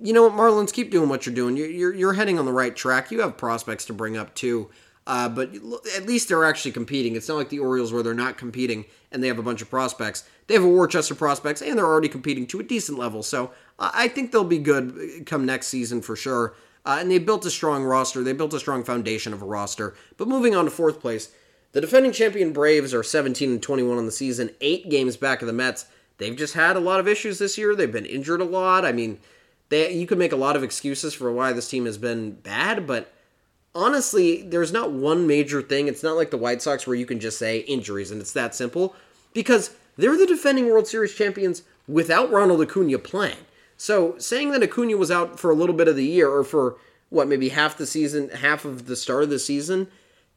you 0.00 0.12
know 0.12 0.28
what, 0.28 0.32
Marlins, 0.32 0.72
keep 0.72 0.90
doing 0.90 1.08
what 1.08 1.26
you're 1.26 1.34
doing. 1.34 1.56
You're, 1.56 1.70
you're, 1.70 1.94
you're 1.94 2.12
heading 2.12 2.38
on 2.38 2.44
the 2.44 2.52
right 2.52 2.74
track. 2.74 3.10
You 3.10 3.20
have 3.20 3.36
prospects 3.36 3.84
to 3.86 3.92
bring 3.92 4.16
up 4.16 4.34
too. 4.34 4.70
Uh, 5.06 5.28
but 5.28 5.54
at 5.96 6.06
least 6.06 6.28
they're 6.28 6.44
actually 6.44 6.72
competing. 6.72 7.16
It's 7.16 7.28
not 7.28 7.36
like 7.36 7.48
the 7.48 7.58
Orioles 7.58 7.92
where 7.92 8.02
they're 8.02 8.14
not 8.14 8.36
competing 8.36 8.84
and 9.10 9.22
they 9.22 9.28
have 9.28 9.38
a 9.38 9.42
bunch 9.42 9.62
of 9.62 9.70
prospects. 9.70 10.24
They 10.46 10.54
have 10.54 10.62
a 10.62 10.68
Worcester 10.68 11.14
prospects 11.14 11.62
and 11.62 11.76
they're 11.76 11.86
already 11.86 12.08
competing 12.08 12.46
to 12.48 12.60
a 12.60 12.62
decent 12.62 12.98
level. 12.98 13.22
So 13.22 13.50
uh, 13.78 13.90
I 13.94 14.08
think 14.08 14.30
they'll 14.30 14.44
be 14.44 14.58
good 14.58 15.24
come 15.26 15.46
next 15.46 15.68
season 15.68 16.02
for 16.02 16.14
sure. 16.14 16.54
Uh, 16.84 16.98
and 17.00 17.10
they 17.10 17.18
built 17.18 17.44
a 17.44 17.50
strong 17.50 17.84
roster. 17.84 18.22
They 18.22 18.32
built 18.32 18.54
a 18.54 18.60
strong 18.60 18.84
foundation 18.84 19.32
of 19.32 19.42
a 19.42 19.46
roster. 19.46 19.94
But 20.16 20.28
moving 20.28 20.54
on 20.54 20.66
to 20.66 20.70
fourth 20.70 21.00
place, 21.00 21.30
the 21.72 21.80
defending 21.80 22.12
champion 22.12 22.52
Braves 22.52 22.92
are 22.92 23.02
17 23.02 23.50
and 23.50 23.62
21 23.62 23.98
on 23.98 24.06
the 24.06 24.12
season, 24.12 24.50
eight 24.60 24.88
games 24.90 25.16
back 25.16 25.40
of 25.40 25.46
the 25.46 25.52
Mets. 25.52 25.86
They've 26.18 26.36
just 26.36 26.54
had 26.54 26.76
a 26.76 26.80
lot 26.80 27.00
of 27.00 27.08
issues 27.08 27.38
this 27.38 27.56
year. 27.56 27.74
They've 27.74 27.90
been 27.90 28.06
injured 28.06 28.40
a 28.40 28.44
lot. 28.44 28.84
I 28.84 28.92
mean, 28.92 29.18
they 29.68 29.92
you 29.92 30.06
could 30.06 30.18
make 30.18 30.32
a 30.32 30.36
lot 30.36 30.56
of 30.56 30.62
excuses 30.62 31.14
for 31.14 31.32
why 31.32 31.52
this 31.52 31.68
team 31.68 31.86
has 31.86 31.96
been 31.96 32.32
bad, 32.32 32.86
but 32.86 33.12
honestly, 33.74 34.42
there's 34.42 34.72
not 34.72 34.92
one 34.92 35.26
major 35.26 35.62
thing. 35.62 35.88
It's 35.88 36.02
not 36.02 36.16
like 36.16 36.30
the 36.30 36.36
White 36.36 36.60
Sox 36.60 36.86
where 36.86 36.96
you 36.96 37.06
can 37.06 37.20
just 37.20 37.38
say 37.38 37.58
injuries 37.60 38.10
and 38.10 38.20
it's 38.20 38.32
that 38.32 38.54
simple 38.54 38.94
because 39.32 39.74
they're 39.96 40.16
the 40.16 40.26
defending 40.26 40.66
World 40.66 40.86
Series 40.86 41.14
champions 41.14 41.62
without 41.86 42.30
Ronald 42.30 42.60
Acuna 42.60 42.98
playing. 42.98 43.36
So 43.76 44.18
saying 44.18 44.50
that 44.50 44.62
Acuna 44.62 44.96
was 44.96 45.10
out 45.10 45.38
for 45.38 45.50
a 45.50 45.54
little 45.54 45.74
bit 45.74 45.88
of 45.88 45.96
the 45.96 46.04
year 46.04 46.28
or 46.28 46.44
for 46.44 46.76
what 47.08 47.28
maybe 47.28 47.48
half 47.48 47.76
the 47.76 47.86
season, 47.86 48.28
half 48.28 48.64
of 48.64 48.86
the 48.86 48.96
start 48.96 49.22
of 49.22 49.30
the 49.30 49.38
season 49.38 49.88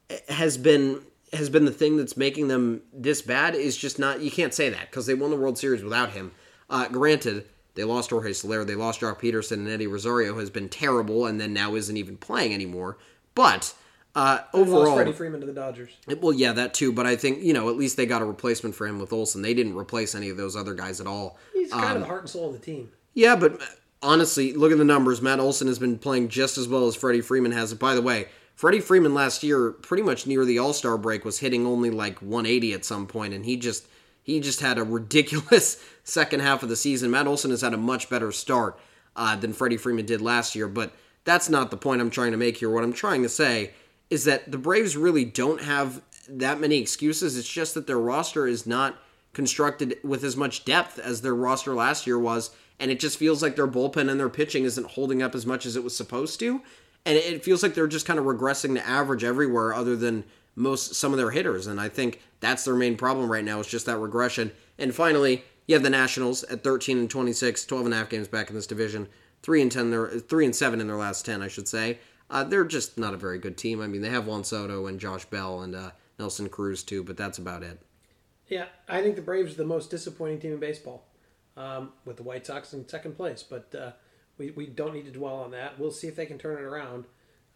eh, 0.09 0.19
has 0.29 0.57
been 0.57 1.01
has 1.33 1.49
been 1.49 1.65
the 1.65 1.71
thing 1.71 1.97
that's 1.97 2.17
making 2.17 2.47
them 2.47 2.81
this 2.93 3.21
bad 3.21 3.55
is 3.55 3.77
just 3.77 3.99
not 3.99 4.21
you 4.21 4.31
can't 4.31 4.53
say 4.53 4.69
that 4.69 4.89
because 4.89 5.05
they 5.05 5.13
won 5.13 5.31
the 5.31 5.37
World 5.37 5.57
Series 5.57 5.83
without 5.83 6.11
him. 6.11 6.31
Uh, 6.69 6.87
granted, 6.87 7.45
they 7.75 7.83
lost 7.83 8.11
Jorge 8.11 8.33
Soler, 8.33 8.63
they 8.63 8.75
lost 8.75 9.01
Joc 9.01 9.19
Pederson, 9.19 9.53
and 9.53 9.69
Eddie 9.69 9.87
Rosario 9.87 10.37
has 10.39 10.49
been 10.49 10.69
terrible, 10.69 11.25
and 11.25 11.39
then 11.39 11.53
now 11.53 11.75
isn't 11.75 11.97
even 11.97 12.17
playing 12.17 12.53
anymore. 12.53 12.97
But 13.35 13.73
uh, 14.15 14.39
overall, 14.53 14.83
lost 14.83 14.95
Freddie 14.95 15.11
Freeman 15.11 15.41
to 15.41 15.47
the 15.47 15.53
Dodgers. 15.53 15.89
Well, 16.21 16.33
yeah, 16.33 16.53
that 16.53 16.73
too. 16.73 16.91
But 16.91 17.07
I 17.07 17.15
think 17.15 17.43
you 17.43 17.53
know 17.53 17.69
at 17.69 17.77
least 17.77 17.97
they 17.97 18.05
got 18.05 18.21
a 18.21 18.25
replacement 18.25 18.75
for 18.75 18.87
him 18.87 18.99
with 18.99 19.11
Olson. 19.11 19.41
They 19.41 19.53
didn't 19.53 19.75
replace 19.75 20.13
any 20.13 20.29
of 20.29 20.37
those 20.37 20.55
other 20.55 20.73
guys 20.73 21.01
at 21.01 21.07
all. 21.07 21.37
He's 21.53 21.71
kind 21.71 21.85
um, 21.85 21.95
of 21.95 22.01
the 22.01 22.07
heart 22.07 22.21
and 22.21 22.29
soul 22.29 22.47
of 22.47 22.53
the 22.53 22.59
team. 22.59 22.91
Yeah, 23.15 23.35
but 23.35 23.59
honestly, 24.03 24.53
look 24.53 24.71
at 24.71 24.77
the 24.77 24.85
numbers. 24.85 25.21
Matt 25.21 25.39
Olson 25.39 25.67
has 25.67 25.79
been 25.79 25.97
playing 25.97 26.29
just 26.29 26.57
as 26.57 26.67
well 26.67 26.87
as 26.87 26.95
Freddie 26.95 27.21
Freeman 27.21 27.51
has. 27.53 27.73
By 27.73 27.95
the 27.95 28.01
way, 28.01 28.27
Freddie 28.63 28.79
Freeman 28.79 29.13
last 29.13 29.43
year, 29.43 29.71
pretty 29.71 30.03
much 30.03 30.25
near 30.25 30.45
the 30.45 30.57
All 30.57 30.71
Star 30.71 30.97
break, 30.97 31.25
was 31.25 31.39
hitting 31.39 31.65
only 31.65 31.89
like 31.89 32.21
180 32.21 32.71
at 32.71 32.85
some 32.85 33.07
point, 33.07 33.33
and 33.33 33.43
he 33.43 33.57
just 33.57 33.85
he 34.21 34.39
just 34.39 34.61
had 34.61 34.77
a 34.77 34.85
ridiculous 34.85 35.83
second 36.05 36.39
half 36.39 36.63
of 36.63 36.69
the 36.69 36.77
season. 36.77 37.11
Matt 37.11 37.27
Olson 37.27 37.51
has 37.51 37.59
had 37.59 37.73
a 37.73 37.77
much 37.77 38.09
better 38.09 38.31
start 38.31 38.79
uh, 39.17 39.35
than 39.35 39.51
Freddie 39.51 39.75
Freeman 39.75 40.05
did 40.05 40.21
last 40.21 40.55
year, 40.55 40.69
but 40.69 40.93
that's 41.25 41.49
not 41.49 41.71
the 41.71 41.75
point 41.75 41.99
I'm 41.99 42.09
trying 42.09 42.31
to 42.31 42.37
make 42.37 42.55
here. 42.55 42.69
What 42.69 42.85
I'm 42.85 42.93
trying 42.93 43.21
to 43.23 43.27
say 43.27 43.71
is 44.09 44.23
that 44.23 44.49
the 44.49 44.57
Braves 44.57 44.95
really 44.95 45.25
don't 45.25 45.61
have 45.61 46.01
that 46.29 46.61
many 46.61 46.77
excuses. 46.77 47.37
It's 47.37 47.51
just 47.51 47.73
that 47.73 47.85
their 47.85 47.99
roster 47.99 48.47
is 48.47 48.65
not 48.65 48.97
constructed 49.33 49.97
with 50.05 50.23
as 50.23 50.37
much 50.37 50.63
depth 50.63 50.99
as 50.99 51.21
their 51.21 51.35
roster 51.35 51.73
last 51.73 52.07
year 52.07 52.17
was, 52.17 52.51
and 52.79 52.91
it 52.91 53.01
just 53.01 53.17
feels 53.17 53.43
like 53.43 53.57
their 53.57 53.67
bullpen 53.67 54.09
and 54.09 54.17
their 54.17 54.29
pitching 54.29 54.63
isn't 54.63 54.91
holding 54.91 55.21
up 55.21 55.35
as 55.35 55.45
much 55.45 55.65
as 55.65 55.75
it 55.75 55.83
was 55.83 55.93
supposed 55.93 56.39
to. 56.39 56.61
And 57.05 57.17
it 57.17 57.43
feels 57.43 57.63
like 57.63 57.73
they're 57.73 57.87
just 57.87 58.05
kind 58.05 58.19
of 58.19 58.25
regressing 58.25 58.75
to 58.75 58.87
average 58.87 59.23
everywhere 59.23 59.73
other 59.73 59.95
than 59.95 60.23
most 60.55 60.95
some 60.95 61.11
of 61.11 61.17
their 61.17 61.31
hitters. 61.31 61.67
And 61.67 61.79
I 61.79 61.89
think 61.89 62.21
that's 62.39 62.63
their 62.63 62.75
main 62.75 62.95
problem 62.95 63.31
right 63.31 63.43
now 63.43 63.59
is 63.59 63.67
just 63.67 63.85
that 63.87 63.97
regression. 63.97 64.51
And 64.77 64.95
finally, 64.95 65.43
you 65.67 65.75
have 65.75 65.83
the 65.83 65.89
Nationals 65.89 66.43
at 66.45 66.63
13 66.63 66.97
and 66.97 67.09
26, 67.09 67.65
12 67.65 67.85
and 67.85 67.93
a 67.93 67.97
half 67.97 68.09
games 68.09 68.27
back 68.27 68.49
in 68.49 68.55
this 68.55 68.67
division, 68.67 69.07
3 69.41 69.61
and 69.61 69.71
10 69.71 69.91
their 69.91 70.07
3 70.07 70.45
and 70.45 70.55
7 70.55 70.79
in 70.79 70.87
their 70.87 70.95
last 70.95 71.25
10, 71.25 71.41
I 71.41 71.47
should 71.47 71.67
say. 71.67 71.99
Uh, 72.29 72.43
they're 72.43 72.65
just 72.65 72.97
not 72.97 73.13
a 73.13 73.17
very 73.17 73.37
good 73.37 73.57
team. 73.57 73.81
I 73.81 73.87
mean, 73.87 74.01
they 74.01 74.09
have 74.09 74.27
Juan 74.27 74.43
Soto 74.43 74.87
and 74.87 74.99
Josh 74.99 75.25
Bell 75.25 75.61
and 75.61 75.75
uh, 75.75 75.91
Nelson 76.17 76.49
Cruz 76.49 76.83
too, 76.83 77.03
but 77.03 77.17
that's 77.17 77.37
about 77.37 77.63
it. 77.63 77.79
Yeah, 78.47 78.65
I 78.87 79.01
think 79.01 79.15
the 79.15 79.21
Braves 79.21 79.53
are 79.53 79.57
the 79.57 79.65
most 79.65 79.89
disappointing 79.89 80.39
team 80.39 80.53
in 80.53 80.59
baseball, 80.59 81.05
um, 81.55 81.91
with 82.05 82.17
the 82.17 82.23
White 82.23 82.45
Sox 82.45 82.73
in 82.73 82.87
second 82.87 83.15
place. 83.15 83.43
But 83.43 83.73
uh, 83.75 83.91
we 84.37 84.51
we 84.51 84.65
don't 84.65 84.93
need 84.93 85.05
to 85.05 85.11
dwell 85.11 85.35
on 85.35 85.51
that. 85.51 85.79
We'll 85.79 85.91
see 85.91 86.07
if 86.07 86.15
they 86.15 86.25
can 86.25 86.37
turn 86.37 86.57
it 86.57 86.63
around. 86.63 87.05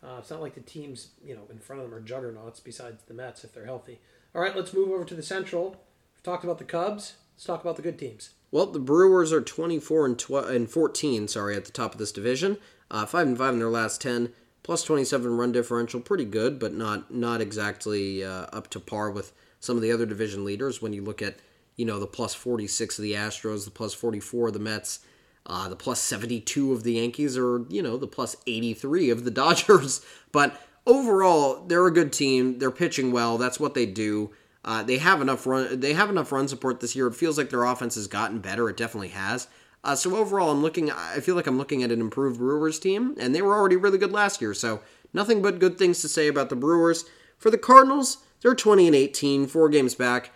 Uh, 0.03 0.17
it's 0.19 0.29
not 0.29 0.41
like 0.41 0.53
the 0.55 0.61
teams 0.61 1.09
you 1.23 1.35
know 1.35 1.43
in 1.49 1.59
front 1.59 1.81
of 1.81 1.89
them 1.89 1.97
are 1.97 2.01
juggernauts. 2.01 2.59
Besides 2.59 3.03
the 3.07 3.13
Mets, 3.13 3.43
if 3.43 3.53
they're 3.53 3.65
healthy. 3.65 3.99
All 4.35 4.41
right, 4.41 4.55
let's 4.55 4.73
move 4.73 4.89
over 4.89 5.05
to 5.05 5.15
the 5.15 5.23
Central. 5.23 5.71
We've 5.71 6.23
talked 6.23 6.43
about 6.43 6.57
the 6.57 6.63
Cubs. 6.63 7.15
Let's 7.35 7.45
talk 7.45 7.61
about 7.61 7.75
the 7.75 7.81
good 7.81 7.99
teams. 7.99 8.31
Well, 8.51 8.65
the 8.67 8.79
Brewers 8.79 9.33
are 9.33 9.41
24 9.41 10.05
and, 10.05 10.17
tw- 10.17 10.31
and 10.31 10.69
14, 10.69 11.27
sorry, 11.27 11.55
at 11.55 11.65
the 11.65 11.71
top 11.71 11.93
of 11.93 11.99
this 11.99 12.11
division. 12.11 12.57
Uh, 12.89 13.05
5 13.05 13.27
and 13.27 13.37
5 13.37 13.53
in 13.53 13.59
their 13.59 13.69
last 13.69 14.01
10 14.01 14.33
plus 14.67 14.83
27 14.83 15.37
run 15.37 15.53
differential, 15.53 16.01
pretty 16.01 16.25
good, 16.25 16.59
but 16.59 16.73
not 16.73 17.09
not 17.09 17.39
exactly 17.39 18.23
uh, 18.23 18.47
up 18.51 18.69
to 18.69 18.79
par 18.79 19.09
with 19.09 19.31
some 19.61 19.77
of 19.77 19.81
the 19.81 19.91
other 19.91 20.05
division 20.05 20.43
leaders. 20.43 20.81
When 20.81 20.93
you 20.93 21.01
look 21.01 21.21
at 21.21 21.37
you 21.77 21.85
know 21.85 21.99
the 21.99 22.05
plus 22.05 22.33
46 22.33 22.99
of 22.99 23.03
the 23.03 23.13
Astros, 23.13 23.63
the 23.63 23.71
plus 23.71 23.93
44 23.93 24.49
of 24.49 24.53
the 24.53 24.59
Mets, 24.59 24.99
uh, 25.47 25.69
the 25.69 25.75
plus 25.75 26.01
72 26.01 26.73
of 26.73 26.83
the 26.83 26.93
Yankees, 26.93 27.37
or 27.37 27.65
you 27.69 27.81
know 27.81 27.97
the 27.97 28.07
plus 28.07 28.35
83 28.45 29.09
of 29.09 29.23
the 29.23 29.31
Dodgers. 29.43 30.05
But 30.31 30.61
overall, 30.85 31.65
they're 31.65 31.87
a 31.87 31.93
good 31.93 32.13
team. 32.13 32.59
They're 32.59 32.69
pitching 32.69 33.11
well. 33.11 33.37
That's 33.37 33.59
what 33.59 33.73
they 33.73 33.85
do. 33.85 34.31
Uh, 34.63 34.83
they 34.83 34.97
have 34.97 35.21
enough 35.21 35.47
run. 35.47 35.79
They 35.79 35.93
have 35.93 36.09
enough 36.09 36.31
run 36.31 36.47
support 36.47 36.81
this 36.81 36.95
year. 36.95 37.07
It 37.07 37.15
feels 37.15 37.37
like 37.37 37.49
their 37.49 37.63
offense 37.63 37.95
has 37.95 38.07
gotten 38.07 38.39
better. 38.39 38.69
It 38.69 38.77
definitely 38.77 39.09
has. 39.09 39.47
Uh, 39.83 39.95
so 39.95 40.15
overall, 40.17 40.51
I'm 40.51 40.61
looking. 40.61 40.91
I 40.91 41.21
feel 41.21 41.35
like 41.35 41.47
I'm 41.47 41.57
looking 41.57 41.83
at 41.83 41.91
an 41.91 42.01
improved 42.01 42.39
Brewers 42.39 42.77
team, 42.77 43.15
and 43.17 43.33
they 43.33 43.41
were 43.41 43.55
already 43.55 43.77
really 43.77 43.97
good 43.97 44.11
last 44.11 44.41
year. 44.41 44.53
So 44.53 44.81
nothing 45.13 45.41
but 45.41 45.59
good 45.59 45.77
things 45.77 46.01
to 46.01 46.09
say 46.09 46.27
about 46.27 46.49
the 46.49 46.55
Brewers. 46.57 47.05
For 47.37 47.49
the 47.49 47.57
Cardinals, 47.57 48.17
they're 48.41 48.55
20 48.55 48.87
and 48.87 48.95
18, 48.95 49.47
four 49.47 49.69
games 49.69 49.95
back. 49.95 50.31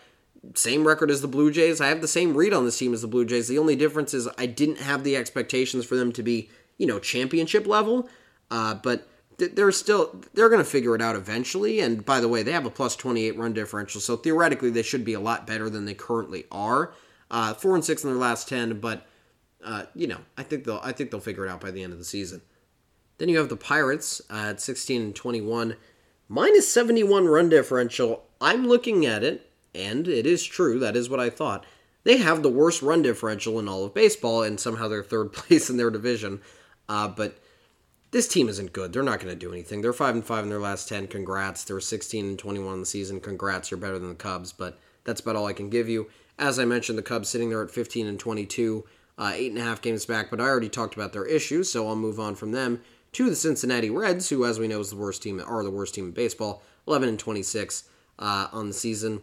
Same 0.55 0.87
record 0.87 1.11
as 1.11 1.21
the 1.21 1.27
Blue 1.27 1.51
Jays. 1.51 1.79
I 1.79 1.87
have 1.87 2.01
the 2.01 2.07
same 2.07 2.35
read 2.35 2.53
on 2.53 2.65
this 2.65 2.77
team 2.77 2.93
as 2.93 3.01
the 3.01 3.07
Blue 3.07 3.25
Jays. 3.25 3.47
The 3.47 3.59
only 3.59 3.75
difference 3.75 4.13
is 4.13 4.27
I 4.37 4.47
didn't 4.47 4.79
have 4.79 5.03
the 5.03 5.15
expectations 5.15 5.85
for 5.85 5.95
them 5.95 6.11
to 6.13 6.23
be, 6.23 6.49
you 6.77 6.87
know, 6.87 6.99
championship 6.99 7.67
level. 7.67 8.09
Uh, 8.49 8.75
but 8.75 9.07
they're 9.37 9.71
still 9.71 10.21
they're 10.33 10.49
going 10.49 10.63
to 10.63 10.69
figure 10.69 10.95
it 10.95 11.01
out 11.01 11.15
eventually. 11.15 11.79
And 11.79 12.05
by 12.05 12.19
the 12.19 12.27
way, 12.27 12.43
they 12.43 12.51
have 12.51 12.65
a 12.65 12.69
plus 12.69 12.95
28 12.95 13.37
run 13.37 13.53
differential, 13.53 14.01
so 14.01 14.17
theoretically 14.17 14.69
they 14.69 14.83
should 14.83 15.05
be 15.05 15.13
a 15.13 15.19
lot 15.19 15.47
better 15.47 15.69
than 15.69 15.85
they 15.85 15.93
currently 15.93 16.45
are. 16.51 16.93
Uh, 17.29 17.53
four 17.53 17.75
and 17.75 17.85
six 17.85 18.03
in 18.03 18.09
their 18.09 18.19
last 18.19 18.49
10, 18.49 18.79
but 18.81 19.07
uh, 19.63 19.83
you 19.95 20.05
know, 20.05 20.17
I 20.37 20.43
think 20.43 20.65
they'll 20.65 20.81
I 20.83 20.91
think 20.91 21.11
they'll 21.11 21.19
figure 21.19 21.45
it 21.45 21.49
out 21.49 21.61
by 21.61 21.71
the 21.71 21.83
end 21.83 21.93
of 21.93 21.99
the 21.99 22.05
season. 22.05 22.41
Then 23.17 23.29
you 23.29 23.37
have 23.37 23.49
the 23.49 23.55
Pirates 23.55 24.21
uh, 24.29 24.49
at 24.49 24.61
16 24.61 25.01
and 25.01 25.15
21, 25.15 25.75
minus 26.27 26.71
71 26.71 27.25
run 27.25 27.49
differential. 27.49 28.23
I'm 28.39 28.67
looking 28.67 29.05
at 29.05 29.23
it, 29.23 29.50
and 29.73 30.07
it 30.07 30.25
is 30.25 30.43
true. 30.43 30.79
That 30.79 30.95
is 30.95 31.09
what 31.09 31.19
I 31.19 31.29
thought. 31.29 31.65
They 32.03 32.17
have 32.17 32.41
the 32.41 32.49
worst 32.49 32.81
run 32.81 33.01
differential 33.01 33.59
in 33.59 33.67
all 33.67 33.85
of 33.85 33.93
baseball, 33.93 34.43
and 34.43 34.59
somehow 34.59 34.87
they're 34.87 35.03
third 35.03 35.33
place 35.33 35.69
in 35.69 35.77
their 35.77 35.89
division. 35.89 36.41
Uh, 36.89 37.07
but 37.07 37.37
this 38.11 38.27
team 38.27 38.49
isn't 38.49 38.73
good. 38.73 38.91
They're 38.91 39.03
not 39.03 39.19
going 39.19 39.33
to 39.33 39.39
do 39.39 39.51
anything. 39.51 39.81
They're 39.81 39.93
five 39.93 40.15
and 40.15 40.25
five 40.25 40.43
in 40.43 40.49
their 40.49 40.59
last 40.59 40.89
ten. 40.89 41.07
Congrats. 41.07 41.63
They're 41.63 41.79
16 41.79 42.25
and 42.25 42.39
21 42.39 42.73
in 42.73 42.79
the 42.81 42.85
season. 42.85 43.21
Congrats. 43.21 43.71
You're 43.71 43.79
better 43.79 43.99
than 43.99 44.09
the 44.09 44.15
Cubs, 44.15 44.51
but 44.51 44.79
that's 45.03 45.21
about 45.21 45.35
all 45.35 45.47
I 45.47 45.53
can 45.53 45.69
give 45.69 45.87
you. 45.87 46.09
As 46.37 46.59
I 46.59 46.65
mentioned, 46.65 46.97
the 46.97 47.03
Cubs 47.03 47.29
sitting 47.29 47.49
there 47.49 47.63
at 47.63 47.71
15 47.71 48.07
and 48.07 48.19
22 48.19 48.83
uh, 49.17 49.31
eight 49.35 49.51
and 49.51 49.59
a 49.59 49.63
half 49.63 49.81
games 49.81 50.05
back, 50.05 50.31
but 50.31 50.41
I 50.41 50.45
already 50.45 50.69
talked 50.69 50.95
about 50.95 51.13
their 51.13 51.25
issues, 51.25 51.71
so 51.71 51.87
I'll 51.87 51.95
move 51.95 52.19
on 52.19 52.35
from 52.35 52.51
them 52.51 52.81
to 53.11 53.29
the 53.29 53.35
Cincinnati 53.35 53.89
Reds, 53.89 54.29
who, 54.29 54.45
as 54.45 54.57
we 54.57 54.67
know, 54.67 54.79
is 54.79 54.89
the 54.89 54.95
worst 54.95 55.21
team, 55.21 55.41
are 55.45 55.63
the 55.63 55.69
worst 55.69 55.93
team 55.93 56.05
in 56.05 56.11
baseball, 56.11 56.63
11 56.87 57.09
and 57.09 57.19
26 57.19 57.83
uh, 58.17 58.47
on 58.51 58.67
the 58.67 58.73
season. 58.73 59.21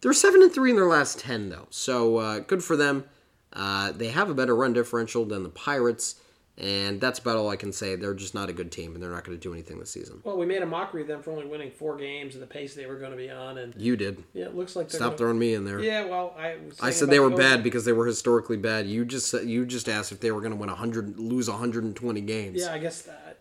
They're 0.00 0.12
seven 0.12 0.42
and 0.42 0.52
three 0.52 0.70
in 0.70 0.76
their 0.76 0.86
last 0.86 1.18
10, 1.20 1.50
though, 1.50 1.66
so 1.70 2.16
uh, 2.16 2.38
good 2.40 2.64
for 2.64 2.76
them. 2.76 3.04
Uh, 3.52 3.92
they 3.92 4.08
have 4.08 4.30
a 4.30 4.34
better 4.34 4.54
run 4.54 4.72
differential 4.72 5.24
than 5.24 5.42
the 5.42 5.48
Pirates. 5.50 6.16
And 6.60 7.00
that's 7.00 7.18
about 7.18 7.38
all 7.38 7.48
I 7.48 7.56
can 7.56 7.72
say. 7.72 7.96
They're 7.96 8.12
just 8.12 8.34
not 8.34 8.50
a 8.50 8.52
good 8.52 8.70
team, 8.70 8.92
and 8.92 9.02
they're 9.02 9.10
not 9.10 9.24
going 9.24 9.36
to 9.36 9.42
do 9.42 9.54
anything 9.54 9.78
this 9.78 9.90
season. 9.90 10.20
Well, 10.24 10.36
we 10.36 10.44
made 10.44 10.60
a 10.60 10.66
mockery 10.66 11.00
of 11.00 11.08
them 11.08 11.22
for 11.22 11.30
only 11.30 11.46
winning 11.46 11.70
four 11.70 11.96
games 11.96 12.34
and 12.34 12.42
the 12.42 12.46
pace 12.46 12.74
they 12.74 12.84
were 12.84 12.98
going 12.98 13.12
to 13.12 13.16
be 13.16 13.30
on, 13.30 13.56
and 13.56 13.74
you 13.80 13.96
did. 13.96 14.22
Yeah, 14.34 14.46
it 14.46 14.54
looks 14.54 14.76
like 14.76 14.90
stop 14.90 15.00
gonna... 15.00 15.16
throwing 15.16 15.38
me 15.38 15.54
in 15.54 15.64
there. 15.64 15.80
Yeah, 15.80 16.04
well, 16.04 16.34
I 16.38 16.56
I 16.82 16.90
said 16.90 17.08
they 17.08 17.20
were 17.20 17.30
bad 17.30 17.62
because 17.62 17.86
they 17.86 17.92
were 17.92 18.06
historically 18.06 18.58
bad. 18.58 18.86
You 18.86 19.06
just 19.06 19.32
you 19.32 19.64
just 19.64 19.88
asked 19.88 20.12
if 20.12 20.20
they 20.20 20.32
were 20.32 20.40
going 20.40 20.52
to 20.52 20.58
win 20.58 20.68
hundred, 20.68 21.18
lose 21.18 21.48
hundred 21.48 21.84
and 21.84 21.96
twenty 21.96 22.20
games. 22.20 22.60
Yeah, 22.60 22.74
I 22.74 22.78
guess 22.78 23.02
that 23.02 23.38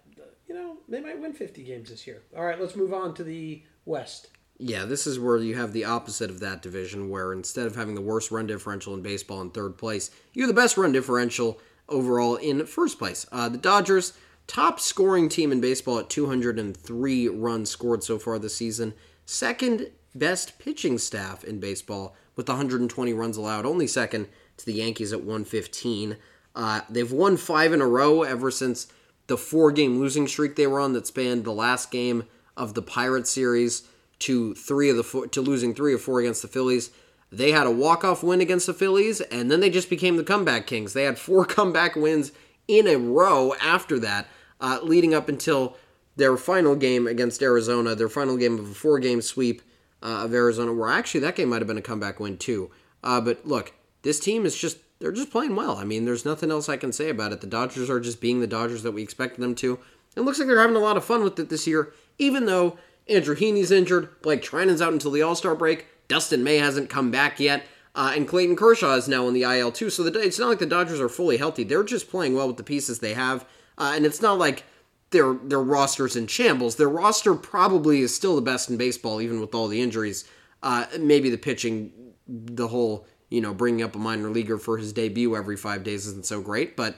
you 0.47 0.55
know 0.55 0.77
they 0.87 1.01
might 1.01 1.19
win 1.19 1.33
fifty 1.33 1.63
games 1.63 1.89
this 1.89 2.07
year. 2.07 2.21
All 2.37 2.45
right, 2.45 2.59
let's 2.59 2.77
move 2.77 2.93
on 2.93 3.13
to 3.15 3.23
the 3.25 3.63
West. 3.83 4.29
Yeah, 4.61 4.83
this 4.83 5.07
is 5.07 5.17
where 5.17 5.37
you 5.37 5.55
have 5.55 5.71
the 5.71 5.85
opposite 5.85 6.29
of 6.29 6.41
that 6.41 6.61
division, 6.61 7.09
where 7.09 7.31
instead 7.31 7.65
of 7.65 7.77
having 7.77 7.95
the 7.95 8.01
worst 8.01 8.29
run 8.29 8.45
differential 8.45 8.93
in 8.93 9.01
baseball 9.01 9.41
in 9.41 9.51
third 9.51 9.77
place, 9.77 10.11
you're 10.33 10.47
the 10.47 10.53
best 10.53 10.77
run 10.77 10.91
differential 10.91 11.61
overall 11.87 12.35
in 12.35 12.65
first 12.65 12.99
place. 12.99 13.25
Uh, 13.31 13.47
the 13.47 13.57
Dodgers, 13.57 14.13
top 14.47 14.81
scoring 14.81 15.29
team 15.29 15.53
in 15.53 15.61
baseball 15.61 15.99
at 15.99 16.09
203 16.09 17.29
runs 17.29 17.69
scored 17.69 18.03
so 18.03 18.19
far 18.19 18.37
this 18.37 18.55
season. 18.55 18.93
Second 19.25 19.91
best 20.13 20.59
pitching 20.59 20.97
staff 20.97 21.45
in 21.45 21.61
baseball 21.61 22.13
with 22.35 22.49
120 22.49 23.13
runs 23.13 23.37
allowed, 23.37 23.65
only 23.65 23.87
second 23.87 24.27
to 24.57 24.65
the 24.65 24.73
Yankees 24.73 25.13
at 25.13 25.19
115. 25.19 26.17
Uh, 26.53 26.81
they've 26.89 27.13
won 27.13 27.37
five 27.37 27.71
in 27.71 27.79
a 27.79 27.87
row 27.87 28.23
ever 28.23 28.51
since 28.51 28.87
the 29.27 29.37
four 29.37 29.71
game 29.71 29.99
losing 29.99 30.27
streak 30.27 30.57
they 30.57 30.67
were 30.67 30.81
on 30.81 30.91
that 30.91 31.07
spanned 31.07 31.45
the 31.45 31.53
last 31.53 31.91
game 31.91 32.25
of 32.57 32.73
the 32.73 32.81
Pirates 32.81 33.29
series 33.29 33.83
to 34.19 34.53
three 34.55 34.89
of 34.89 34.97
the 34.97 35.03
four, 35.03 35.27
to 35.27 35.41
losing 35.41 35.73
three 35.73 35.93
of 35.93 36.01
four 36.01 36.19
against 36.19 36.41
the 36.41 36.47
Phillies. 36.47 36.91
They 37.31 37.51
had 37.51 37.67
a 37.67 37.71
walk-off 37.71 38.23
win 38.23 38.41
against 38.41 38.65
the 38.65 38.73
Phillies, 38.73 39.21
and 39.21 39.51
then 39.51 39.59
they 39.59 39.69
just 39.69 39.89
became 39.89 40.17
the 40.17 40.23
comeback 40.23 40.65
kings. 40.67 40.93
They 40.93 41.03
had 41.03 41.19
four 41.19 41.45
comeback 41.45 41.95
wins 41.95 42.31
in 42.67 42.87
a 42.87 42.97
row 42.97 43.53
after 43.61 43.99
that, 43.99 44.27
uh, 44.61 44.79
leading 44.83 45.13
up 45.13 45.29
until 45.29 45.75
their 46.15 46.37
final 46.37 46.75
game 46.75 47.07
against 47.07 47.41
Arizona, 47.41 47.95
their 47.95 48.09
final 48.09 48.35
game 48.35 48.59
of 48.59 48.71
a 48.71 48.73
four-game 48.73 49.21
sweep 49.21 49.61
uh, 50.03 50.23
of 50.25 50.33
Arizona, 50.33 50.73
where 50.73 50.89
actually 50.89 51.21
that 51.21 51.35
game 51.35 51.49
might 51.49 51.61
have 51.61 51.67
been 51.67 51.77
a 51.77 51.81
comeback 51.81 52.19
win 52.19 52.37
too. 52.37 52.69
Uh, 53.03 53.21
but 53.21 53.45
look, 53.45 53.73
this 54.01 54.19
team 54.19 54.45
is 54.45 54.57
just 54.57 54.77
they're 54.99 55.11
just 55.11 55.31
playing 55.31 55.55
well. 55.55 55.77
I 55.77 55.85
mean, 55.85 56.03
there's 56.05 56.25
nothing 56.25 56.51
else 56.51 56.67
I 56.67 56.75
can 56.77 56.91
say 56.91 57.09
about 57.09 57.31
it. 57.31 57.39
The 57.39 57.47
Dodgers 57.47 57.89
are 57.89 58.01
just 58.01 58.19
being 58.19 58.41
the 58.41 58.47
Dodgers 58.47 58.83
that 58.83 58.91
we 58.91 59.01
expected 59.01 59.41
them 59.41 59.55
to. 59.55 59.79
It 60.15 60.21
looks 60.21 60.39
like 60.39 60.47
they're 60.47 60.59
having 60.59 60.75
a 60.75 60.79
lot 60.79 60.97
of 60.97 61.05
fun 61.05 61.23
with 61.23 61.39
it 61.39 61.49
this 61.49 61.67
year, 61.67 61.93
even 62.17 62.45
though 62.45 62.77
Andrew 63.09 63.35
Heaney's 63.35 63.71
injured, 63.71 64.21
Blake 64.21 64.41
Treinen's 64.41 64.81
out 64.81 64.93
until 64.93 65.11
the 65.11 65.21
All 65.21 65.35
Star 65.35 65.55
break. 65.55 65.87
Dustin 66.07 66.43
May 66.43 66.57
hasn't 66.57 66.89
come 66.89 67.11
back 67.11 67.39
yet. 67.39 67.65
Uh, 67.95 68.13
and 68.15 68.27
Clayton 68.27 68.55
Kershaw 68.55 68.95
is 68.95 69.07
now 69.07 69.27
in 69.27 69.33
the 69.33 69.43
IL 69.43 69.71
too. 69.71 69.89
So 69.89 70.03
the, 70.03 70.19
it's 70.19 70.39
not 70.39 70.49
like 70.49 70.59
the 70.59 70.65
Dodgers 70.65 70.99
are 70.99 71.09
fully 71.09 71.37
healthy. 71.37 71.63
They're 71.63 71.83
just 71.83 72.09
playing 72.09 72.35
well 72.35 72.47
with 72.47 72.57
the 72.57 72.63
pieces 72.63 72.99
they 72.99 73.13
have. 73.13 73.45
Uh, 73.77 73.93
and 73.95 74.05
it's 74.05 74.21
not 74.21 74.37
like 74.37 74.63
their 75.11 75.33
their 75.33 75.61
roster's 75.61 76.15
in 76.15 76.27
shambles. 76.27 76.75
Their 76.75 76.89
roster 76.89 77.33
probably 77.33 78.01
is 78.01 78.13
still 78.13 78.35
the 78.35 78.41
best 78.41 78.69
in 78.69 78.77
baseball, 78.77 79.21
even 79.21 79.41
with 79.41 79.55
all 79.55 79.67
the 79.67 79.81
injuries. 79.81 80.25
Uh, 80.61 80.85
maybe 80.99 81.29
the 81.29 81.37
pitching, 81.37 81.91
the 82.27 82.67
whole 82.67 83.07
you 83.29 83.41
know 83.41 83.53
bringing 83.53 83.83
up 83.83 83.95
a 83.95 83.99
minor 83.99 84.29
leaguer 84.29 84.57
for 84.57 84.77
his 84.77 84.93
debut 84.93 85.35
every 85.35 85.57
five 85.57 85.83
days 85.83 86.05
isn't 86.07 86.25
so 86.25 86.41
great. 86.41 86.75
But 86.75 86.95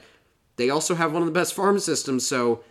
they 0.56 0.68
also 0.68 0.94
have 0.94 1.12
one 1.12 1.22
of 1.22 1.26
the 1.26 1.32
best 1.32 1.54
farm 1.54 1.78
systems. 1.78 2.26
So 2.26 2.62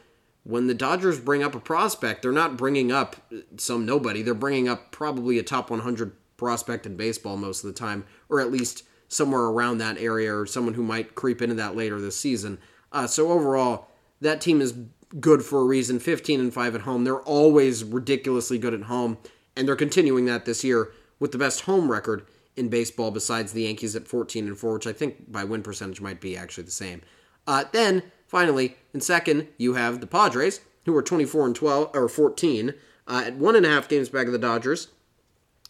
when 0.43 0.67
the 0.67 0.73
Dodgers 0.73 1.19
bring 1.19 1.43
up 1.43 1.55
a 1.55 1.59
prospect, 1.59 2.21
they're 2.21 2.31
not 2.31 2.57
bringing 2.57 2.91
up 2.91 3.15
some 3.57 3.85
nobody. 3.85 4.21
They're 4.21 4.33
bringing 4.33 4.67
up 4.67 4.91
probably 4.91 5.37
a 5.37 5.43
top 5.43 5.69
100 5.69 6.13
prospect 6.37 6.85
in 6.85 6.95
baseball 6.95 7.37
most 7.37 7.63
of 7.63 7.67
the 7.67 7.79
time, 7.79 8.05
or 8.27 8.41
at 8.41 8.51
least 8.51 8.83
somewhere 9.07 9.43
around 9.43 9.77
that 9.77 9.97
area, 9.97 10.35
or 10.35 10.45
someone 10.45 10.73
who 10.73 10.83
might 10.83 11.15
creep 11.15 11.41
into 11.41 11.55
that 11.55 11.75
later 11.75 12.01
this 12.01 12.17
season. 12.17 12.57
Uh, 12.91 13.05
so 13.05 13.31
overall, 13.31 13.87
that 14.19 14.41
team 14.41 14.61
is 14.61 14.73
good 15.19 15.43
for 15.43 15.61
a 15.61 15.65
reason. 15.65 15.99
15 15.99 16.39
and 16.39 16.53
5 16.53 16.75
at 16.75 16.81
home. 16.81 17.03
They're 17.03 17.19
always 17.19 17.83
ridiculously 17.83 18.57
good 18.57 18.73
at 18.73 18.83
home, 18.83 19.17
and 19.55 19.67
they're 19.67 19.75
continuing 19.75 20.25
that 20.25 20.45
this 20.45 20.63
year 20.63 20.91
with 21.19 21.31
the 21.31 21.37
best 21.37 21.61
home 21.61 21.91
record 21.91 22.25
in 22.55 22.69
baseball 22.69 23.11
besides 23.11 23.53
the 23.53 23.63
Yankees 23.63 23.95
at 23.95 24.07
14 24.07 24.47
and 24.47 24.57
4, 24.57 24.73
which 24.73 24.87
I 24.87 24.93
think 24.93 25.31
by 25.31 25.43
win 25.43 25.61
percentage 25.61 26.01
might 26.01 26.19
be 26.19 26.35
actually 26.35 26.63
the 26.63 26.71
same. 26.71 27.01
Uh, 27.47 27.65
then 27.71 28.03
finally, 28.31 28.77
in 28.93 29.01
second, 29.01 29.49
you 29.57 29.73
have 29.73 29.99
the 29.99 30.07
Padres, 30.07 30.61
who 30.85 30.95
are 30.95 31.03
24 31.03 31.47
and 31.47 31.55
12 31.55 31.91
or 31.93 32.07
14 32.07 32.73
uh, 33.07 33.23
at 33.27 33.35
one 33.35 33.57
and 33.57 33.65
a 33.65 33.69
half 33.69 33.89
games 33.89 34.07
back 34.07 34.25
of 34.25 34.31
the 34.31 34.39
Dodgers. 34.39 34.87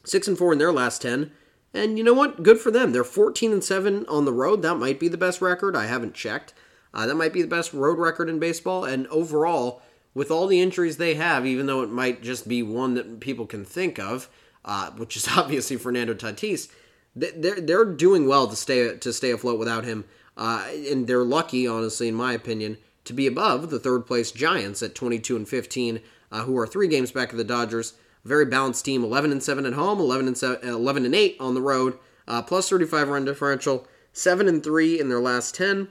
Six 0.04 0.28
and 0.28 0.38
four 0.38 0.54
in 0.54 0.60
their 0.60 0.72
last 0.72 1.02
ten. 1.02 1.32
And 1.74 1.98
you 1.98 2.04
know 2.04 2.14
what? 2.14 2.44
Good 2.44 2.60
for 2.60 2.70
them. 2.70 2.92
They're 2.92 3.04
14 3.04 3.52
and 3.54 3.64
7 3.64 4.06
on 4.08 4.26
the 4.26 4.34
road. 4.34 4.62
That 4.62 4.76
might 4.76 5.00
be 5.00 5.08
the 5.08 5.18
best 5.18 5.42
record. 5.42 5.76
I 5.76 5.86
haven't 5.86 6.14
checked. 6.14 6.54
Uh, 6.94 7.08
that 7.08 7.16
might 7.16 7.34
be 7.34 7.42
the 7.42 7.48
best 7.48 7.74
road 7.74 7.98
record 7.98 8.30
in 8.30 8.40
baseball. 8.40 8.84
And 8.84 9.08
overall, 9.08 9.82
with 10.14 10.30
all 10.30 10.48
the 10.48 10.60
injuries 10.60 10.98
they 10.98 11.14
have, 11.16 11.46
even 11.46 11.68
though 11.68 11.82
it 11.82 11.90
might 11.90 12.22
just 12.22 12.48
be 12.48 12.62
one 12.62 12.96
that 12.96 13.22
people 13.22 13.46
can 13.46 13.64
think 13.64 14.00
of, 14.00 14.30
uh, 14.66 14.92
which 14.92 15.16
is 15.16 15.28
obviously 15.36 15.78
Fernando 15.78 16.14
Tatis, 16.14 16.70
they're 17.16 17.60
they're 17.60 17.86
doing 17.86 18.28
well 18.28 18.48
to 18.48 18.56
stay 18.56 18.96
to 18.98 19.14
stay 19.14 19.32
afloat 19.32 19.60
without 19.60 19.84
him. 19.84 20.06
Uh, 20.38 20.68
and 20.90 21.08
they're 21.08 21.24
lucky, 21.24 21.68
honestly, 21.68 22.08
in 22.08 22.16
my 22.16 22.34
opinion, 22.34 22.78
to 23.06 23.14
be 23.14 23.28
above 23.28 23.70
the 23.70 23.80
third 23.80 24.06
place 24.06 24.32
Giants 24.32 24.82
at 24.82 24.96
22 24.96 25.36
and 25.36 25.48
15, 25.48 26.00
uh, 26.32 26.44
who 26.44 26.58
are 26.58 26.68
three 26.68 26.88
games 26.88 27.12
back 27.12 27.32
of 27.32 27.38
the 27.38 27.44
Dodgers. 27.44 27.94
Very 28.24 28.46
balanced 28.46 28.86
team 28.86 29.04
11 29.04 29.32
and 29.32 29.42
7 29.42 29.66
at 29.66 29.74
home 29.74 30.00
11 30.00 30.28
and 30.28 30.38
7, 30.38 30.68
11 30.68 31.06
and 31.06 31.16
8 31.16 31.38
on 31.40 31.54
the 31.56 31.62
road 31.62 31.98
uh, 32.28 32.42
plus 32.42 32.70
35 32.70 33.10
run 33.10 33.26
differential 33.26 33.88
7 34.14 34.48
and 34.48 34.64
3 34.64 35.00
in 35.00 35.10
their 35.10 35.20
last 35.20 35.56
10 35.56 35.88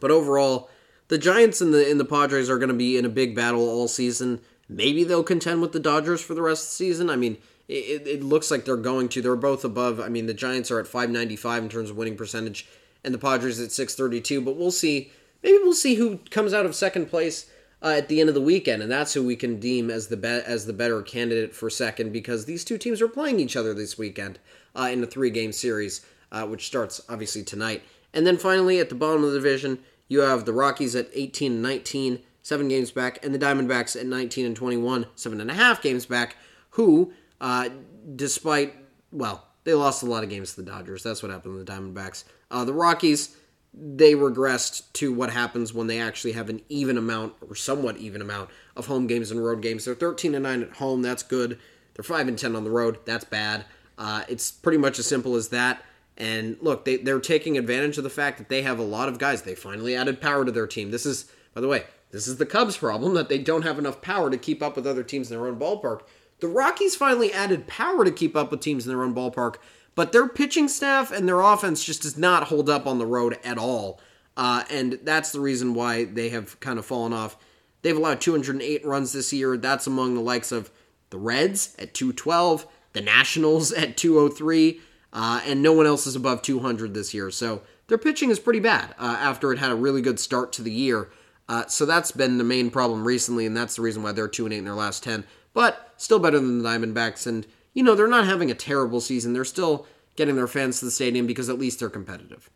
but 0.00 0.10
overall 0.10 0.70
the 1.08 1.18
giants 1.18 1.60
and 1.60 1.72
the 1.72 1.88
in 1.88 1.98
the 1.98 2.04
padres 2.04 2.50
are 2.50 2.58
going 2.58 2.70
to 2.70 2.74
be 2.74 2.96
in 2.96 3.04
a 3.04 3.10
big 3.10 3.36
battle 3.36 3.68
all 3.68 3.86
season. 3.86 4.40
Maybe 4.68 5.04
they'll 5.04 5.22
contend 5.22 5.62
with 5.62 5.70
the 5.70 5.78
dodgers 5.78 6.20
for 6.20 6.34
the 6.34 6.42
rest 6.42 6.64
of 6.64 6.70
the 6.70 6.74
season. 6.74 7.10
I 7.10 7.16
mean 7.16 7.36
it, 7.68 8.06
it 8.06 8.22
looks 8.22 8.50
like 8.50 8.64
they're 8.64 8.76
going 8.76 9.08
to. 9.10 9.22
They're 9.22 9.36
both 9.36 9.64
above 9.64 10.00
i 10.00 10.08
mean 10.08 10.26
the 10.26 10.34
giants 10.34 10.70
are 10.70 10.80
at 10.80 10.86
595 10.86 11.64
in 11.64 11.68
terms 11.68 11.90
of 11.90 11.96
winning 11.96 12.16
percentage 12.16 12.66
and 13.06 13.14
the 13.14 13.18
padres 13.18 13.58
at 13.58 13.72
632 13.72 14.42
but 14.42 14.56
we'll 14.56 14.70
see 14.70 15.10
maybe 15.42 15.58
we'll 15.62 15.72
see 15.72 15.94
who 15.94 16.18
comes 16.30 16.52
out 16.52 16.66
of 16.66 16.74
second 16.74 17.06
place 17.06 17.48
uh, 17.82 17.94
at 17.98 18.08
the 18.08 18.20
end 18.20 18.28
of 18.28 18.34
the 18.34 18.40
weekend, 18.40 18.82
and 18.82 18.90
that's 18.90 19.14
who 19.14 19.24
we 19.24 19.36
can 19.36 19.60
deem 19.60 19.90
as 19.90 20.08
the 20.08 20.16
be- 20.16 20.26
as 20.26 20.66
the 20.66 20.72
better 20.72 21.02
candidate 21.02 21.54
for 21.54 21.68
second 21.68 22.12
because 22.12 22.44
these 22.44 22.64
two 22.64 22.78
teams 22.78 23.00
are 23.02 23.08
playing 23.08 23.38
each 23.38 23.56
other 23.56 23.74
this 23.74 23.98
weekend 23.98 24.38
uh, 24.74 24.88
in 24.90 25.02
a 25.02 25.06
three 25.06 25.30
game 25.30 25.52
series, 25.52 26.04
uh, 26.32 26.46
which 26.46 26.66
starts 26.66 27.00
obviously 27.08 27.42
tonight. 27.42 27.82
And 28.12 28.26
then 28.26 28.38
finally, 28.38 28.80
at 28.80 28.88
the 28.88 28.94
bottom 28.94 29.22
of 29.24 29.30
the 29.30 29.38
division, 29.38 29.78
you 30.08 30.20
have 30.20 30.46
the 30.46 30.52
Rockies 30.52 30.96
at 30.96 31.10
18 31.12 31.52
and 31.52 31.62
19, 31.62 32.20
seven 32.42 32.68
games 32.68 32.90
back, 32.90 33.24
and 33.24 33.34
the 33.34 33.38
Diamondbacks 33.38 33.98
at 33.98 34.06
19 34.06 34.46
and 34.46 34.56
21, 34.56 35.06
seven 35.14 35.40
and 35.40 35.50
a 35.50 35.54
half 35.54 35.82
games 35.82 36.06
back. 36.06 36.36
Who, 36.70 37.12
uh, 37.40 37.68
despite 38.14 38.74
well, 39.12 39.45
they 39.66 39.74
lost 39.74 40.02
a 40.02 40.06
lot 40.06 40.24
of 40.24 40.30
games 40.30 40.54
to 40.54 40.62
the 40.62 40.70
Dodgers. 40.70 41.02
That's 41.02 41.22
what 41.22 41.30
happened 41.30 41.58
to 41.58 41.64
the 41.64 41.70
Diamondbacks. 41.70 42.24
Uh, 42.50 42.64
the 42.64 42.72
Rockies 42.72 43.36
they 43.78 44.14
regressed 44.14 44.84
to 44.94 45.12
what 45.12 45.30
happens 45.30 45.74
when 45.74 45.86
they 45.86 46.00
actually 46.00 46.32
have 46.32 46.48
an 46.48 46.62
even 46.70 46.96
amount 46.96 47.34
or 47.46 47.54
somewhat 47.54 47.98
even 47.98 48.22
amount 48.22 48.48
of 48.74 48.86
home 48.86 49.06
games 49.06 49.30
and 49.30 49.44
road 49.44 49.60
games. 49.60 49.84
They're 49.84 49.94
13 49.94 50.34
and 50.34 50.44
9 50.44 50.62
at 50.62 50.72
home, 50.76 51.02
that's 51.02 51.22
good. 51.22 51.58
They're 51.94 52.02
5 52.02 52.28
and 52.28 52.38
10 52.38 52.56
on 52.56 52.64
the 52.64 52.70
road, 52.70 52.98
that's 53.04 53.24
bad. 53.24 53.66
Uh, 53.98 54.22
it's 54.28 54.50
pretty 54.50 54.78
much 54.78 54.98
as 54.98 55.06
simple 55.06 55.36
as 55.36 55.48
that. 55.48 55.82
And 56.16 56.56
look, 56.62 56.86
they, 56.86 56.96
they're 56.96 57.20
taking 57.20 57.58
advantage 57.58 57.98
of 57.98 58.04
the 58.04 58.10
fact 58.10 58.38
that 58.38 58.48
they 58.48 58.62
have 58.62 58.78
a 58.78 58.82
lot 58.82 59.10
of 59.10 59.18
guys. 59.18 59.42
They 59.42 59.54
finally 59.54 59.94
added 59.94 60.22
power 60.22 60.46
to 60.46 60.52
their 60.52 60.66
team. 60.66 60.90
This 60.90 61.04
is, 61.04 61.30
by 61.54 61.60
the 61.60 61.68
way, 61.68 61.84
this 62.12 62.26
is 62.26 62.38
the 62.38 62.46
Cubs' 62.46 62.78
problem 62.78 63.12
that 63.14 63.28
they 63.28 63.38
don't 63.38 63.62
have 63.62 63.78
enough 63.78 64.00
power 64.00 64.30
to 64.30 64.38
keep 64.38 64.62
up 64.62 64.76
with 64.76 64.86
other 64.86 65.02
teams 65.02 65.30
in 65.30 65.36
their 65.36 65.46
own 65.46 65.58
ballpark. 65.58 66.02
The 66.40 66.48
Rockies 66.48 66.94
finally 66.94 67.32
added 67.32 67.66
power 67.66 68.04
to 68.04 68.10
keep 68.10 68.36
up 68.36 68.50
with 68.50 68.60
teams 68.60 68.86
in 68.86 68.92
their 68.92 69.02
own 69.02 69.14
ballpark, 69.14 69.56
but 69.94 70.12
their 70.12 70.28
pitching 70.28 70.68
staff 70.68 71.10
and 71.10 71.26
their 71.26 71.40
offense 71.40 71.82
just 71.82 72.02
does 72.02 72.18
not 72.18 72.44
hold 72.44 72.68
up 72.68 72.86
on 72.86 72.98
the 72.98 73.06
road 73.06 73.38
at 73.42 73.58
all. 73.58 74.00
Uh, 74.36 74.64
and 74.70 74.98
that's 75.02 75.32
the 75.32 75.40
reason 75.40 75.72
why 75.72 76.04
they 76.04 76.28
have 76.28 76.60
kind 76.60 76.78
of 76.78 76.84
fallen 76.84 77.12
off. 77.12 77.38
They've 77.80 77.96
allowed 77.96 78.20
208 78.20 78.84
runs 78.84 79.12
this 79.12 79.32
year. 79.32 79.56
That's 79.56 79.86
among 79.86 80.14
the 80.14 80.20
likes 80.20 80.52
of 80.52 80.70
the 81.10 81.18
Reds 81.18 81.74
at 81.78 81.94
212, 81.94 82.66
the 82.92 83.00
Nationals 83.00 83.72
at 83.72 83.96
203, 83.96 84.80
uh, 85.12 85.40
and 85.46 85.62
no 85.62 85.72
one 85.72 85.86
else 85.86 86.06
is 86.06 86.16
above 86.16 86.42
200 86.42 86.92
this 86.92 87.14
year. 87.14 87.30
So 87.30 87.62
their 87.86 87.96
pitching 87.96 88.30
is 88.30 88.38
pretty 88.38 88.60
bad 88.60 88.94
uh, 88.98 89.16
after 89.18 89.52
it 89.52 89.58
had 89.58 89.70
a 89.70 89.76
really 89.76 90.02
good 90.02 90.20
start 90.20 90.52
to 90.54 90.62
the 90.62 90.72
year. 90.72 91.08
Uh, 91.48 91.66
so 91.66 91.86
that's 91.86 92.10
been 92.10 92.38
the 92.38 92.44
main 92.44 92.70
problem 92.70 93.06
recently, 93.06 93.46
and 93.46 93.56
that's 93.56 93.76
the 93.76 93.82
reason 93.82 94.02
why 94.02 94.12
they're 94.12 94.28
2 94.28 94.44
and 94.46 94.52
8 94.52 94.58
in 94.58 94.64
their 94.64 94.74
last 94.74 95.02
10. 95.04 95.24
But 95.56 95.94
still 95.96 96.18
better 96.18 96.38
than 96.38 96.62
the 96.62 96.68
Diamondbacks. 96.68 97.26
And, 97.26 97.46
you 97.72 97.82
know, 97.82 97.94
they're 97.94 98.06
not 98.06 98.26
having 98.26 98.50
a 98.50 98.54
terrible 98.54 99.00
season. 99.00 99.32
They're 99.32 99.42
still 99.42 99.86
getting 100.14 100.36
their 100.36 100.46
fans 100.46 100.80
to 100.80 100.84
the 100.84 100.90
stadium 100.90 101.26
because 101.26 101.48
at 101.48 101.58
least 101.58 101.80
they're 101.80 101.88
competitive. 101.88 102.50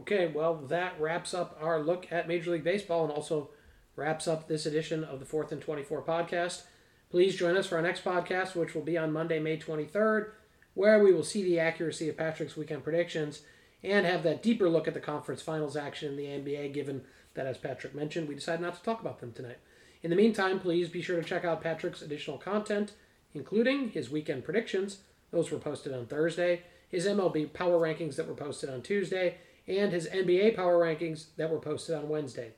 Okay, 0.00 0.32
well, 0.34 0.54
that 0.54 0.98
wraps 0.98 1.34
up 1.34 1.58
our 1.60 1.78
look 1.78 2.10
at 2.10 2.26
Major 2.26 2.52
League 2.52 2.64
Baseball 2.64 3.04
and 3.04 3.12
also 3.12 3.50
wraps 3.96 4.26
up 4.26 4.48
this 4.48 4.64
edition 4.64 5.04
of 5.04 5.20
the 5.20 5.26
4th 5.26 5.52
and 5.52 5.60
24 5.60 6.04
podcast. 6.04 6.62
Please 7.10 7.36
join 7.36 7.54
us 7.54 7.66
for 7.66 7.76
our 7.76 7.82
next 7.82 8.02
podcast, 8.02 8.56
which 8.56 8.74
will 8.74 8.80
be 8.80 8.96
on 8.96 9.12
Monday, 9.12 9.38
May 9.38 9.58
23rd, 9.58 10.30
where 10.72 11.04
we 11.04 11.12
will 11.12 11.22
see 11.22 11.42
the 11.42 11.60
accuracy 11.60 12.08
of 12.08 12.16
Patrick's 12.16 12.56
weekend 12.56 12.82
predictions 12.82 13.42
and 13.84 14.06
have 14.06 14.22
that 14.22 14.42
deeper 14.42 14.70
look 14.70 14.88
at 14.88 14.94
the 14.94 15.00
conference 15.00 15.42
finals 15.42 15.76
action 15.76 16.08
in 16.08 16.16
the 16.16 16.24
NBA, 16.24 16.72
given 16.72 17.02
that, 17.34 17.46
as 17.46 17.58
Patrick 17.58 17.94
mentioned, 17.94 18.26
we 18.26 18.34
decided 18.34 18.62
not 18.62 18.74
to 18.74 18.82
talk 18.82 19.02
about 19.02 19.20
them 19.20 19.32
tonight. 19.34 19.58
In 20.06 20.10
the 20.10 20.14
meantime, 20.14 20.60
please 20.60 20.88
be 20.88 21.02
sure 21.02 21.20
to 21.20 21.28
check 21.28 21.44
out 21.44 21.64
Patrick's 21.64 22.00
additional 22.00 22.38
content, 22.38 22.92
including 23.34 23.88
his 23.88 24.08
weekend 24.08 24.44
predictions. 24.44 24.98
Those 25.32 25.50
were 25.50 25.58
posted 25.58 25.92
on 25.92 26.06
Thursday, 26.06 26.62
his 26.88 27.08
MLB 27.08 27.52
power 27.52 27.80
rankings 27.80 28.14
that 28.14 28.28
were 28.28 28.36
posted 28.36 28.70
on 28.70 28.82
Tuesday, 28.82 29.38
and 29.66 29.90
his 29.90 30.06
NBA 30.06 30.54
power 30.54 30.78
rankings 30.78 31.30
that 31.38 31.50
were 31.50 31.58
posted 31.58 31.96
on 31.96 32.08
Wednesday. 32.08 32.52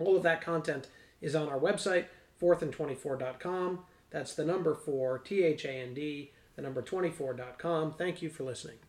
All 0.00 0.16
of 0.16 0.24
that 0.24 0.40
content 0.40 0.88
is 1.20 1.36
on 1.36 1.48
our 1.48 1.60
website, 1.60 2.06
fourthand24.com. 2.40 3.84
That's 4.10 4.34
the 4.34 4.44
number 4.44 4.74
four, 4.74 5.18
T 5.20 5.44
H 5.44 5.64
A 5.64 5.70
N 5.70 5.94
D, 5.94 6.32
the 6.56 6.62
number 6.62 6.82
24.com. 6.82 7.94
Thank 7.94 8.22
you 8.22 8.28
for 8.28 8.42
listening. 8.42 8.82